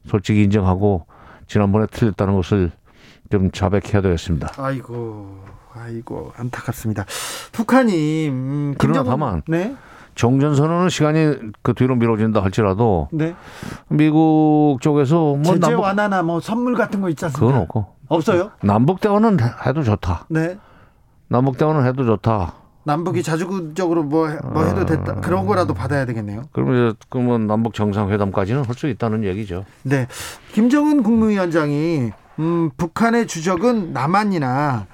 [0.07, 1.05] 솔직히 인정하고
[1.47, 2.71] 지난번에 틀렸다는 것을
[3.31, 4.53] 좀 자백해야 되겠습니다.
[4.57, 7.05] 아이고, 아이고 안타깝습니다.
[7.51, 9.75] 북한이 음, 그러나 다만 네?
[10.15, 13.35] 정전 선언은 시간이 그 뒤로 미뤄진다 할지라도 네.
[13.87, 17.45] 미국 쪽에서 뭐 제재 남북 완화나 뭐 선물 같은 거 있지 않습니까?
[17.45, 18.51] 그건 없고 없어요.
[18.61, 20.25] 남북 대화는 해도 좋다.
[20.29, 20.57] 네.
[21.29, 22.53] 남북 대화는 해도 좋다.
[22.83, 25.21] 남북이 자주적으로 뭐, 뭐 해도 됐다 아.
[25.21, 26.43] 그런 거라도 받아야 되겠네요.
[26.51, 29.65] 그러면 그러면 남북 정상회담까지는 할 수 있다는 얘기죠.
[29.83, 30.07] 네,
[30.53, 34.87] 김정은 국무위원장이 음, 북한의 주적은 남한이나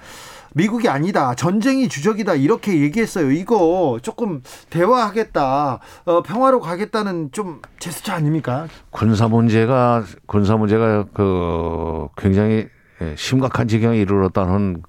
[0.57, 1.35] 미국이 아니다.
[1.35, 2.35] 전쟁이 주적이다.
[2.35, 3.29] 이렇게 얘기했어요.
[3.29, 5.79] 이거 조금 대화하겠다.
[6.05, 8.67] 어, 평화로 가겠다는 좀 제스처 아닙니까?
[8.89, 12.67] 군사 문제가 군사 문제가 그 굉장히
[13.01, 14.81] 예, 심각한 지경에 이르렀다는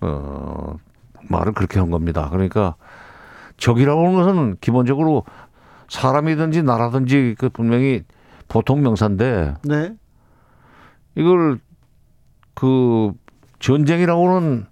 [0.00, 0.74] 어
[1.30, 2.28] 말을 그렇게 한 겁니다.
[2.30, 2.74] 그러니까
[3.56, 5.24] 적이라고 하는 것은 기본적으로
[5.88, 8.02] 사람이든지 나라든지 그 분명히
[8.48, 9.94] 보통 명사인데 네.
[11.14, 11.58] 이걸
[12.54, 13.12] 그
[13.60, 14.66] 전쟁이라고는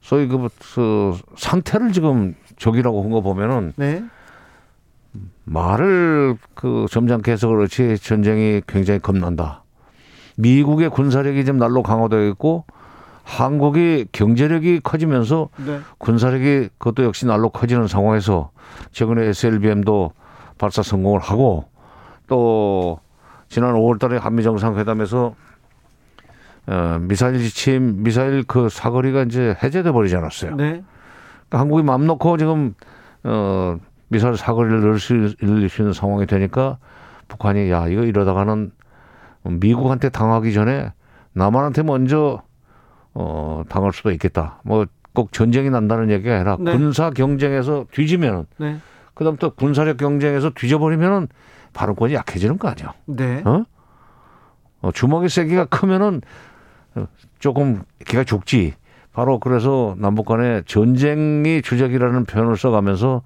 [0.00, 4.04] 소위 그, 그 상태를 지금 적이라고 한 거 보면은 네.
[5.44, 9.62] 말을 그 점잖게 해서 그렇지 전쟁이 굉장히 겁난다.
[10.36, 12.64] 미국의 군사력이 지금 날로 강화되어 있고
[13.24, 15.80] 한국이 경제력이 커지면서 네.
[15.98, 18.50] 군사력이 그것도 역시 날로 커지는 상황에서
[18.92, 20.12] 최근에 SLBM도
[20.58, 21.64] 발사 성공을 하고
[22.26, 23.00] 또
[23.48, 25.34] 지난 5월 달에 한미 정상회담에서
[26.66, 30.56] 어, 미사일 지침, 미사일 그 사거리가 이제 해제돼 버리지 않았어요.
[30.56, 30.82] 네.
[31.48, 32.74] 그러니까 한국이 마음 놓고 지금
[33.22, 36.78] 어, 미사일 사거리를 넣을 수, 넣을 수 있는 상황이 되니까
[37.28, 38.70] 북한이 야 이거 이러다가는
[39.44, 40.92] 미국한테 당하기 전에
[41.32, 42.42] 남한한테 먼저
[43.14, 44.60] 어, 당할 수도 있겠다.
[44.64, 46.76] 뭐 꼭 전쟁이 난다는 얘기가 아니라 네.
[46.76, 48.78] 군사 경쟁에서 뒤지면은 네.
[49.14, 51.28] 그다음부터 군사력 경쟁에서 뒤져버리면은
[51.72, 52.92] 발언권이 약해지는 거 아니야.
[53.06, 53.42] 네.
[53.44, 53.64] 어?
[54.82, 56.20] 어 주먹의 세기가 크면은
[57.38, 58.74] 조금 기가 죽지.
[59.12, 63.22] 바로 그래서 남북 간에 전쟁이 주적이라는 표현을 써가면서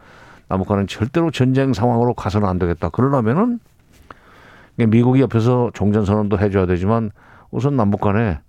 [0.49, 2.91] 남북 간은 절대로 전쟁 상황으로 가서는 안 되겠다.
[2.91, 3.59] 그러려면은
[4.77, 7.11] 미국이 옆에서 종전선언도 해줘야 되지만
[7.51, 8.41] 우선 남북 간에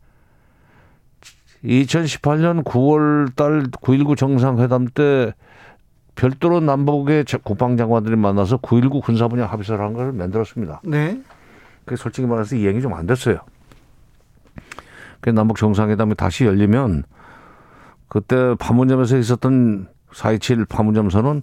[1.63, 5.33] 2018년 9월 달 9.19 정상회담 때
[6.15, 10.81] 별도로 남북의 국방장관들이 만나서 9.19 군사 분야 합의서를 한 걸 만들었습니다.
[10.85, 11.21] 네.
[11.85, 13.39] 그게 솔직히 말해서 이행이 좀 안 됐어요.
[15.21, 17.03] 그 남북 정상회담이 다시 열리면
[18.07, 21.41] 그때 판문점에서 있었던 4.27 판문점 선언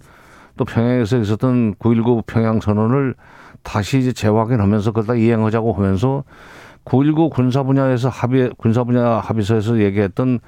[0.57, 3.15] 또 평양에서 있었던 9.19 평양 선언을
[3.63, 6.23] 다시 이제 재확인하면서 그다 이행하자고 하면서
[6.87, 10.39] 9.19 군사 분야에서 합의 군사 분야 합의서에서 얘기했던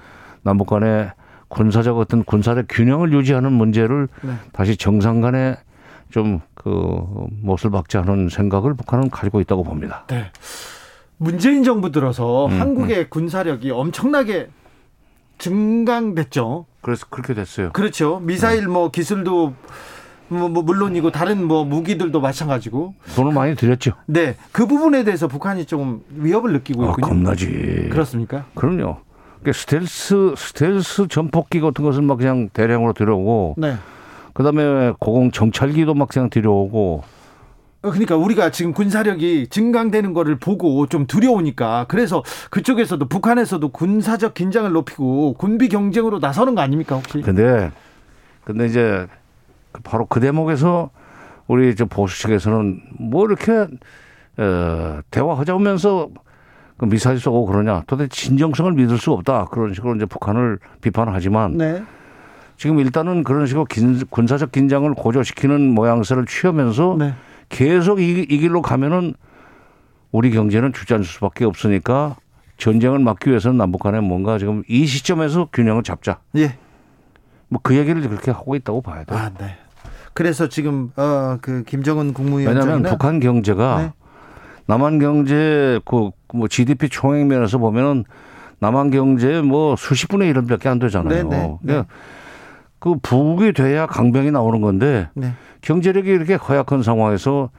[0.42, 1.12] 남북 간의
[1.48, 4.34] 군사적 어떤 군사적 균형을 유지하는 문제를 네.
[4.54, 5.58] 다시 정상 간에
[6.12, 10.04] 좀 그 못을 박지 않은 생각을 북한은 가지고 있다고 봅니다.
[10.08, 10.30] 네.
[11.16, 13.06] 문재인 정부 들어서 음, 한국의 음.
[13.10, 14.50] 군사력이 엄청나게
[15.38, 16.66] 증강됐죠.
[16.82, 17.72] 그래서 그렇게 됐어요.
[17.72, 18.20] 그렇죠.
[18.20, 18.68] 미사일 네.
[18.68, 19.54] 뭐 기술도
[20.30, 23.94] 뭐, 뭐 물론이고 다른 뭐 무기들도 마찬가지고 돈을 많이 들였죠.
[24.06, 27.06] 네, 그 부분에 대해서 북한이 좀 위협을 느끼고 아, 있군요.
[27.06, 27.90] 아, 겁나지.
[27.92, 28.46] 그렇습니까?
[28.56, 28.98] 그럼요.
[29.42, 33.76] 그러니까 스텔스 스텔스 전폭기 같은 것을 막 그냥 대량으로 들여오고, 네.
[34.34, 37.04] 그다음에 고공 정찰기도 막 그냥 들여오고.
[37.82, 44.70] 어, 그러니까 우리가 지금 군사력이 증강되는 거를 보고 좀 두려우니까 그래서 그쪽에서도 북한에서도 군사적 긴장을
[44.70, 47.22] 높이고 군비 경쟁으로 나서는 거 아닙니까 혹시?
[47.22, 47.72] 근데
[48.44, 49.19] 근데 이제 그
[49.84, 50.90] 바로 그 대목에서
[51.48, 53.68] 우리 저 보수 측에서는 뭐 이렇게
[54.38, 56.10] 어, 대화하자면서
[56.78, 61.84] 그 미사일 쏘고 그러냐 도대체 진정성을 믿을 수 없다 그런 식으로 이제 북한을 비판하지만 네.
[62.56, 67.14] 지금 일단은 그런 식으로 긴, 군사적 긴장을 고조시키는 모양새를 취하면서 네.
[67.50, 69.14] 계속 이, 이 길로 가면은
[70.12, 72.16] 우리 경제는 주저앉을 수밖에 없으니까
[72.58, 76.20] 전쟁을 막기 위해서는 남북 간에 뭔가 지금 이 시점에서 균형을 잡자.
[76.36, 76.58] 예.
[77.50, 79.20] 뭐 그 얘기를 그렇게 하고 있다고 봐야 돼요.
[79.20, 79.58] 아, 네.
[80.14, 83.94] 그래서 지금 어 그 김정은 국무위원장 왜냐하면 북한 경제가 네.
[84.68, 88.06] 남한 경제 그 뭐 GDP 총액 면에서 보면은
[88.60, 91.28] 남한 경제 뭐 수십 분의 1은밖에 안 되잖아요.
[91.28, 91.84] 네, 네, 네.
[92.78, 95.34] 그 북이 돼야 강병이 나오는 건데 네.
[95.62, 97.50] 경제력이 이렇게 허약한 상황에서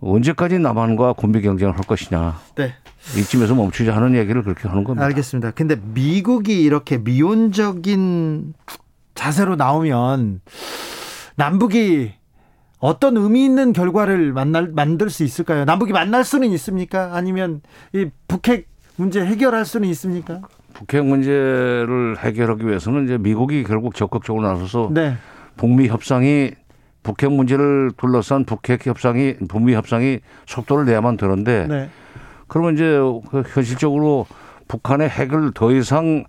[0.00, 2.36] 언제까지 남한과 군비 경쟁을 할 것이냐.
[2.56, 2.72] 네.
[3.16, 5.06] 이쯤에서 멈추자 하는 얘기를 그렇게 하는 겁니다.
[5.06, 5.52] 알겠습니다.
[5.52, 8.54] 근데 미국이 이렇게 미온적인
[9.14, 10.40] 자세로 나오면
[11.36, 12.12] 남북이
[12.78, 15.64] 어떤 의미 있는 결과를 만날, 만들 수 있을까요?
[15.64, 17.14] 남북이 만날 수는 있습니까?
[17.14, 17.62] 아니면
[17.94, 20.42] 이 북핵 문제 해결할 수는 있습니까?
[20.74, 25.16] 북핵 문제를 해결하기 위해서는 이제 미국이 결국 적극적으로 나서서 네.
[25.56, 26.50] 북미 협상이
[27.02, 31.90] 북핵 문제를 둘러싼 북핵 협상이 북미 협상이 속도를 내야만 되는데 네.
[32.48, 32.98] 그러면 이제
[33.30, 34.26] 그 현실적으로
[34.68, 36.24] 북한의 핵을 더 이상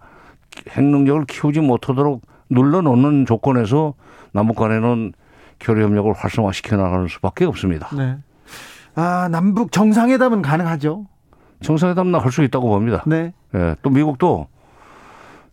[0.70, 3.94] 핵 능력을 키우지 못하도록 눌러놓는 조건에서
[4.32, 5.14] 남북 간에는
[5.60, 7.90] 교류 협력을 활성화시켜 나가는 수밖에 없습니다.
[7.96, 8.18] 네.
[8.96, 11.06] 아 남북 정상회담은 가능하죠?
[11.62, 13.04] 정상회담은 할수 있다고 봅니다.
[13.08, 13.34] 네.
[13.56, 14.48] 예, 또 미국도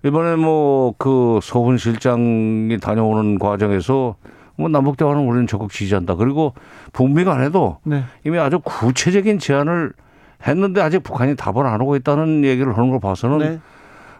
[0.04, 4.16] 이번에 뭐 그 서훈 실장이 다녀오는 과정에서
[4.56, 6.16] 뭐 남북 대화는 우리는 적극 지지한다.
[6.16, 6.54] 그리고
[6.92, 8.04] 북미 간에도 네.
[8.24, 9.92] 이미 아주 구체적인 제안을
[10.46, 13.60] 했는데 아직 북한이 답을 안 하고 있다는 얘기를 하는 걸 봐서는 네.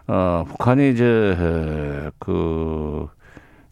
[0.07, 3.07] 어, 북한이 이제 그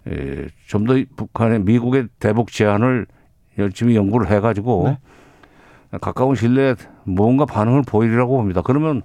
[0.09, 3.05] 예, 좀더 북한의 미국의 대북 제안을
[3.57, 4.83] 열심히 연구를 해가지고
[5.91, 5.97] 네.
[5.99, 8.61] 가까운 신뢰에 뭔가 반응을 보이리라고 봅니다.
[8.61, 9.01] 그러면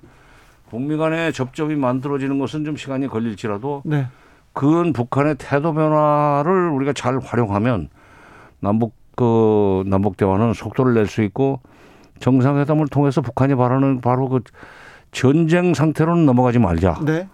[0.70, 4.06] 북미 간의 접점이 만들어지는 것은 좀 시간이 걸릴지라도 네.
[4.52, 7.88] 그건 북한의 태도 변화를 우리가 잘 활용하면
[8.60, 11.60] 남북 그 남북 대화는 속도를 낼 수 있고
[12.20, 14.40] 정상회담을 통해서 북한이 바라는 바로 그
[15.12, 17.00] 전쟁 상태로는 넘어가지 말자.
[17.04, 17.28] 네.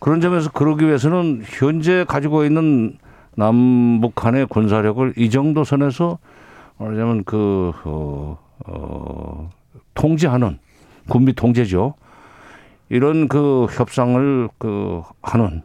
[0.00, 2.98] 그런 점에서 그러기 위해서는 현재 가지고 있는
[3.36, 6.18] 남북한의 군사력을 이 정도 선에서
[6.78, 9.50] 말하자면 그 어, 어,
[9.94, 10.58] 통제하는
[11.08, 11.94] 군비 통제죠.
[12.88, 15.62] 이런 그 협상을 그 하는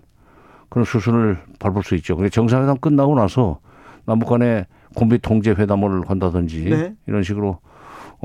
[0.69, 2.15] 그런 수순을 밟을 수 있죠.
[2.15, 3.59] 근데 정상회담 끝나고 나서
[4.05, 4.65] 남북 간의
[4.95, 6.93] 군비 통제 회담을 한다든지 네.
[7.07, 7.59] 이런 식으로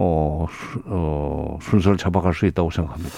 [0.01, 0.47] 어,
[0.87, 3.17] 어, 순서를 잡아갈 수 있다고 생각합니다.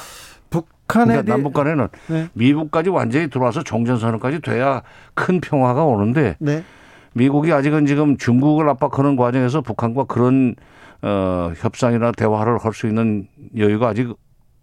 [0.49, 2.29] 북한에 그러니까 남북 간에는 네.
[2.33, 4.83] 미국까지 완전히 들어와서 종전선언까지 돼야
[5.13, 6.65] 큰 평화가 오는데 네.
[7.13, 10.55] 미국이 아직은 지금 중국을 압박하는 과정에서 북한과 그런
[11.03, 13.29] 어, 협상이나 대화를 할 수 있는
[13.59, 14.15] 여유가 아직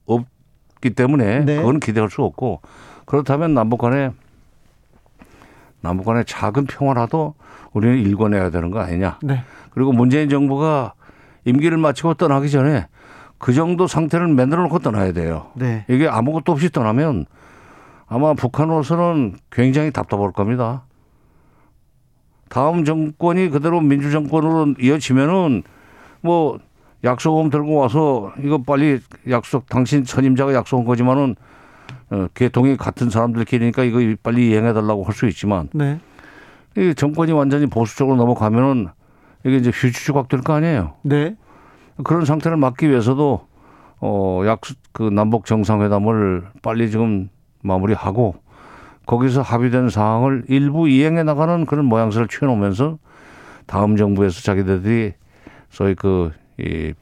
[0.07, 1.57] 없기 때문에 네.
[1.57, 2.61] 그건 기대할 수 없고
[3.05, 4.09] 그렇다면 남북 간에
[5.81, 7.35] 남북 간의 작은 평화라도
[7.73, 9.19] 우리는 일궈내야 되는 거 아니냐.
[9.21, 9.43] 네.
[9.69, 10.93] 그리고 문재인 정부가
[11.47, 12.87] 임기를 마치고 떠나기 전에
[13.37, 15.47] 그 정도 상태를 만들어 놓고 떠나야 돼요.
[15.55, 15.85] 네.
[15.87, 17.25] 이게 아무것도 없이 떠나면
[18.07, 20.83] 아마 북한으로서는 굉장히 답답할 겁니다.
[22.49, 25.63] 다음 정권이 그대로 민주 정권으로 이어지면은
[26.21, 26.59] 뭐
[27.03, 28.99] 약속금 들고 와서 이거 빨리
[29.29, 31.35] 약속 당신 선임자가 약속한 거지만은
[32.09, 35.99] 어, 개통이 같은 사람들끼리니까 이거 빨리 이행해 달라고 할 수 있지만 네.
[36.77, 38.87] 이 정권이 완전히 보수적으로 넘어가면은
[39.47, 40.93] 이게 이제 휴지 조각 될 거 아니에요.
[41.03, 41.35] 네.
[42.03, 43.47] 그런 상태를 막기 위해서도
[43.99, 44.61] 어, 약,
[44.91, 47.29] 그 남북 정상회담을 빨리 지금
[47.63, 48.35] 마무리하고
[49.05, 52.99] 거기서 합의된 사항을 일부 이행해 나가는 그런 모양새를 취해놓으면서
[53.65, 55.13] 다음 정부에서 자기들이
[55.69, 56.93] 소위 그, 이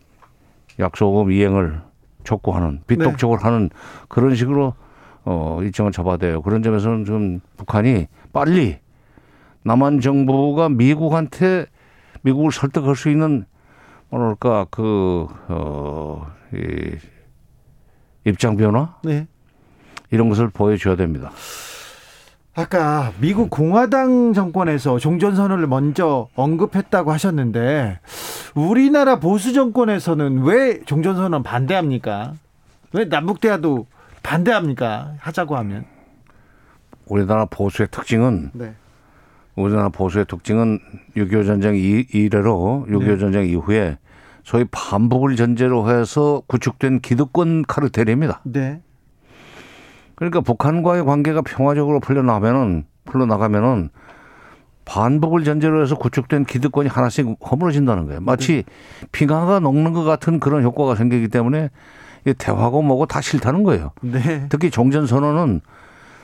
[0.79, 1.81] 약속금 이행을
[2.23, 3.43] 촉구하는 비독적으로 네.
[3.43, 3.69] 하는
[4.07, 4.73] 그런 식으로
[5.25, 6.41] 어, 일정을 잡아야 돼요.
[6.41, 8.77] 그런 점에서는 좀 북한이 빨리
[9.63, 11.65] 남한 정부가 미국한테
[12.25, 13.45] 미국을 설득할 수 있는
[14.09, 16.97] 뭐랄까 그 어, 이
[18.25, 19.27] 입장 변화 네.
[20.09, 21.31] 이런 것을 보여줘야 됩니다.
[22.55, 27.99] 아까 미국 공화당 정권에서 종전선언을 먼저 언급했다고 하셨는데
[28.55, 32.33] 우리나라 보수 정권에서는 왜 종전선언 반대합니까?
[32.93, 33.85] 왜 남북 대화도
[34.23, 35.13] 반대합니까?
[35.19, 35.85] 하자고 하면
[37.05, 38.73] 우리나라 보수의 특징은 네.
[39.55, 40.79] 우리나라 보수의 특징은
[41.15, 43.17] 6.25 전쟁 이래로 6.25 네.
[43.17, 43.97] 전쟁 이후에
[44.43, 48.41] 소위 반복을 전제로 해서 구축된 기득권 카르텔입니다.
[48.43, 48.81] 네.
[50.15, 53.89] 그러니까 북한과의 관계가 평화적으로 풀려나가면은 풀려나가면은
[54.85, 58.21] 반복을 전제로 해서 구축된 기득권이 하나씩 허물어진다는 거예요.
[58.21, 59.07] 마치 네.
[59.11, 61.69] 빙하가 녹는 것 같은 그런 효과가 생기기 때문에
[62.37, 63.91] 대화고 뭐고 다 싫다는 거예요.
[64.01, 64.45] 네.
[64.49, 65.61] 특히 종전 선언은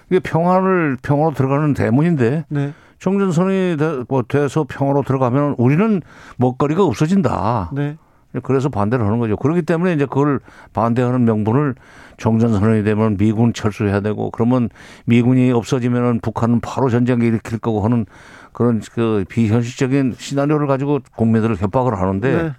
[0.09, 2.73] 이게 평화를 평화로 들어가는 대문인데 네.
[3.01, 6.01] 종전선언이 뭐 돼서 평화로 들어가면 우리는
[6.37, 7.71] 먹거리가 없어진다.
[7.73, 7.97] 네.
[8.43, 9.35] 그래서 반대를 하는 거죠.
[9.35, 10.39] 그렇기 때문에 이제 그걸
[10.71, 11.75] 반대하는 명분을
[12.17, 14.69] 종전선언이 되면 미군 철수해야 되고 그러면
[15.05, 18.05] 미군이 없어지면은 북한은 바로 전쟁을 일으킬 거고 하는
[18.53, 22.53] 그런 그 비현실적인 시나리오를 가지고 국민들을 협박을 하는데 네.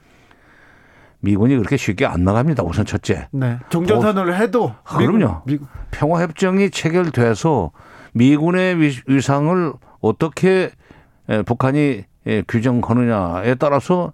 [1.21, 2.65] 미군이 그렇게 쉽게 안 나갑니다.
[2.65, 3.29] 우선 첫째.
[3.31, 3.61] 네.
[3.69, 5.43] 종전선언을 해도 아, 그럼요.
[5.47, 5.69] 미국.
[5.93, 7.71] 평화협정이 체결돼서
[8.13, 9.73] 미군의 위상을
[10.03, 10.71] 어떻게
[11.47, 12.05] 북한이
[12.49, 14.13] 규정하느냐에 따라서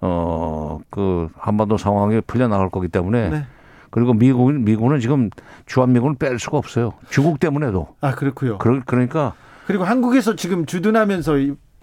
[0.00, 3.44] 어, 그 한반도 상황이 풀려 나갈 거기 때문에 네.
[3.90, 5.30] 그리고 미국은 미군은 지금
[5.66, 6.92] 주한 미군을 뺄 수가 없어요.
[7.08, 7.88] 중국 때문에도.
[8.00, 8.58] 아 그렇고요.
[8.58, 9.34] 그러, 그러니까
[9.66, 11.32] 그리고 한국에서 지금 주둔하면서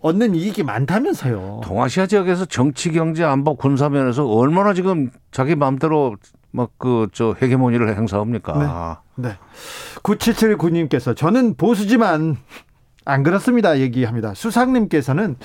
[0.02, 1.62] 얻는 이익이 많다면서요.
[1.64, 6.16] 동아시아 지역에서 정치, 경제, 안보, 군사 면에서 얼마나 지금 자기 마음대로
[6.52, 9.02] 막 그 저 헤게모니를 행사합니까?
[9.16, 9.30] 네.
[9.30, 9.38] 네.
[10.04, 12.38] 9779님께서 저는 보수지만
[13.06, 13.80] 안 그렇습니다.
[13.80, 14.34] 얘기합니다.
[14.34, 15.36] 수상님께서는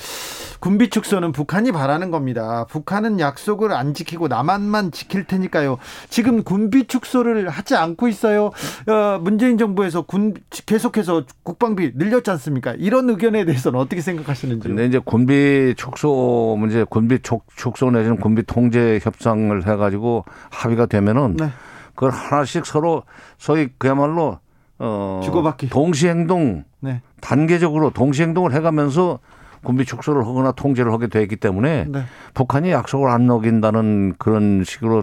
[0.61, 2.67] 군비 축소는 북한이 바라는 겁니다.
[2.69, 5.79] 북한은 약속을 안 지키고 남한만 지킬 테니까요.
[6.09, 8.51] 지금 군비 축소를 하지 않고 있어요.
[8.87, 10.35] 어, 문재인 정부에서 군
[10.67, 12.75] 계속해서 국방비 늘렸지 않습니까?
[12.79, 14.75] 이런 의견에 대해서는 어떻게 생각하시는지요?
[14.75, 21.51] 근데 이제 군비 축소 문제, 군비 축소 내지는 군비 통제 협상을 해가지고 합의가 되면은 네.
[21.95, 23.03] 그걸 하나씩 서로
[23.39, 24.39] 소위 그야말로
[24.79, 27.03] 어 주고받기 동시 행동 네.
[27.21, 29.19] 단계적으로 동시 행동을 해가면서
[29.65, 32.03] 군비 축소를 하거나 통제를 하게 되기 때문에 네.
[32.35, 35.03] 북한이 약속을 안 어긴다는 그런 식으로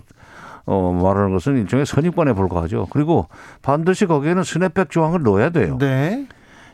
[0.65, 2.87] 어, 말하는 것은 일종의 선입관에 불과하죠.
[2.89, 3.27] 그리고
[3.61, 5.77] 반드시 거기에는 스냅백 조항을 넣어야 돼요.
[5.79, 6.27] 네.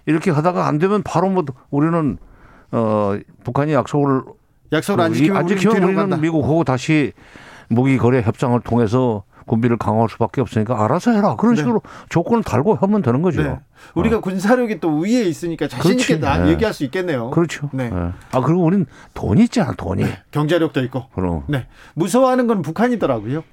[0.05, 2.17] 이렇게 하다가 안 되면 바로 뭐 우리는
[2.71, 4.21] 어, 북한이 약속을
[4.71, 7.11] 약속을 안 지키면, 안 지키면 우리는 미국하고 다시
[7.67, 11.35] 무기 거래 협상을 통해서 군비를 강화할 수밖에 없으니까 알아서 해라.
[11.35, 11.61] 그런 네.
[11.61, 13.43] 식으로 조건을 달고 하면 되는 거죠.
[13.43, 13.59] 네.
[13.95, 14.21] 우리가 어.
[14.21, 16.49] 군사력이 또 위에 있으니까 자신 있게 네.
[16.49, 17.31] 얘기할 수 있겠네요.
[17.31, 17.69] 그렇죠.
[17.73, 17.89] 네.
[17.89, 17.95] 네.
[18.31, 20.03] 아 그리고 우리는 돈이 있잖아, 돈이.
[20.03, 20.19] 네.
[20.31, 21.05] 경제력도 있고.
[21.13, 21.43] 그럼.
[21.47, 21.67] 네.
[21.95, 23.43] 무서워하는 건 북한이더라고요.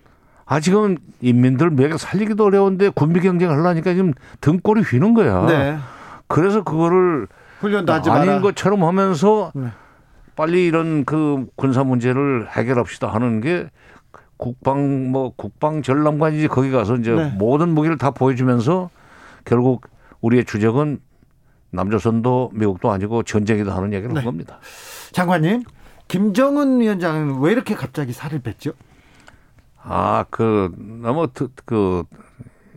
[0.47, 5.47] 아 지금 인민들 매개 살리기도 어려운데 군비 경쟁을 하려니까 지금 등골이 휘는 거야.
[5.47, 5.77] 네.
[6.27, 7.27] 그래서 그거를
[7.61, 8.41] 훈련도 하지 아닌 마라.
[8.41, 9.69] 것처럼 하면서 네.
[10.37, 13.67] 빨리 이런 그 군사 문제를 해결합시다 하는 게
[14.39, 17.31] 국방 뭐 국방 전람관이지 거기 가서 이제 네.
[17.37, 18.89] 모든 무기를 다 보여주면서
[19.45, 19.87] 결국
[20.21, 21.01] 우리의 주적은
[21.71, 24.21] 남조선도 미국도 아니고 전쟁이다 하는 얘기를 네.
[24.21, 24.59] 한 겁니다.
[25.13, 25.65] 장관님,
[26.07, 28.73] 김정은 위원장은 왜 이렇게 갑자기 살을 뺐죠?
[29.83, 31.29] 아, 그 너무
[31.65, 32.05] 그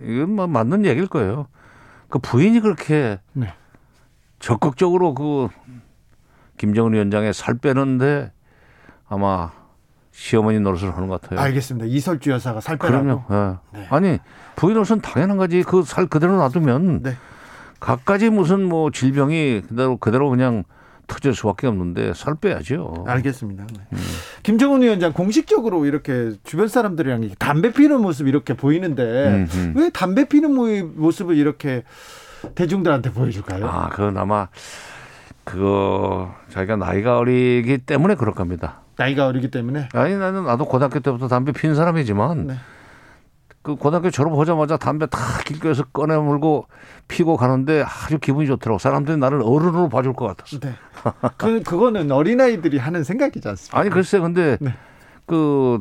[0.01, 1.47] 이건 뭐 맞는 얘기일 거예요.
[2.09, 3.53] 그 부인이 그렇게 네.
[4.39, 5.47] 적극적으로 그
[6.57, 8.31] 김정은 위원장의 살 빼는데
[9.07, 9.51] 아마
[10.11, 11.39] 시어머니 노릇을 하는 것 같아요.
[11.39, 11.85] 알겠습니다.
[11.87, 13.03] 이설주 여사가 살 빼라고.
[13.29, 13.59] 그럼요.
[13.73, 13.79] 네.
[13.79, 13.87] 네.
[13.89, 14.19] 아니
[14.55, 15.63] 부인으로서는 당연한 거지.
[15.63, 17.15] 그 살 그대로 놔두면 네.
[17.79, 20.63] 갖가지 무슨 뭐 질병이 그대로 그대로 그냥
[21.07, 23.05] 터질 수밖에 없는데 살 빼야죠.
[23.07, 23.65] 알겠습니다.
[23.73, 23.79] 네.
[23.93, 23.97] 음.
[24.43, 29.57] 김정은 위원장 공식적으로 이렇게 주변 사람들이랑 담배 피는 모습 이렇게 보이는데 음흠.
[29.57, 29.73] 음.
[29.77, 30.53] 왜 담배 피는
[30.95, 31.83] 모습을 이렇게
[32.55, 33.65] 대중들한테 보여줄까요?
[33.67, 34.47] 아, 그건 아마
[35.43, 38.80] 그거 자기가 나이가 어리기 때문에 그럴 겁니다.
[39.01, 39.89] 나이가 어리기 때문에?
[39.93, 42.55] 아니 나는 나도 고등학교 때부터 담배 피는 사람이지만 네.
[43.63, 46.67] 그 고등학교 졸업하자마자 담배 다 길거리에서 꺼내 물고
[47.07, 48.79] 피고 가는데 아주 기분이 좋더라고.
[48.79, 50.59] 사람들이 나를 어른으로 봐줄 것 같았어.
[50.59, 50.73] 네.
[51.37, 53.79] 그 그거는 어린 아이들이 하는 생각이지 않습니까?
[53.79, 54.73] 아니 글쎄, 근데 네.
[55.25, 55.79] 그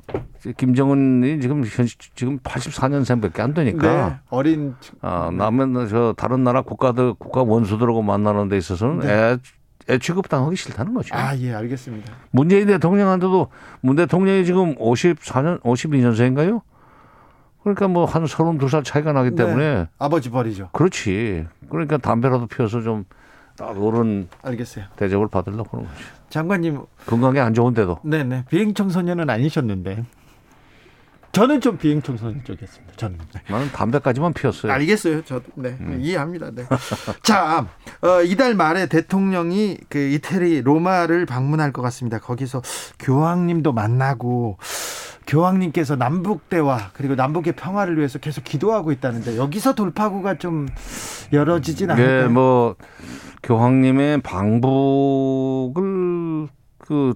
[0.57, 4.17] 김정은이 지금 현 지금 84년생밖에 안 되니까 네.
[4.31, 9.09] 어린 아 남은 저 다른 나라 국가들 국가 원수들하고 만나는 데 있어서는 네.
[9.09, 9.37] 애, 애
[9.99, 11.15] 취급당하기 싫다는 거죠.
[11.15, 12.13] 아, 예, 알겠습니다.
[12.31, 13.49] 문재인 대통령한테도
[13.81, 16.61] 문 대통령이 지금 54년 52년생인가요?
[17.63, 19.37] 그러니까 뭐 한 32살 차이가 나기 네.
[19.37, 19.87] 때문에 네.
[19.99, 20.71] 아버지 버리죠.
[20.73, 21.47] 그렇지.
[21.69, 24.87] 그러니까 담배라도 피워서 좀딱 어른 알겠어요.
[24.97, 26.01] 대접을 받으려고 하는 거죠.
[26.31, 27.99] 장관님 건강에 안 좋은데도.
[28.05, 30.05] 네 네 비행 청소년은 아니셨는데
[31.33, 32.95] 저는 좀 비행 청소년 쪽이었습니다.
[32.97, 33.43] 저는 네.
[33.49, 34.73] 나는 담배까지만 피웠어요.
[34.73, 35.23] 알겠어요.
[35.23, 35.99] 저 네, 음.
[36.01, 36.51] 이해합니다.
[36.51, 36.65] 네.
[37.23, 37.69] 자
[38.03, 42.19] 어, 이달 말에 대통령이 그 이태리 로마를 방문할 것 같습니다.
[42.19, 42.63] 거기서
[42.99, 44.59] 교황님도 만나고
[45.27, 50.67] 교황님께서 남북 대화 그리고 남북의 평화를 위해서 계속 기도하고 있다는데 여기서 돌파구가 좀
[51.33, 52.23] 열어지진 네, 않을까요?
[52.23, 52.75] 네, 뭐
[53.45, 55.79] 교황님의 방북을
[56.79, 57.15] 그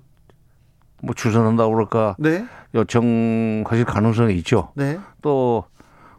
[1.05, 2.45] 뭐 주선한다고 그럴까 네.
[2.75, 4.71] 요청하실 가능성이 있죠.
[4.75, 4.99] 네.
[5.23, 5.65] 또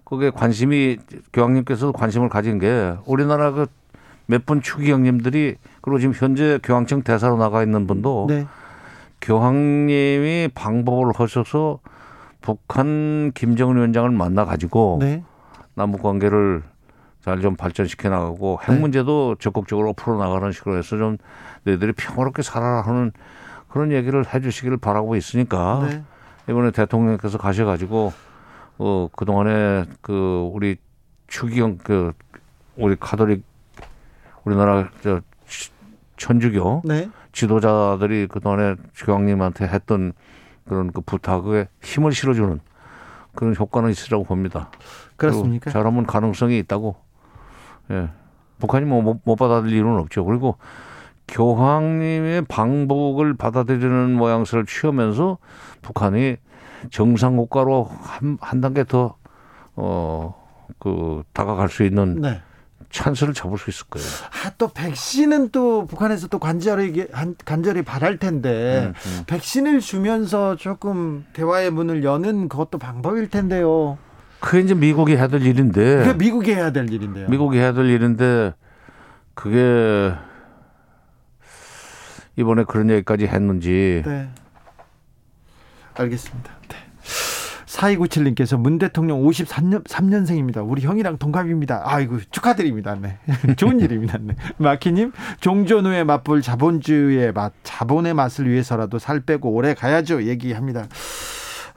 [0.04, 0.98] 그게 관심이
[1.34, 3.66] 교황님께서 관심을 가진 게 우리나라 그
[4.28, 8.48] 몇 분 추기 형님들이 그리고 지금 현재 교황청 대사로 나가 있는 분도 네.
[9.22, 11.80] 교황님이 방법을 하셔서
[12.42, 15.24] 북한 김정은 위원장을 만나 가지고 네.
[15.76, 16.64] 남북 관계를
[17.24, 18.80] 잘 좀 발전시켜 나가고 핵 네.
[18.80, 21.18] 문제도 적극적으로 풀어 나가는 식으로 해서 좀
[21.64, 23.12] 너희들이 평화롭게 살아라 하는
[23.76, 26.04] 그런 얘기를 해 주시기를 바라고 있으니까 네.
[26.48, 28.14] 이번에 대통령께서 가셔 가지고
[28.78, 30.78] 어 그 동안에 그 우리
[31.28, 32.14] 추기경 그
[32.78, 33.44] 우리 카톨릭
[34.46, 35.20] 우리나라 저
[36.16, 37.10] 천주교 네.
[37.34, 40.14] 지도자들이 그 동안에 교황님한테 했던
[40.66, 42.62] 그런 그 부탁에 힘을 실어주는
[43.36, 44.72] 그런 효과는 있으라고 봅니다.
[45.18, 45.70] 그렇습니까?
[45.70, 46.96] 잘하면 가능성이 있다고.
[47.92, 48.08] 예.
[48.60, 50.24] 북한이 뭐 못 받아들일 이유는 없죠.
[50.24, 50.56] 그리고
[51.28, 55.38] 교황님의 방북을 받아들이는 모양새를 취하면서
[55.82, 56.38] 북한이
[56.92, 59.16] 정상 국가로 한, 한 단계 더,
[59.76, 60.36] 어,
[60.80, 62.42] 그, 다가갈 수 있는 네.
[62.92, 64.08] 찬스를 잡을 수 있을 거예요.
[64.46, 67.08] 아, 또 백신은 또 북한에서 또 간절히
[67.44, 69.24] 간절히 바랄 텐데 음, 음.
[69.28, 73.98] 백신을 주면서 조금 대화의 문을 여는 그것도 방법일 텐데요.
[74.40, 75.98] 그게 이제 미국이 해야 될 일인데.
[75.98, 77.28] 그게 미국이 해야 될 일인데요.
[77.30, 78.54] 미국이 해야 될 일인데
[79.34, 80.14] 그게
[82.38, 84.04] 이번에 그런 얘기까지 했는지.
[84.06, 84.30] 네.
[85.96, 86.52] 알겠습니다.
[86.70, 86.76] 네.
[87.66, 90.68] 4297님께서 문 대통령 53년 3년생입니다.
[90.68, 91.84] 우리 형이랑 동갑입니다.
[91.86, 92.96] 아이고 축하드립니다.
[92.96, 93.20] 네.
[93.58, 94.18] 좋은 일입니다.
[94.22, 94.36] 네.
[94.58, 100.24] 마키님 종전 후에 맛볼 자본주의의 맛, 자본의 맛을 위해서라도 살 빼고 오래 가야죠.
[100.24, 100.86] 얘기합니다.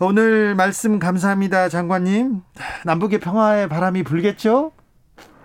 [0.00, 2.42] 오늘 말씀 감사합니다, 장관님.
[2.84, 4.70] 남북의 평화의 바람이 불겠죠?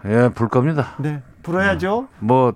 [0.05, 0.95] 예, 불 겁니다.
[0.99, 1.97] 네, 불어야죠.
[1.97, 2.53] 어, 뭐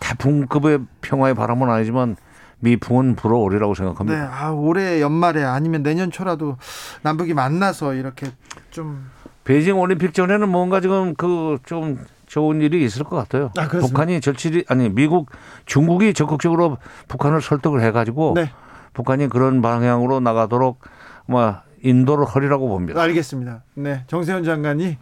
[0.00, 2.16] 태풍급의 평화의 바람은 아니지만
[2.60, 4.18] 미풍은 불어오리라고 생각합니다.
[4.20, 6.56] 네, 아, 올해 연말에 아니면 내년 초라도
[7.02, 8.26] 남북이 만나서 이렇게
[8.70, 9.08] 좀
[9.44, 13.50] 베이징 올림픽 전에는 뭔가 지금 그 좀 좋은 일이 있을 것 같아요.
[13.56, 15.30] 아, 북한이 절실히 아니 미국
[15.64, 16.76] 중국이 적극적으로
[17.08, 18.50] 북한을 설득을 해가지고 네.
[18.92, 20.80] 북한이 그런 방향으로 나가도록
[21.26, 23.00] 뭐 인도를 허리라고 봅니다.
[23.00, 23.62] 알겠습니다.
[23.74, 24.98] 네, 정세현 장관이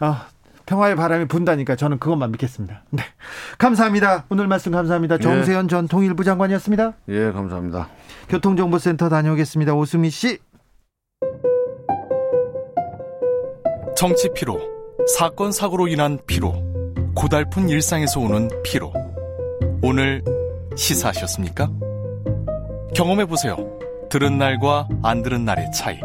[0.00, 0.26] 아,
[0.66, 2.82] 평화의 바람이 분다니까 저는 그것만 믿겠습니다.
[2.90, 3.02] 네.
[3.58, 4.24] 감사합니다.
[4.30, 5.16] 오늘 말씀 감사합니다.
[5.16, 5.20] 예.
[5.20, 5.68] 정세현 예.
[5.68, 6.92] 전 통일부 장관이었습니다.
[7.08, 7.88] 예, 감사합니다.
[8.28, 9.74] 교통정보센터 다녀오겠습니다.
[9.74, 10.38] 오수미 씨.
[13.96, 14.58] 정치 피로,
[15.16, 16.54] 사건 사고로 인한 피로,
[17.14, 18.92] 고달픈 일상에서 오는 피로.
[19.82, 20.22] 오늘
[20.76, 21.70] 시사하셨습니까?
[22.94, 23.56] 경험해 보세요.
[24.10, 26.00] 들은 날과 안 들은 날의 차이.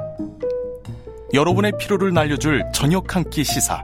[1.34, 3.84] 여러분의 피로를 날려줄 저녁 한 끼 시사.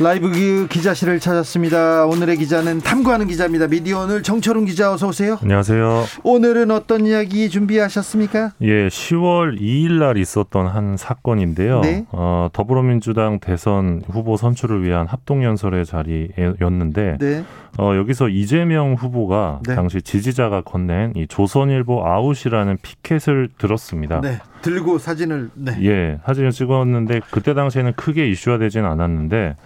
[0.00, 2.06] 라이브 기자실을 찾았습니다.
[2.06, 3.68] 오늘의 기자는 탐구하는 기자입니다.
[3.68, 5.38] 미디어 오늘 정철웅 기자 어서 오세요.
[5.40, 6.04] 안녕하세요.
[6.24, 8.54] 오늘은 어떤 이야기 준비하셨습니까?
[8.62, 11.80] 예, 10월 2일 날 있었던 한 사건인데요.
[11.82, 12.06] 네?
[12.10, 17.44] 어, 더불어민주당 대선 후보 선출을 위한 합동연설의 자리였는데 네.
[17.78, 19.76] 어, 여기서 이재명 후보가 네.
[19.76, 24.20] 당시 지지자가 건넨 이 조선일보 아웃이라는 피켓을 들었습니다.
[24.20, 24.40] 네.
[24.64, 25.76] 들고 사진을 네.
[25.82, 29.56] 예, 사진을 찍었는데 그때 당시에는 크게 이슈화 되지는 않았는데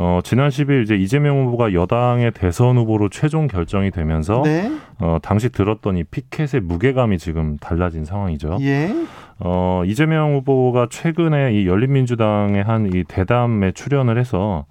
[0.00, 4.70] 어, 지난 10일 이제 이재명 후보가 여당의 대선 후보로 최종 결정이 되면서 네.
[5.00, 8.58] 어, 당시 들었던 이 피켓의 무게감이 지금 달라진 상황이죠.
[8.60, 8.92] 예.
[9.40, 14.66] 어, 이재명 후보가 최근에 이 열린민주당의 한 이 대담에 출연을 해서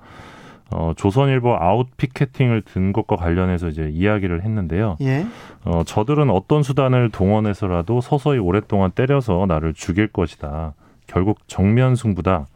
[0.71, 4.97] 어, 조선일보 아웃 피켓팅을 든 것과 관련해서 이제 이야기를 했는데요.
[5.01, 5.25] 예.
[5.63, 10.73] 어, 저들은 어떤 수단을 동원해서라도 서서히 오랫동안 때려서 나를 죽일 것이다.
[11.07, 12.47] 결국 정면 승부다.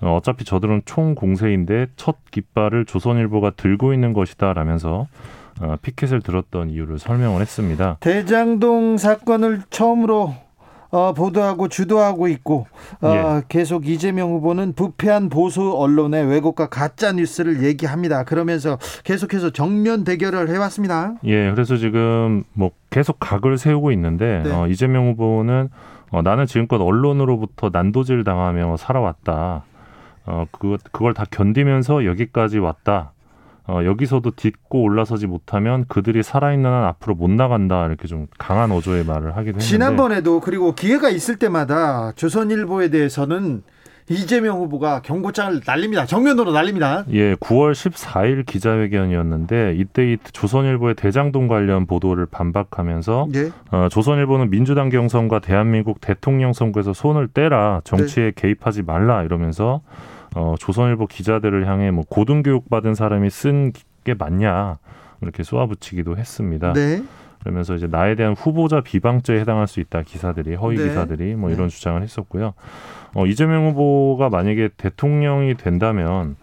[0.00, 5.06] 어, 어차피 저들은 총 공세인데 첫 깃발을 조선일보가 들고 있는 것이다 라면서
[5.60, 7.98] 어, 피켓을 들었던 이유를 설명을 했습니다.
[8.00, 10.34] 대장동 사건을 처음으로
[10.92, 12.66] 어, 보도하고 주도하고 있고
[13.00, 13.42] 어, 예.
[13.48, 18.24] 계속 이재명 후보는 부패한 보수 언론의 왜곡과 가짜 뉴스를 얘기합니다.
[18.24, 21.14] 그러면서 계속해서 정면 대결을 해왔습니다.
[21.24, 24.52] 예, 그래서 지금 뭐 계속 각을 세우고 있는데 네.
[24.52, 25.70] 어, 이재명 후보는
[26.10, 29.64] 어, 나는 지금껏 언론으로부터 난도질 당하며 살아왔다.
[30.26, 33.11] 어, 그, 그걸 다 견디면서 여기까지 왔다.
[33.68, 39.04] 어, 여기서도 딛고 올라서지 못하면 그들이 살아있는 한 앞으로 못 나간다 이렇게 좀 강한 어조의
[39.04, 43.62] 말을 하기도 했는데 지난번에도 그리고 기회가 있을 때마다 조선일보에 대해서는
[44.08, 46.06] 이재명 후보가 경고장을 날립니다.
[46.06, 47.04] 정면으로 날립니다.
[47.10, 53.50] 예, 9월 14일 기자회견이었는데 이때 이 조선일보의 대장동 관련 보도를 반박하면서 예?
[53.70, 58.32] 어, 조선일보는 민주당 경선과 대한민국 대통령 선거에서 손을 떼라 정치에 네.
[58.34, 59.82] 개입하지 말라 이러면서
[60.34, 63.72] 어, 조선일보 기자들을 향해 뭐 고등교육 받은 사람이 쓴
[64.04, 64.78] 게 맞냐
[65.20, 66.72] 이렇게 쏘아붙이기도 했습니다.
[66.72, 67.02] 네.
[67.40, 70.88] 그러면서 이제 나에 대한 후보자 비방죄에 해당할 수 있다 기사들이 허위 네.
[70.88, 71.74] 기사들이 뭐 이런 네.
[71.74, 72.54] 주장을 했었고요.
[73.14, 76.36] 어, 이재명 후보가 만약에 대통령이 된다면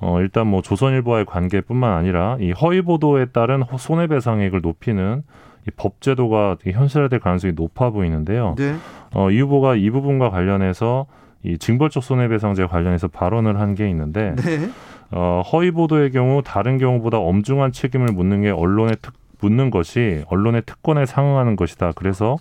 [0.00, 5.22] 어, 일단 뭐 조선일보와의 관계뿐만 아니라 이 허위 보도에 따른 손해배상액을 높이는
[5.66, 8.54] 이 법제도가 현실화될 가능성이 높아 보이는데요.
[8.58, 8.74] 네.
[9.14, 11.06] 어, 이 후보가 이 부분과 관련해서
[11.42, 14.70] 이 징벌적 손해배상제 관련해서 발언을 한 게 있는데 네.
[15.10, 20.62] 어, 허위 보도의 경우 다른 경우보다 엄중한 책임을 묻는 게 언론의 특 묻는 것이 언론의
[20.64, 21.92] 특권에 상응하는 것이다.
[21.94, 22.38] 그래서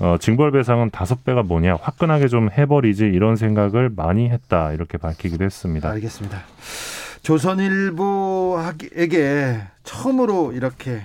[0.00, 5.90] 어, 징벌배상은 다섯 배가 뭐냐 화끈하게 좀 해버리지 이런 생각을 많이 했다 이렇게 밝히기도 했습니다.
[5.90, 6.38] 알겠습니다.
[7.22, 11.02] 조선일보에게 처음으로 이렇게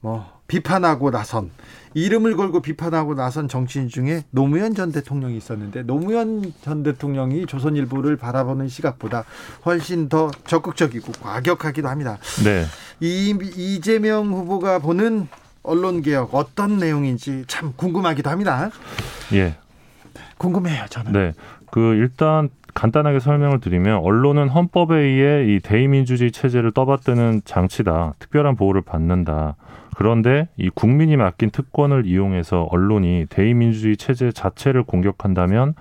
[0.00, 1.50] 뭐 비판하고 나선
[1.94, 8.68] 이름을 걸고 비판하고 나선 정치인 중에 노무현 전 대통령이 있었는데 노무현 전 대통령이 조선일보를 바라보는
[8.68, 9.24] 시각보다
[9.66, 12.18] 훨씬 더 적극적이고 과격하기도 합니다.
[12.44, 12.64] 네.
[13.00, 15.28] 이, 이재명 후보가 보는
[15.62, 18.70] 언론 개혁 어떤 내용인지 참 궁금하기도 합니다.
[19.32, 19.56] 예.
[20.38, 21.12] 궁금해요, 저는.
[21.12, 21.32] 네.
[21.70, 28.14] 그 일단 간단하게 설명을 드리면 언론은 헌법에 의해 이 대의민주주의 체제를 떠받드는 장치다.
[28.18, 29.56] 특별한 보호를 받는다.
[29.94, 35.74] 그런데 이 국민이 맡긴 특권을 이용해서 언론이 대의민주주의 체제 자체를 공격한다면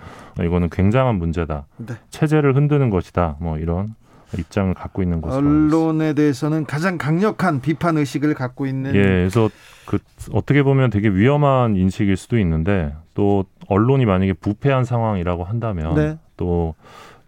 [0.43, 1.65] 이거는 굉장한 문제다.
[1.77, 1.93] 네.
[2.09, 3.37] 체제를 흔드는 것이다.
[3.39, 3.95] 뭐 이런
[4.37, 9.49] 입장을 갖고 있는 것으로 언론에 대해서는 가장 강력한 비판 의식을 갖고 있는 예, 그래서
[9.85, 9.99] 그
[10.31, 16.17] 어떻게 보면 되게 위험한 인식일 수도 있는데 또 언론이 만약에 부패한 상황이라고 한다면 네.
[16.37, 16.75] 또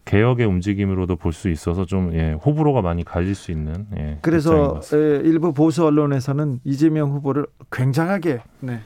[0.05, 3.87] 개혁의 움직임으로도 볼 수 있어서 좀 예, 호불호가 많이 갈릴 수 있는.
[3.97, 8.81] 예, 그래서 예, 일부 보수 언론에서는 이재명 후보를 굉장하게 네.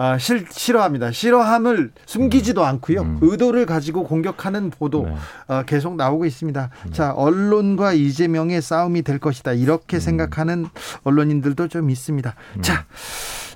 [0.00, 1.10] 아, 실, 싫어합니다.
[1.10, 2.66] 싫어함을 숨기지도 음.
[2.66, 3.00] 않고요.
[3.02, 3.18] 음.
[3.20, 5.14] 의도를 가지고 공격하는 보도 네.
[5.48, 6.70] 어, 계속 나오고 있습니다.
[6.86, 6.92] 음.
[6.92, 9.54] 자, 언론과 이재명의 싸움이 될 것이다.
[9.54, 10.00] 이렇게 음.
[10.00, 10.66] 생각하는
[11.02, 12.32] 언론인들도 좀 있습니다.
[12.58, 12.62] 음.
[12.62, 12.84] 자,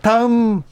[0.03, 0.65] 다음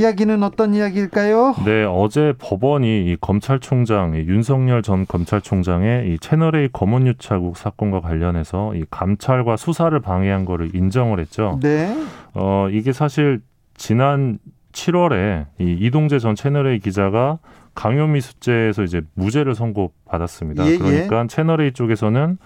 [0.00, 1.54] 이야기는 어떤 이야기일까요?
[1.66, 8.84] 네, 어제 법원이 이 검찰총장 이 윤석열 전 검찰총장의 이 채널A 검언유착국 사건과 관련해서 이
[8.90, 11.58] 감찰과 수사를 방해한 거를 인정을 했죠.
[11.62, 11.94] 네.
[12.32, 13.42] 어, 이게 사실
[13.76, 14.38] 지난
[14.72, 17.38] 7월에 이 이동재 전 채널A 기자가
[17.74, 20.66] 강요미 수죄에서 이제 무죄를 선고받았습니다.
[20.66, 20.78] 예, 예.
[20.78, 22.38] 그러니까 채널A 쪽에서는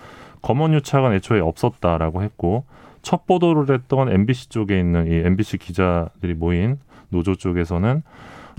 [0.43, 2.65] 검언유착은 애초에 없었다라고 했고
[3.03, 6.79] 첫 보도를 했던 MBC 쪽에 있는 이 MBC 기자들이 모인
[7.15, 8.03] 노조 쪽에서는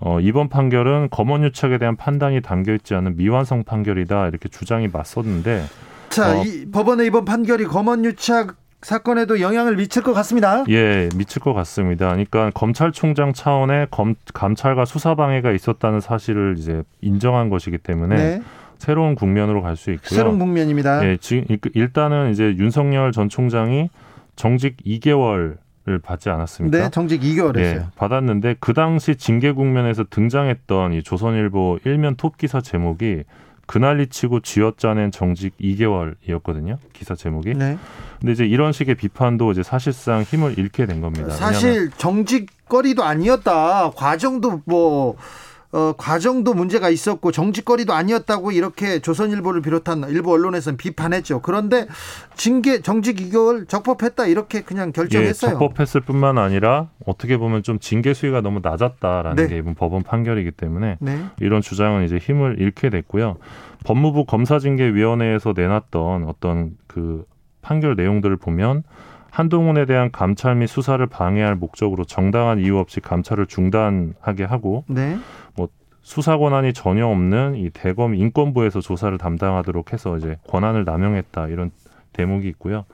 [0.02, 5.66] 어, 이번 판결은 검언유착에 대한 판단이 담겨 있지 않은 미완성 판결이다 이렇게 주장이 맞섰는데
[6.10, 10.64] 자, 어, 이 법원의 이번 판결이 검언유착 사건에도 영향을 미칠 것 같습니다.
[10.70, 12.10] 예, 미칠 것 같습니다.
[12.10, 18.42] 그러니까 검찰총장 차원의 검, 감찰과 수사 방해가 있었다는 사실을 이제 인정한 것이기 때문에 네.
[18.78, 20.16] 새로운 국면으로 갈 수 있고요.
[20.16, 21.04] 새로운 국면입니다.
[21.06, 23.90] 예, 지금 일단은 이제 윤석열 전 총장이
[24.36, 25.58] 정직 2개월
[25.88, 26.78] 을 받지 않았습니까?
[26.78, 27.84] 네, 정직 2개월 했어요.
[27.86, 33.24] 예, 받았는데 그 당시 징계 국면에서 등장했던 이 조선일보 일면 톱 기사 제목이
[33.68, 36.78] 그날리 치고 쥐어짜낸 정직 2개월이었거든요.
[36.94, 37.54] 기사 제목이.
[37.54, 37.78] 네.
[38.20, 41.30] 근데 이제 이런 식의 비판도 이제 사실상 힘을 잃게 된 겁니다.
[41.30, 43.92] 사실 정직거리도 아니었다.
[43.92, 45.16] 과정도 뭐
[45.76, 51.42] 어, 과정도 문제가 있었고 정직거리도 아니었다고 이렇게 조선일보를 비롯한 일부 언론에서는 비판했죠.
[51.42, 51.86] 그런데
[52.36, 55.52] 징계 정직 2개월 적법했다 이렇게 그냥 결정했어요.
[55.52, 59.50] 예, 적법했을 뿐만 아니라 어떻게 보면 좀 징계 수위가 너무 낮았다라는 네.
[59.50, 61.26] 게 이번 법원 판결이기 때문에 네.
[61.42, 63.36] 이런 주장은 이제 힘을 잃게 됐고요.
[63.84, 67.26] 법무부 검사징계위원회에서 내놨던 어떤 그
[67.62, 68.84] 판결 내용들을 보면
[69.36, 75.18] 한동훈에 대한 감찰 및 수사를 방해할 목적으로 정당한 이유 없이 감찰을 중단하게 하고 네.
[75.58, 75.68] 뭐
[76.02, 81.72] 수사 권한이 전혀 없는 이 대검 인권부에서 조사를 담당하도록 해서 이제 권한을 남용했다 이런
[82.14, 82.86] 대목이 있고요.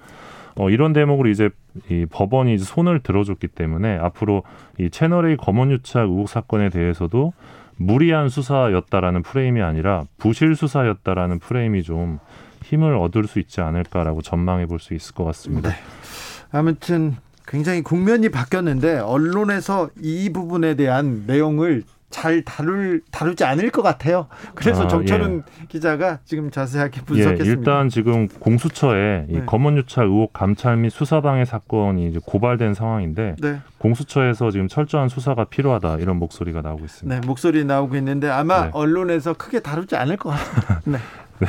[0.55, 1.51] 어, 이런 대목으로 이제
[1.89, 4.41] 이 법원이 이제 손을 들어줬기 때문에 앞으로
[4.79, 7.33] 이 채널A 검언유착 의혹 사건에 대해서도
[7.77, 12.17] 무리한 수사였다라는 프레임이 아니라 부실 수사였다라는 프레임이 좀
[12.63, 15.69] 힘을 얻을 수 있지 않을까라고 전망해 볼 수 있을 것 같습니다.
[15.69, 15.75] 네.
[16.51, 17.15] 아무튼
[17.47, 24.27] 굉장히 국면이 바뀌었는데 언론에서 이 부분에 대한 내용을 잘 다룰 다루지 않을 것 같아요.
[24.53, 25.65] 그래서 아, 정철은 예.
[25.67, 27.45] 기자가 지금 자세하게 분석했습니다.
[27.45, 29.45] 예, 일단 지금 공수처에 네.
[29.45, 33.59] 검언유착 의혹 감찰 및 수사방해 사건이 이제 고발된 상황인데 네.
[33.79, 37.21] 공수처에서 지금 철저한 수사가 필요하다 이런 목소리가 나오고 있습니다.
[37.21, 38.71] 네, 목소리 나오고 있는데 아마 네.
[38.73, 40.81] 언론에서 크게 다루지 않을 것 같습니다.
[41.39, 41.47] 네.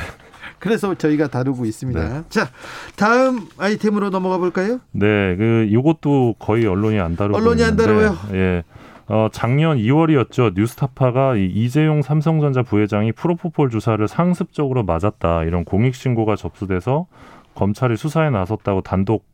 [0.63, 0.69] 네.
[0.69, 2.09] 그래서 저희가 다루고 있습니다.
[2.09, 2.23] 네.
[2.29, 2.49] 자,
[2.95, 4.79] 다음 아이템으로 넘어가 볼까요?
[4.91, 8.15] 네, 그 이것도 거의 언론이 안 다루고 언론이 안 다루요.
[8.31, 8.63] 예.
[9.07, 10.53] 어, 작년 2월이었죠.
[10.55, 15.43] 뉴스타파가 이 이재용 삼성전자 부회장이 프로포폴 주사를 상습적으로 맞았다.
[15.43, 17.07] 이런 공익 신고가 접수돼서
[17.55, 19.25] 검찰이 수사에 나섰다고 단독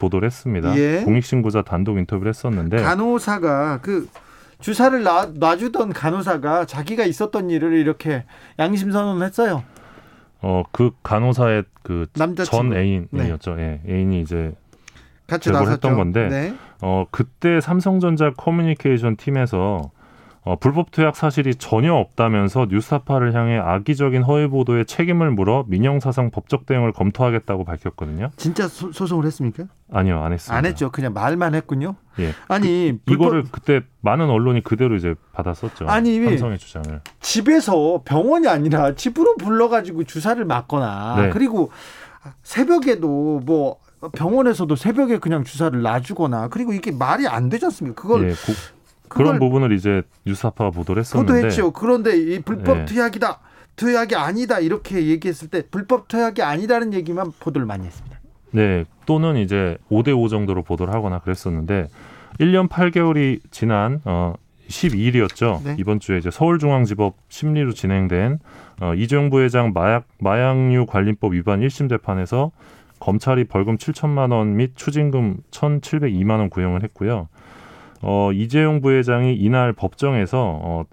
[0.00, 0.76] 보도를 했습니다.
[0.76, 1.02] 예.
[1.04, 4.08] 공익 신고자 단독 인터뷰를 했었는데 간호사가 그
[4.60, 8.24] 주사를 놔, 놔주던 간호사가 자기가 있었던 일을 이렇게
[8.58, 9.62] 양심 선언했어요.
[10.42, 12.06] 어, 그 간호사의 그
[12.44, 13.54] 전 애인이었죠.
[13.56, 13.80] 네.
[13.86, 14.52] 예, 애인이 이제
[15.26, 16.54] 같이 나섰던 건데, 네.
[16.82, 19.90] 어, 그때 삼성전자 커뮤니케이션 팀에서
[20.44, 26.66] 어, 불법 투약 사실이 전혀 없다면서 뉴스타파를 향해 악의적인 허위 보도에 책임을 물어 민영사상 법적
[26.66, 28.30] 대응을 검토하겠다고 밝혔거든요.
[28.36, 29.64] 진짜 소, 송을 했습니까?
[29.92, 30.56] 아니요, 안 했습니다.
[30.56, 30.90] 안 했죠.
[30.90, 31.94] 그냥 말만 했군요.
[32.18, 32.32] 예.
[32.48, 33.24] 아니 그, 불법...
[33.24, 35.86] 이거를 그때 많은 언론이 그대로 이제 받았었죠.
[35.86, 41.30] 아니 삼성의 주장을 집에서 병원이 아니라 집으로 불러가지고 주사를 맞거나 네.
[41.30, 41.70] 그리고
[42.42, 43.76] 새벽에도 뭐
[44.12, 48.02] 병원에서도 새벽에 그냥 주사를 놔주거나 그리고 이게 말이 안 되지 않습니까?
[48.02, 48.52] 그걸 예, 고...
[49.14, 51.72] 그런 부분을 이제 뉴스타파가 보도를 했었는데 보도했죠.
[51.72, 52.84] 그런데 이 불법 네.
[52.86, 53.38] 투약이다,
[53.76, 58.18] 투약이 아니다 이렇게 얘기했을 때 불법 투약이 아니라는 얘기만 보도를 많이 했습니다.
[58.52, 61.88] 네, 또는 이제 5대 5 정도로 보도를 하거나 그랬었는데
[62.40, 64.34] 1년 8개월이 지난 어
[64.68, 65.62] 12일이었죠.
[65.64, 65.76] 네.
[65.78, 68.38] 이번 주에 이제 서울중앙지법 심리로 진행된
[68.80, 72.52] 어, 이재용 부회장 마약 마약류 관리법 위반 1심 재판에서
[73.00, 77.28] 검찰이 벌금 7천만 원 및 추징금 1,702만 원 구형을 했고요.
[78.02, 80.84] 어, 이재용 부회장이 이날 법정에서 어,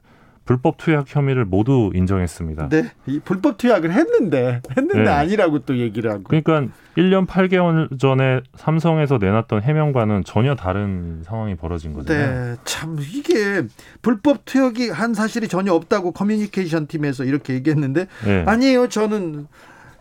[0.49, 2.69] 불법 투약 혐의를 모두 인정했습니다.
[2.69, 2.89] 네.
[3.23, 5.07] 불법 투약을 했는데 했는데 네.
[5.07, 6.23] 아니라고 또 얘기를 하고.
[6.23, 6.65] 그러니까
[6.97, 12.53] 1년 8개월 전에 삼성에서 내놨던 해명과는 전혀 다른 상황이 벌어진 거잖아요.
[12.53, 12.57] 네.
[12.63, 13.61] 참 이게
[14.01, 18.43] 불법 투약이 한 사실이 전혀 없다고 커뮤니케이션 팀에서 이렇게 얘기했는데 네.
[18.47, 18.89] 아니에요.
[18.89, 19.45] 저는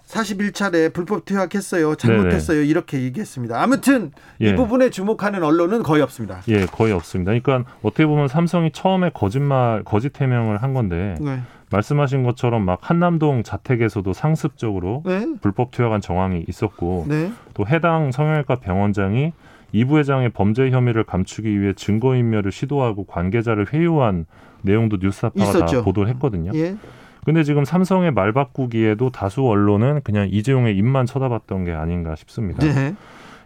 [0.08, 1.94] 41차례 불법 투약했어요.
[1.94, 2.58] 잘못했어요.
[2.58, 2.68] 네네.
[2.68, 3.60] 이렇게 얘기했습니다.
[3.60, 4.50] 아무튼 예.
[4.50, 6.40] 이 부분에 주목하는 언론은 거의 없습니다.
[6.48, 7.32] 예, 거의 없습니다.
[7.38, 11.40] 그러니까 어떻게 보면 삼성이 처음에 거짓말, 거짓 해명을 한 건데 네.
[11.70, 15.26] 말씀하신 것처럼 막 한남동 자택에서도 상습적으로 네.
[15.42, 17.30] 불법 투약한 정황이 있었고 네.
[17.52, 19.32] 또 해당 성형외과 병원장이
[19.72, 24.24] 이 부회장의 범죄 혐의를 감추기 위해 증거인멸을 시도하고 관계자를 회유한
[24.62, 26.52] 내용도 뉴스타파가 다 보도를 했거든요.
[26.54, 26.76] 예.
[27.24, 32.64] 근데 지금 삼성의 말 바꾸기에도 다수 언론은 그냥 이재용의 입만 쳐다봤던 게 아닌가 싶습니다.
[32.64, 32.94] 네.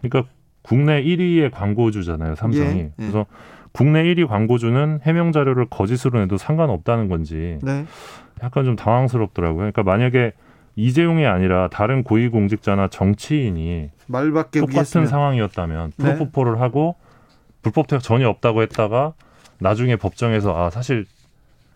[0.01, 0.31] 그러니까
[0.61, 2.79] 국내 1위의 광고주잖아요, 삼성이.
[2.79, 2.91] 예, 예.
[2.95, 3.25] 그래서
[3.71, 7.85] 국내 1위 광고주는 해명 자료를 거짓으로 내도 상관없다는 건지 네.
[8.41, 9.57] 약간 좀 당황스럽더라고요.
[9.57, 10.33] 그러니까 만약에
[10.75, 15.07] 이재용이 아니라 다른 고위공직자나 정치인이 똑같은 했으면.
[15.07, 16.15] 상황이었다면 네.
[16.15, 16.95] 프로포폴을 하고
[17.61, 19.13] 불법 투약 전혀 없다고 했다가
[19.59, 21.05] 나중에 법정에서 아 사실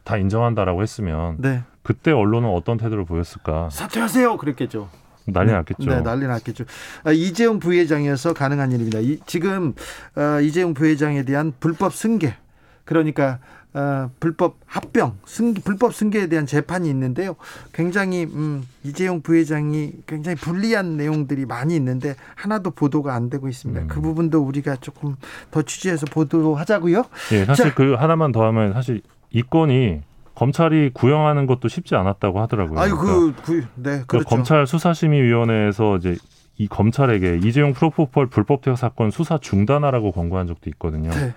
[0.03, 1.61] 다 인정한다라고 했으면 네.
[1.87, 3.69] 그때 언론은 어떤 태도를 보였을까?
[3.71, 4.35] 사퇴하세요.
[4.35, 4.89] 그랬겠죠.
[5.23, 5.89] 난리 났겠죠.
[5.89, 6.65] 네, 난리 났겠죠.
[7.05, 8.99] 아, 이재용 부회장이어서 가능한 일입니다.
[8.99, 9.73] 이, 지금
[10.13, 12.35] 아, 이재용 부회장에 대한 불법 승계,
[12.83, 13.39] 그러니까
[13.71, 17.37] 아, 불법 합병, 승 불법 승계에 대한 재판이 있는데요.
[17.73, 23.83] 굉장히 음, 이재용 부회장이 굉장히 불리한 내용들이 많이 있는데 하나도 보도가 안 되고 있습니다.
[23.83, 23.87] 음.
[23.87, 25.15] 그 부분도 우리가 조금
[25.51, 27.05] 더 취재해서 보도하자고요.
[27.31, 28.99] 예, 사실 자, 그 하나만 더 하면 사실
[29.31, 30.01] 이 건이
[30.37, 32.79] 검찰이 구형하는 것도 쉽지 않았다고 하더라고요.
[32.79, 34.29] 아유, 그, 그러니까 그, 네, 그렇죠.
[34.29, 36.15] 검찰 수사심의위원회에서 이제
[36.57, 41.09] 이 검찰에게 이재용 프로포폴 불법 투약 사건 수사 중단하라고 권고한 적도 있거든요.
[41.09, 41.33] 네.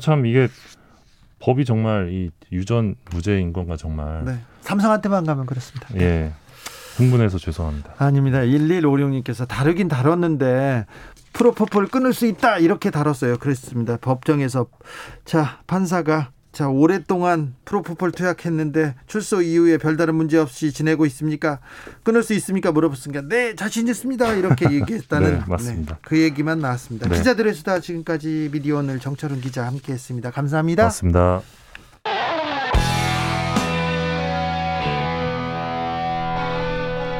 [0.00, 0.46] 참 이게
[1.40, 4.24] 법이 정말 이 유전 무죄인 건가 정말.
[4.24, 4.38] 네.
[4.60, 5.88] 삼성한테만 가면 그렇습니다.
[5.96, 6.32] 예.
[6.96, 7.94] 흥분해서 죄송합니다.
[7.98, 8.38] 아닙니다.
[8.38, 10.86] 1156님께서 다루긴 다뤘는데
[11.32, 13.38] 프로포폴 끊을 수 있다 이렇게 다뤘어요.
[13.38, 13.96] 그랬습니다.
[13.96, 14.66] 법정에서
[15.24, 21.60] 자 판사가 자, 오랫동안 프로포폴 투약했는데 출소 이후에 별다른 문제 없이 지내고 있습니까?
[22.02, 22.72] 끊을 수 있습니까?
[22.72, 23.22] 물어봤습니다.
[23.28, 24.32] 네, 자신 있습니다.
[24.34, 25.94] 이렇게 얘기했다는 네, 맞습니다.
[25.96, 27.08] 네, 그 얘기만 나왔습니다.
[27.08, 27.18] 네.
[27.18, 30.30] 기자들의 수다 지금까지 미디어 오늘 정철은 기자 함께 했습니다.
[30.30, 30.84] 감사합니다.
[30.84, 31.42] 맞습니다.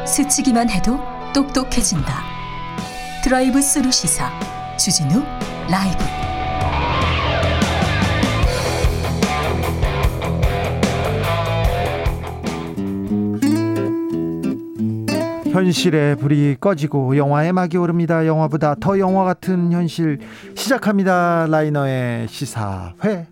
[0.07, 0.99] 스치기만 해도
[1.35, 2.25] 똑똑해진다.
[3.23, 4.31] drive through 시사
[4.79, 5.23] 주진우
[5.71, 6.28] 라이브.
[15.53, 18.27] 현실의 불이 꺼지고 영화의 막이 오릅니다.
[18.27, 20.19] 영화보다 더 영화 같은 현실
[20.55, 21.47] 시작합니다.
[21.49, 23.27] 라이너의 시사회.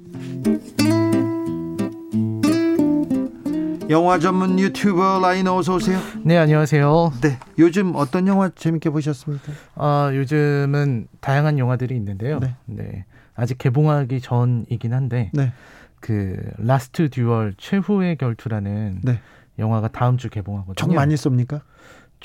[3.89, 5.99] 영화 전문 유튜버 라이너 어서 오세요.
[6.25, 7.13] 네, 안녕하세요.
[7.21, 7.39] 네.
[7.59, 9.53] 요즘 어떤 영화 재밌게 보셨습니까?
[9.77, 12.41] 아, 요즘은 다양한 영화들이 있는데요.
[12.41, 12.57] 네.
[12.65, 13.05] 네.
[13.35, 15.53] 아직 개봉하기 전이긴 한데 네.
[16.01, 19.21] 그 Last Duel 최후의 결투라는 네.
[19.59, 20.75] 영화가 다음 주 개봉하거든요.
[20.75, 21.61] 총 많이 쏩니까?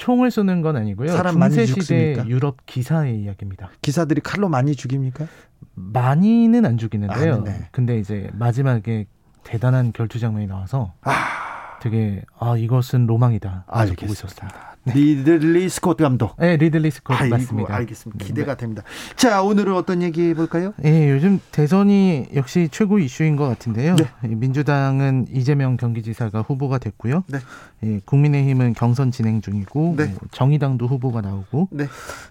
[0.01, 1.11] 총을 쏘는 건 아니고요.
[1.11, 3.69] 사람 중세 시대 유럽 기사의 이야기입니다.
[3.83, 5.27] 기사들이 칼로 많이 죽입니까?
[5.75, 7.33] 많이는 안 죽이는데요.
[7.35, 7.67] 아, 네.
[7.71, 9.05] 근데 이제 마지막에
[9.43, 11.77] 대단한 결투 장면이 나와서 아.
[11.83, 13.65] 되게 아 이것은 로망이다.
[13.67, 14.70] 아, 보고 있었습니다.
[14.83, 14.93] 네.
[14.93, 16.35] 리들리 스콧 감독.
[16.37, 17.75] 네, 리들리 스콧 아이고, 맞습니다.
[17.75, 18.25] 알겠습니다.
[18.25, 18.61] 기대가 네.
[18.61, 18.83] 됩니다.
[19.15, 20.73] 자, 오늘은 어떤 얘기 해볼까요?
[20.77, 23.95] 네, 요즘 대선이 역시 최고 이슈인 것 같은데요.
[23.95, 24.05] 네.
[24.27, 27.23] 민주당은 이재명 경기지사가 후보가 됐고요.
[27.27, 27.39] 네.
[27.83, 30.05] 예, 국민의힘은 경선 진행 중이고 네.
[30.05, 31.85] 뭐 정의당도 후보가 나오고 네.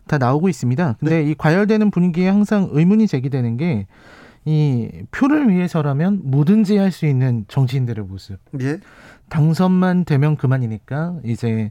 [0.07, 0.97] 다 나오고 있습니다.
[0.99, 1.31] 근데 네.
[1.31, 3.87] 이 과열되는 분위기에 항상 의문이 제기되는 게
[4.47, 8.39] 이 표를 위해서라면 뭐든지 할 수 있는 정치인들의 모습.
[8.61, 8.81] 예.
[9.29, 11.71] 당선만 되면 그만이니까 이제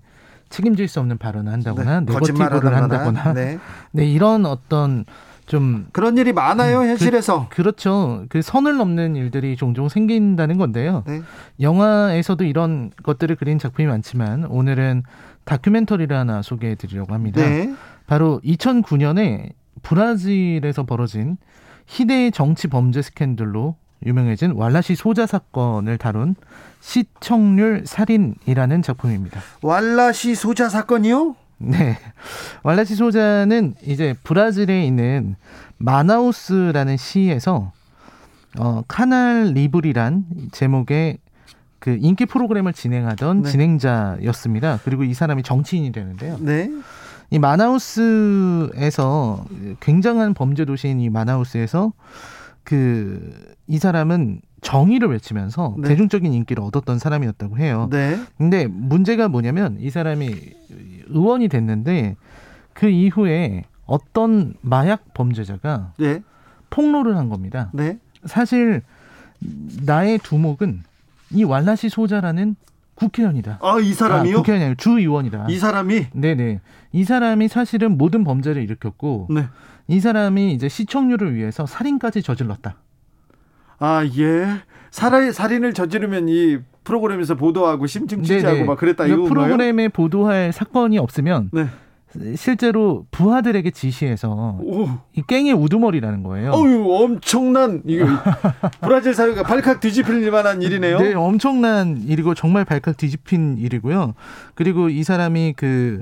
[0.50, 3.34] 책임질 수 없는 발언을 한다거나 네, 네거티브를 한다거나.
[3.34, 3.60] 네.
[3.92, 5.06] 네 이런 어떤
[5.46, 7.48] 좀 그런 일이 많아요 음, 그 현실에서.
[7.50, 11.04] 그, 렇죠 그 선을 넘는 일들이 종종 생긴다는 건데요.
[11.08, 11.22] 네.
[11.60, 15.04] 영화에서도 이런 것들을 그린 작품이 많지만 오늘은
[15.46, 17.42] 다큐멘터리를 하나 소개해 드리려고 합니다.
[17.42, 17.74] 네.
[18.06, 19.52] 바로 2009년에
[19.82, 21.38] 브라질에서 벌어진
[21.88, 26.36] 희대의 정치 범죄 스캔들로 유명해진 왈라시 소자 사건을 다룬
[26.80, 29.42] 시청률 살인이라는 작품입니다.
[29.62, 31.36] 왈라시 소자 사건이요?
[31.58, 31.98] 네.
[32.64, 35.36] 왈라시 소자는 이제 브라질에 있는
[35.78, 37.72] 마나우스라는 시에서
[38.58, 41.18] 어, 카날 리블이란 제목의
[41.80, 43.50] 그 인기 프로그램을 진행하던 네.
[43.50, 44.80] 진행자였습니다.
[44.84, 46.38] 그리고 이 사람이 정치인이 되는데요.
[46.40, 46.70] 네.
[47.30, 48.66] 이 마나우스에서
[49.80, 51.94] 굉장한 범죄 도시인 이 마나우스에서
[52.70, 55.90] 그 이 사람은 정의를 외치면서 네.
[55.90, 57.88] 대중적인 인기를 얻었던 사람이었다고 해요.
[57.92, 58.20] 네.
[58.38, 60.36] 근데 문제가 뭐냐면 이 사람이
[61.08, 62.16] 의원이 됐는데
[62.74, 66.24] 그 이후에 어떤 마약 범죄자가 네.
[66.72, 67.70] 폭로를 한 겁니다.
[67.74, 68.00] 네.
[68.26, 68.82] 사실
[69.86, 70.82] 나의 두목은
[71.32, 72.56] 이 왈라시 소자라는
[72.96, 73.60] 국회의원이다.
[73.62, 74.34] 아, 이 사람이요?
[74.34, 75.46] 아, 국회의원이 아니라 주의원이다.
[75.50, 76.08] 이 사람이?
[76.12, 76.60] 네네.
[76.92, 79.46] 이 사람이 사실은 모든 범죄를 일으켰고, 네.
[79.90, 82.76] 이 사람이 이제 시청률을 위해서 살인까지 저질렀다.
[83.80, 84.62] 아, 예.
[84.92, 91.50] 살인, 살인을 저지르면 이 프로그램에서 보도하고 심층 취재하고 막 그랬다 이거 프로그램에 보도할 사건이 없으면
[91.52, 91.68] 네.
[92.36, 94.90] 실제로 부하들에게 지시해서 오.
[95.16, 96.52] 이 깽의 우두머리라는 거예요.
[96.52, 98.06] 어유 엄청난 이거
[98.82, 101.00] 브라질 사회가 발칵 뒤집힐 만한 일이네요.
[101.00, 104.16] 네, 엄청난 일이고 정말 발칵 뒤집힌 일이고요.
[104.56, 106.02] 그리고 이 사람이 그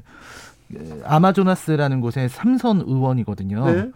[1.06, 3.66] 아마조나스라는 곳의 삼선 의원이거든요.
[3.66, 3.92] 네.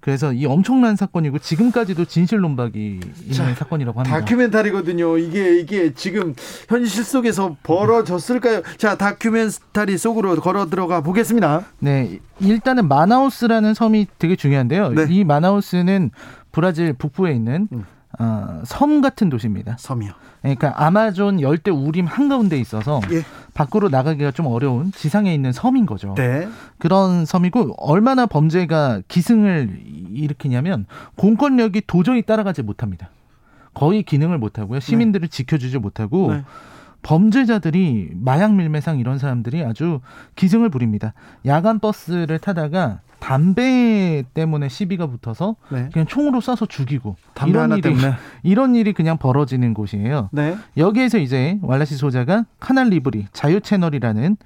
[0.00, 4.20] 그래서 이 엄청난 사건이고 지금까지도 진실 논박이 있는 자, 사건이라고 합니다.
[4.20, 5.18] 다큐멘터리거든요.
[5.18, 6.34] 이게 이게 지금
[6.68, 8.62] 현실 속에서 벌어졌을까요?
[8.76, 11.64] 자, 다큐멘터리 속으로 걸어 들어가 보겠습니다.
[11.80, 14.90] 네, 일단은 마나우스라는 섬이 되게 중요한데요.
[14.90, 15.06] 네.
[15.10, 16.12] 이 마나우스는
[16.52, 17.84] 브라질 북부에 있는 음.
[18.18, 19.76] 어, 섬 같은 도시입니다.
[19.78, 20.12] 섬이요.
[20.40, 23.22] 그러니까 아마존 열대 우림 한가운데 있어서 예.
[23.54, 26.14] 밖으로 나가기가 좀 어려운 지상에 있는 섬인 거죠.
[26.16, 26.48] 네.
[26.78, 29.80] 그런 섬이고 얼마나 범죄가 기승을
[30.12, 30.86] 일으키냐면
[31.16, 33.10] 공권력이 도저히 따라가지 못합니다.
[33.74, 34.80] 거의 기능을 못하고요.
[34.80, 35.36] 시민들을 네.
[35.36, 36.44] 지켜주지 못하고 네.
[37.02, 40.00] 범죄자들이 마약 밀매상 이런 사람들이 아주
[40.34, 41.12] 기승을 부립니다.
[41.44, 45.88] 야간 버스를 타다가 담배 때문에 시비가 붙어서 네.
[45.92, 47.16] 그냥 총으로 쏴서 죽이고
[47.46, 48.14] 이런 일이 때문에.
[48.42, 50.28] 이런 일이 그냥 벌어지는 곳이에요.
[50.32, 50.56] 네.
[50.76, 54.36] 여기에서 이제 왈라시 소자가 카날 리브리 자유 채널이라는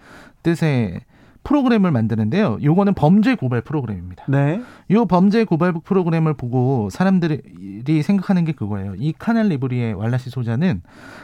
[0.43, 1.01] 뜻의
[1.43, 2.59] 프로그램을 만드는데요.
[2.63, 4.25] 요거는 범죄 고발 프로그램입니다.
[4.29, 4.63] 네.
[4.91, 8.95] 요 범죄 고발 프로그램을 보고 사람들이 생각하는 게 그거예요.
[8.97, 10.83] 이 카날 리브리의 왈라시 소자는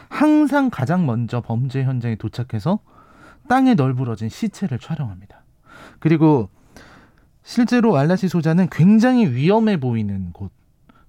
[0.09, 2.79] 항상 가장 먼저 범죄 현장에 도착해서
[3.47, 5.43] 땅에 널브러진 시체를 촬영합니다.
[5.99, 6.49] 그리고
[7.43, 10.51] 실제로 알라시 소자는 굉장히 위험해 보이는 곳,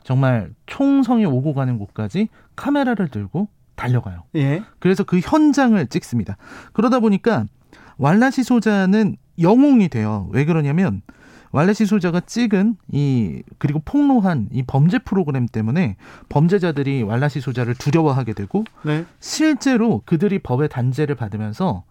[0.05, 4.25] 정말 총성이 오고 가는 곳까지 카메라를 들고 달려가요.
[4.37, 4.63] 예.
[4.79, 6.37] 그래서 그 현장을 찍습니다.
[6.73, 7.47] 그러다 보니까
[7.99, 10.29] 왈라시 소자는 영웅이 돼요.
[10.33, 11.03] 왜 그러냐면
[11.53, 15.97] 왈라시 소자가 찍은 이 그리고 폭로한 이 범죄 프로그램 때문에
[16.29, 19.05] 범죄자들이 왈라시 소자를 두려워하게 되고 네.
[19.19, 21.85] 실제로 그들이 법의 단죄를 받으면서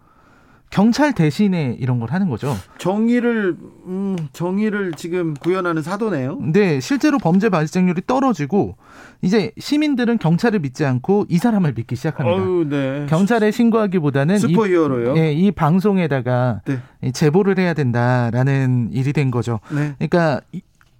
[0.69, 2.55] 경찰 대신에 이런 걸 하는 거죠.
[2.77, 6.39] 정의를 음, 정의를 지금 구현하는 사도네요.
[6.51, 8.75] 네, 실제로 범죄 발생률이 떨어지고
[9.21, 12.37] 이제 시민들은 경찰을 믿지 않고 이 사람을 믿기 시작합니다.
[12.41, 13.05] 어휴, 네.
[13.09, 15.15] 경찰에 신고하기보다는 슈퍼히어로요.
[15.15, 17.11] 이, 예, 이 방송에다가 네.
[17.11, 19.59] 제보를 해야 된다라는 일이 된 거죠.
[19.71, 19.95] 네.
[19.97, 20.41] 그러니까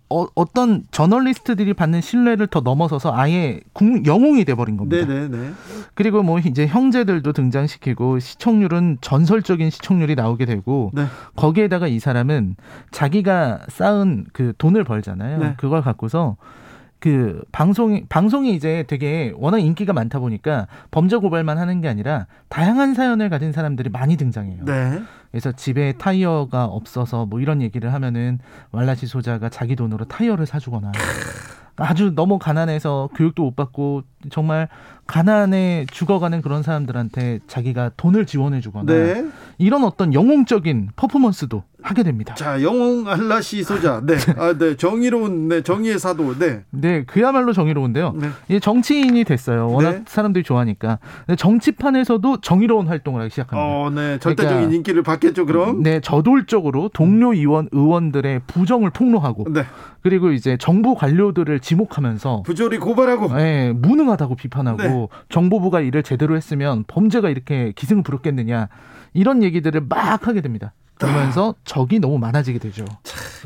[0.09, 5.05] 어, 어떤 저널리스트들이 받는 신뢰를 더 넘어서서 아예 국, 영웅이 돼버린 겁니다.
[5.05, 5.51] 네네네.
[5.95, 11.05] 그리고 뭐 이제 형제들도 등장시키고 시청률은 전설적인 시청률이 나오게 되고 네.
[11.35, 12.55] 거기에다가 이 사람은
[12.91, 15.39] 자기가 쌓은 그 돈을 벌잖아요.
[15.39, 15.53] 네.
[15.57, 16.37] 그걸 갖고서
[16.99, 22.93] 그 방송이 방송이 이제 되게 워낙 인기가 많다 보니까 범죄 고발만 하는 게 아니라 다양한
[22.95, 24.65] 사연을 가진 사람들이 많이 등장해요.
[24.65, 25.01] 네.
[25.31, 28.39] 그래서 집에 타이어가 없어서 뭐 이런 얘기를 하면은
[28.71, 30.91] 왈라시 소자가 자기 돈으로 타이어를 사주거나
[31.75, 34.01] 아주 너무 가난해서 교육도 못 받고
[34.31, 34.67] 정말
[35.05, 39.29] 가난에 죽어가는 그런 사람들한테 자기가 돈을 지원해 주거나 네.
[39.59, 42.35] 이런 어떤 영웅적인 퍼포먼스도 하게 됩니다.
[42.35, 44.01] 자, 영웅 알라시 소자.
[44.03, 44.17] 네.
[44.37, 44.75] 아, 네.
[44.75, 46.37] 정의로운 네, 정의의 사도.
[46.37, 46.63] 네.
[46.69, 48.13] 네, 그야말로 정의로운데요.
[48.17, 48.29] 네.
[48.49, 49.69] 이 정치인이 됐어요.
[49.71, 50.01] 워낙 네.
[50.05, 50.99] 사람들이 좋아하니까.
[51.37, 53.57] 정치판에서도 정의로운 활동을 하기 시작합니다.
[53.57, 54.19] 어, 네.
[54.19, 55.81] 절대적인 그러니까, 인기를 받겠죠, 그럼?
[55.81, 59.63] 네, 저돌적으로 동료 의원 의원들의 부정을 폭로하고 네.
[60.01, 65.07] 그리고 이제 정부 관료들을 지목하면서 부조리 고발하고 네, 무능하다고 비판하고 네.
[65.29, 68.67] 정보부가 일을 제대로 했으면 범죄가 이렇게 기승을 부렸겠느냐
[69.13, 70.73] 이런 얘기들을 막 하게 됩니다.
[70.97, 72.85] 그러면서 적이 너무 많아지게 되죠.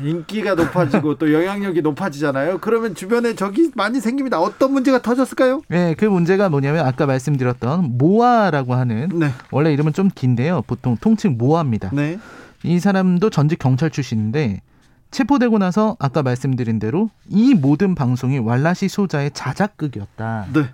[0.00, 2.58] 인기가 높아지고 또 영향력이 높아지잖아요.
[2.58, 4.40] 그러면 주변에 적이 많이 생깁니다.
[4.40, 5.62] 어떤 문제가 터졌을까요?
[5.68, 9.30] 네, 그 문제가 뭐냐면 아까 말씀드렸던 모아라고 하는 네.
[9.50, 10.62] 원래 이름은 좀 긴데요.
[10.66, 11.90] 보통 통칭 모아입니다.
[11.92, 12.18] 네.
[12.64, 14.62] 이 사람도 전직 경찰 출신인데
[15.10, 20.46] 체포되고 나서 아까 말씀드린 대로 이 모든 방송이 왈라시 소자의 자작극이었다.
[20.54, 20.64] 네.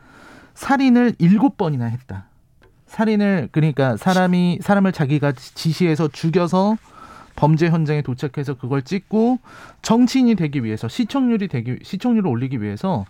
[0.54, 2.27] 살인을 일곱 번이나 했다.
[2.88, 6.76] 살인을 그러니까 사람이 사람을 자기가 지시해서 죽여서
[7.36, 9.38] 범죄 현장에 도착해서 그걸 찍고
[9.82, 13.04] 정치인이 되기 위해서 시청률이 되기 시청률을 올리기 위해서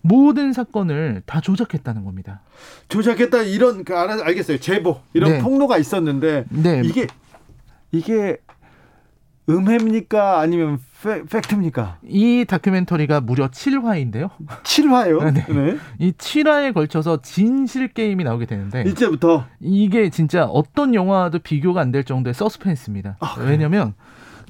[0.00, 2.40] 모든 사건을 다 조작했다는 겁니다.
[2.88, 5.38] 조작했다 이런 그 알겠어요 제보 이런 네.
[5.40, 6.82] 폭로가 있었는데 네.
[6.84, 7.06] 이게
[7.92, 8.38] 이게
[9.48, 14.30] 음해입니까 아니면 팩, 트입니까 이 다큐멘터리가 무려 7화인데요.
[14.64, 15.24] 7화요?
[15.32, 15.46] 네.
[15.48, 15.78] 네.
[15.98, 22.04] 이 7화에 걸쳐서 진실 게임이 나오게 되는데 이제부터 이게 진짜 어떤 영화도 비교가 안 될
[22.04, 23.16] 정도의 서스펜스입니다.
[23.20, 23.94] 아, 왜냐면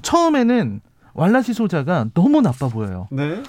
[0.01, 0.81] 처음에는
[1.13, 3.07] 왈라시 소자가 너무 나빠 보여요.
[3.11, 3.41] 네.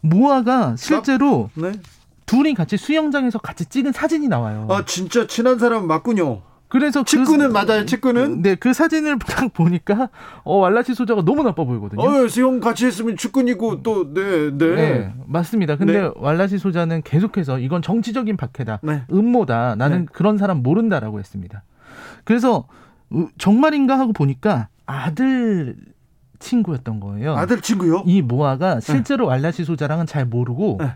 [0.00, 1.70] 모아가 실제로 나...
[1.70, 1.78] 네.
[2.26, 4.66] 둘이 같이 수영장에서 같이 찍은 사진이 나와요.
[4.70, 6.42] 아 진짜 친한 사람 맞군요.
[6.68, 7.86] 그래서 직구는 그, 맞아요.
[7.86, 10.10] 직구는 네, 그 사진을 딱 보니까
[10.42, 12.02] 어 왈라시 소자가 너무 나빠 보이거든요.
[12.02, 14.74] 어, 수영 같이 했으면 직군이고 또 네, 네.
[14.74, 15.76] 네 맞습니다.
[15.76, 16.10] 근데 네.
[16.16, 18.80] 왈라시 소자는 계속해서 이건 정치적인 박해다.
[18.82, 19.02] 네.
[19.12, 19.76] 음모다.
[19.76, 20.06] 나는 네.
[20.12, 21.62] 그런 사람 모른다라고 했습니다.
[22.24, 22.66] 그래서
[23.38, 25.76] 정말인가 하고 보니까 아들
[26.38, 27.36] 친구였던 거예요.
[27.36, 28.02] 아들 친구요?
[28.06, 30.92] 이 모아가 실제로 왈라시 소자랑은 잘 모르고 네.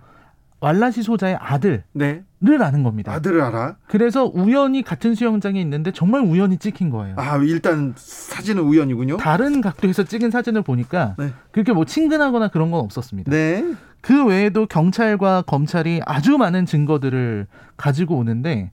[0.60, 2.22] 왈라시 소자의 아들을 네.
[2.60, 3.12] 아는 겁니다.
[3.12, 3.76] 아들을 알아?
[3.86, 7.14] 그래서 우연히 같은 수영장에 있는데 정말 우연히 찍힌 거예요.
[7.18, 9.16] 아 일단 사진은 우연이군요.
[9.16, 11.32] 다른 각도에서 찍은 사진을 보니까 네.
[11.50, 13.30] 그렇게 뭐 친근하거나 그런 건 없었습니다.
[13.30, 13.74] 네.
[14.02, 17.46] 그 외에도 경찰과 검찰이 아주 많은 증거들을
[17.76, 18.70] 가지고 오는데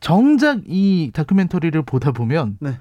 [0.00, 2.78] 정작 이 다큐멘터리를 보다 보면 네.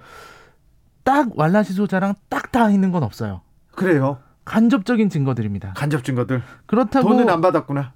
[1.04, 3.42] 딱 왈라시 소자랑 딱 다 있는 건 없어요.
[3.76, 4.20] 그래요.
[4.46, 5.74] 간접적인 증거들입니다.
[5.76, 6.42] 간접 증거들.
[6.68, 7.92] 그렇다고 돈은 안 받았구나.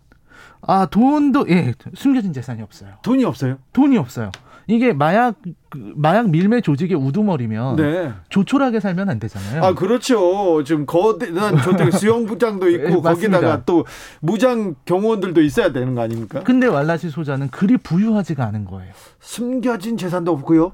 [0.61, 2.91] 아 돈도 예 숨겨진 재산이 없어요.
[3.02, 3.57] 돈이 없어요?
[3.73, 4.31] 돈이 없어요.
[4.68, 5.36] 이게 마약
[5.69, 8.14] 그 마약 밀매 조직의 우두머리면 네.
[8.30, 9.64] 조촐하게 살면 안 되잖아요.
[9.64, 10.64] 아 그렇죠.
[10.64, 13.86] 지금 거대한 조택 수영부장도 있고 네, 거기다가 또
[14.19, 16.41] 무장 경호원들도 있어야 되는 거 아닙니까?
[16.44, 18.94] 근데 왈라시 소자는 그리 부유하지가 않은 거예요.
[19.19, 20.73] 숨겨진 재산도 없고요.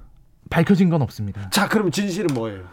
[0.49, 1.49] 밝혀진 건 없습니다.
[1.49, 2.63] 자, 그럼 진실은 뭐예요?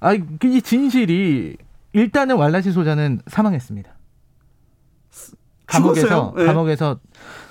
[0.00, 1.56] 아, 이 진실이
[1.92, 3.90] 일단은 왈라시 소자는 사망했습니다.
[5.68, 6.44] 감옥에서 네.
[6.46, 6.98] 감옥에서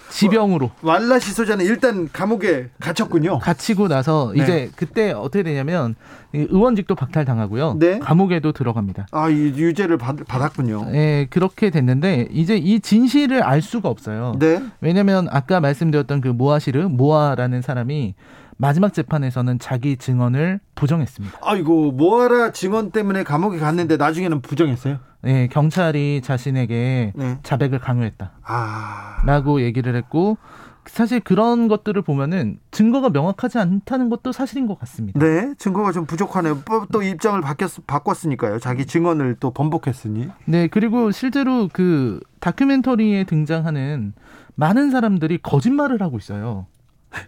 [0.10, 3.39] 지병으로 왈라 시 소자는 일단 감옥에 갇혔군요.
[3.39, 4.44] 갇히고 나서 네.
[4.44, 5.95] 이제 그때 어떻게 되냐면
[6.34, 7.76] 의원직도 박탈당하고요.
[7.77, 7.99] 네.
[7.99, 9.07] 감옥에도 들어갑니다.
[9.11, 10.85] 아, 유죄를 받, 받았군요.
[10.91, 14.34] 네, 그렇게 됐는데 이제 이 진실을 알 수가 없어요.
[14.39, 14.64] 네.
[14.81, 18.15] 왜냐면 아까 말씀드렸던 그 모아시르 모아라는 사람이
[18.58, 21.40] 마지막 재판에서는 자기 증언을 부정했습니다.
[21.42, 24.98] 아이고 모아라 증언 때문에 감옥에 갔는데 나중에는 부정했어요?
[25.22, 27.38] 네, 경찰이 자신에게 네.
[27.44, 28.32] 자백을 강요했다.
[28.44, 29.22] 아...
[29.26, 30.38] 라고 얘기를 했고
[30.86, 35.20] 사실 그런 것들을 보면은 증거가 명확하지 않다는 것도 사실인 것 같습니다.
[35.20, 36.60] 네, 증거가 좀 부족하네요.
[36.92, 38.60] 또 입장을 바뀌었, 바꿨으니까요.
[38.60, 40.30] 자기 증언을 또 번복했으니.
[40.46, 44.14] 네, 그리고 실제로 그 다큐멘터리에 등장하는
[44.56, 46.68] 많은 사람들이 거짓말을 하고 있어요.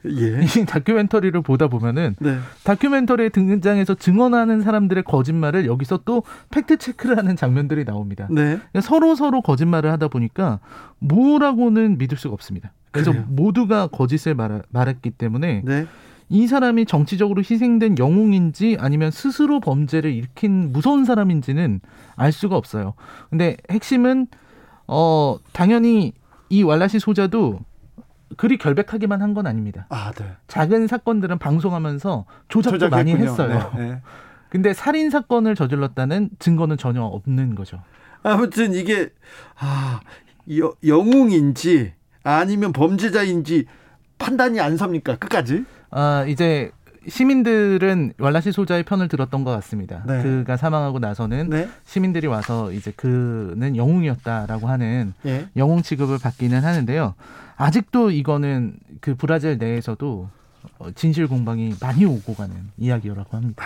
[0.05, 0.41] 예.
[0.43, 2.37] 이 다큐멘터리를 보다 보면은 네.
[2.63, 8.27] 다큐멘터리에 등장해서 증언하는 사람들의 거짓말을 여기서 또 팩트 체크를 하는 장면들이 나옵니다.
[8.31, 8.59] 네.
[8.81, 10.59] 서로 서로 거짓말을 하다 보니까
[10.99, 12.71] 뭐라고는 믿을 수가 없습니다.
[12.91, 13.25] 그래서 그래요.
[13.29, 15.85] 모두가 거짓을 말, 말했기 때문에 네.
[16.29, 21.81] 이 사람이 정치적으로 희생된 영웅인지 아니면 스스로 범죄를 일으킨 무서운 사람인지는
[22.15, 22.93] 알 수가 없어요.
[23.29, 24.27] 근데 핵심은
[24.87, 26.13] 어 당연히
[26.49, 27.59] 이 왈라시 소자도
[28.37, 29.85] 그리 결백하기만 한 건 아닙니다.
[29.89, 30.25] 아, 네.
[30.47, 33.13] 작은 사건들은 방송하면서 조작도 조작했군요.
[33.15, 33.71] 많이 했어요.
[33.75, 34.01] 네, 네.
[34.49, 37.81] 근데 살인 사건을 저질렀다는 증거는 전혀 없는 거죠.
[38.23, 39.09] 아무튼 이게
[39.59, 39.99] 아,
[40.57, 41.93] 여, 영웅인지
[42.23, 43.65] 아니면 범죄자인지
[44.17, 45.17] 판단이 안 섭니까?
[45.17, 45.65] 끝까지?
[45.91, 46.71] 아, 이제
[47.07, 50.03] 시민들은 왈라시 소자의 편을 들었던 것 같습니다.
[50.05, 50.21] 네.
[50.21, 51.69] 그가 사망하고 나서는 네.
[51.85, 55.47] 시민들이 와서 이제 그는 영웅이었다라고 하는 네.
[55.55, 57.15] 영웅 취급을 받기는 하는데요.
[57.59, 60.29] 아직도 이거는 그 브라질 내에서도
[60.79, 63.65] 어, 진실 공방이 많이 오고 가는 이야기라고 합니다.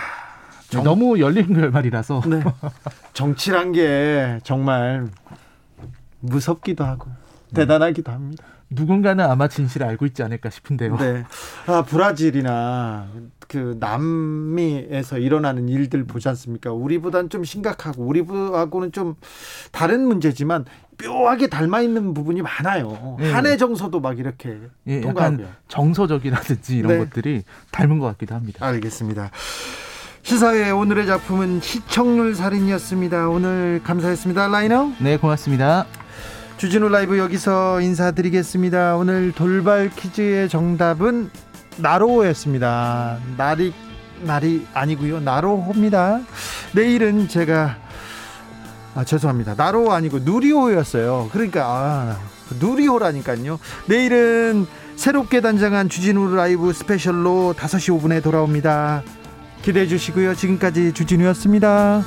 [0.68, 0.82] 정...
[0.82, 2.42] 너무 열린 결말이라서 네.
[3.14, 5.08] 정치란 게 정말
[6.18, 7.08] 무섭기도 하고
[7.54, 8.44] 대단하기도 합니다.
[8.68, 10.96] 누군가는 아마 진실을 알고 있지 않을까 싶은데요.
[10.96, 11.24] 네.
[11.66, 13.06] 아, 브라질이나
[13.46, 16.72] 그 남미에서 일어나는 일들 보지 않습니까?
[16.72, 19.14] 우리보다는 좀 심각하고 우리하고는 좀
[19.70, 20.64] 다른 문제지만
[21.02, 23.16] 묘하게 닮아 있는 부분이 많아요.
[23.18, 23.32] 네.
[23.32, 24.58] 한해 정서도 막 이렇게
[24.88, 26.98] 예, 약간 정서적이라든지 이런 네.
[26.98, 28.64] 것들이 닮은 것 같기도 합니다.
[28.66, 29.30] 알겠습니다.
[30.22, 33.28] 시사회 오늘의 작품은 시청률 살인이었습니다.
[33.28, 34.48] 오늘 감사했습니다.
[34.48, 34.92] 라이너.
[34.98, 35.86] 네, 고맙습니다.
[36.56, 38.96] 주진우 라이브 여기서 인사드리겠습니다.
[38.96, 41.30] 오늘 돌발 퀴즈의 정답은
[41.76, 43.18] 나로호였습니다.
[43.36, 43.74] 날이
[44.22, 45.20] 날이 아니고요.
[45.20, 46.20] 나로호입니다.
[46.72, 47.76] 내일은 제가
[48.94, 49.54] 아 죄송합니다.
[49.56, 51.30] 나로호 아니고 누리호였어요.
[51.32, 52.18] 그러니까 아,
[52.60, 53.58] 누리호라니까요.
[53.86, 54.66] 내일은
[54.96, 59.02] 새롭게 단장한 주진우 라이브 스페셜로 5시 5분에 돌아옵니다.
[59.62, 60.34] 기대해 주시고요.
[60.34, 62.02] 지금까지 주진우였습니다.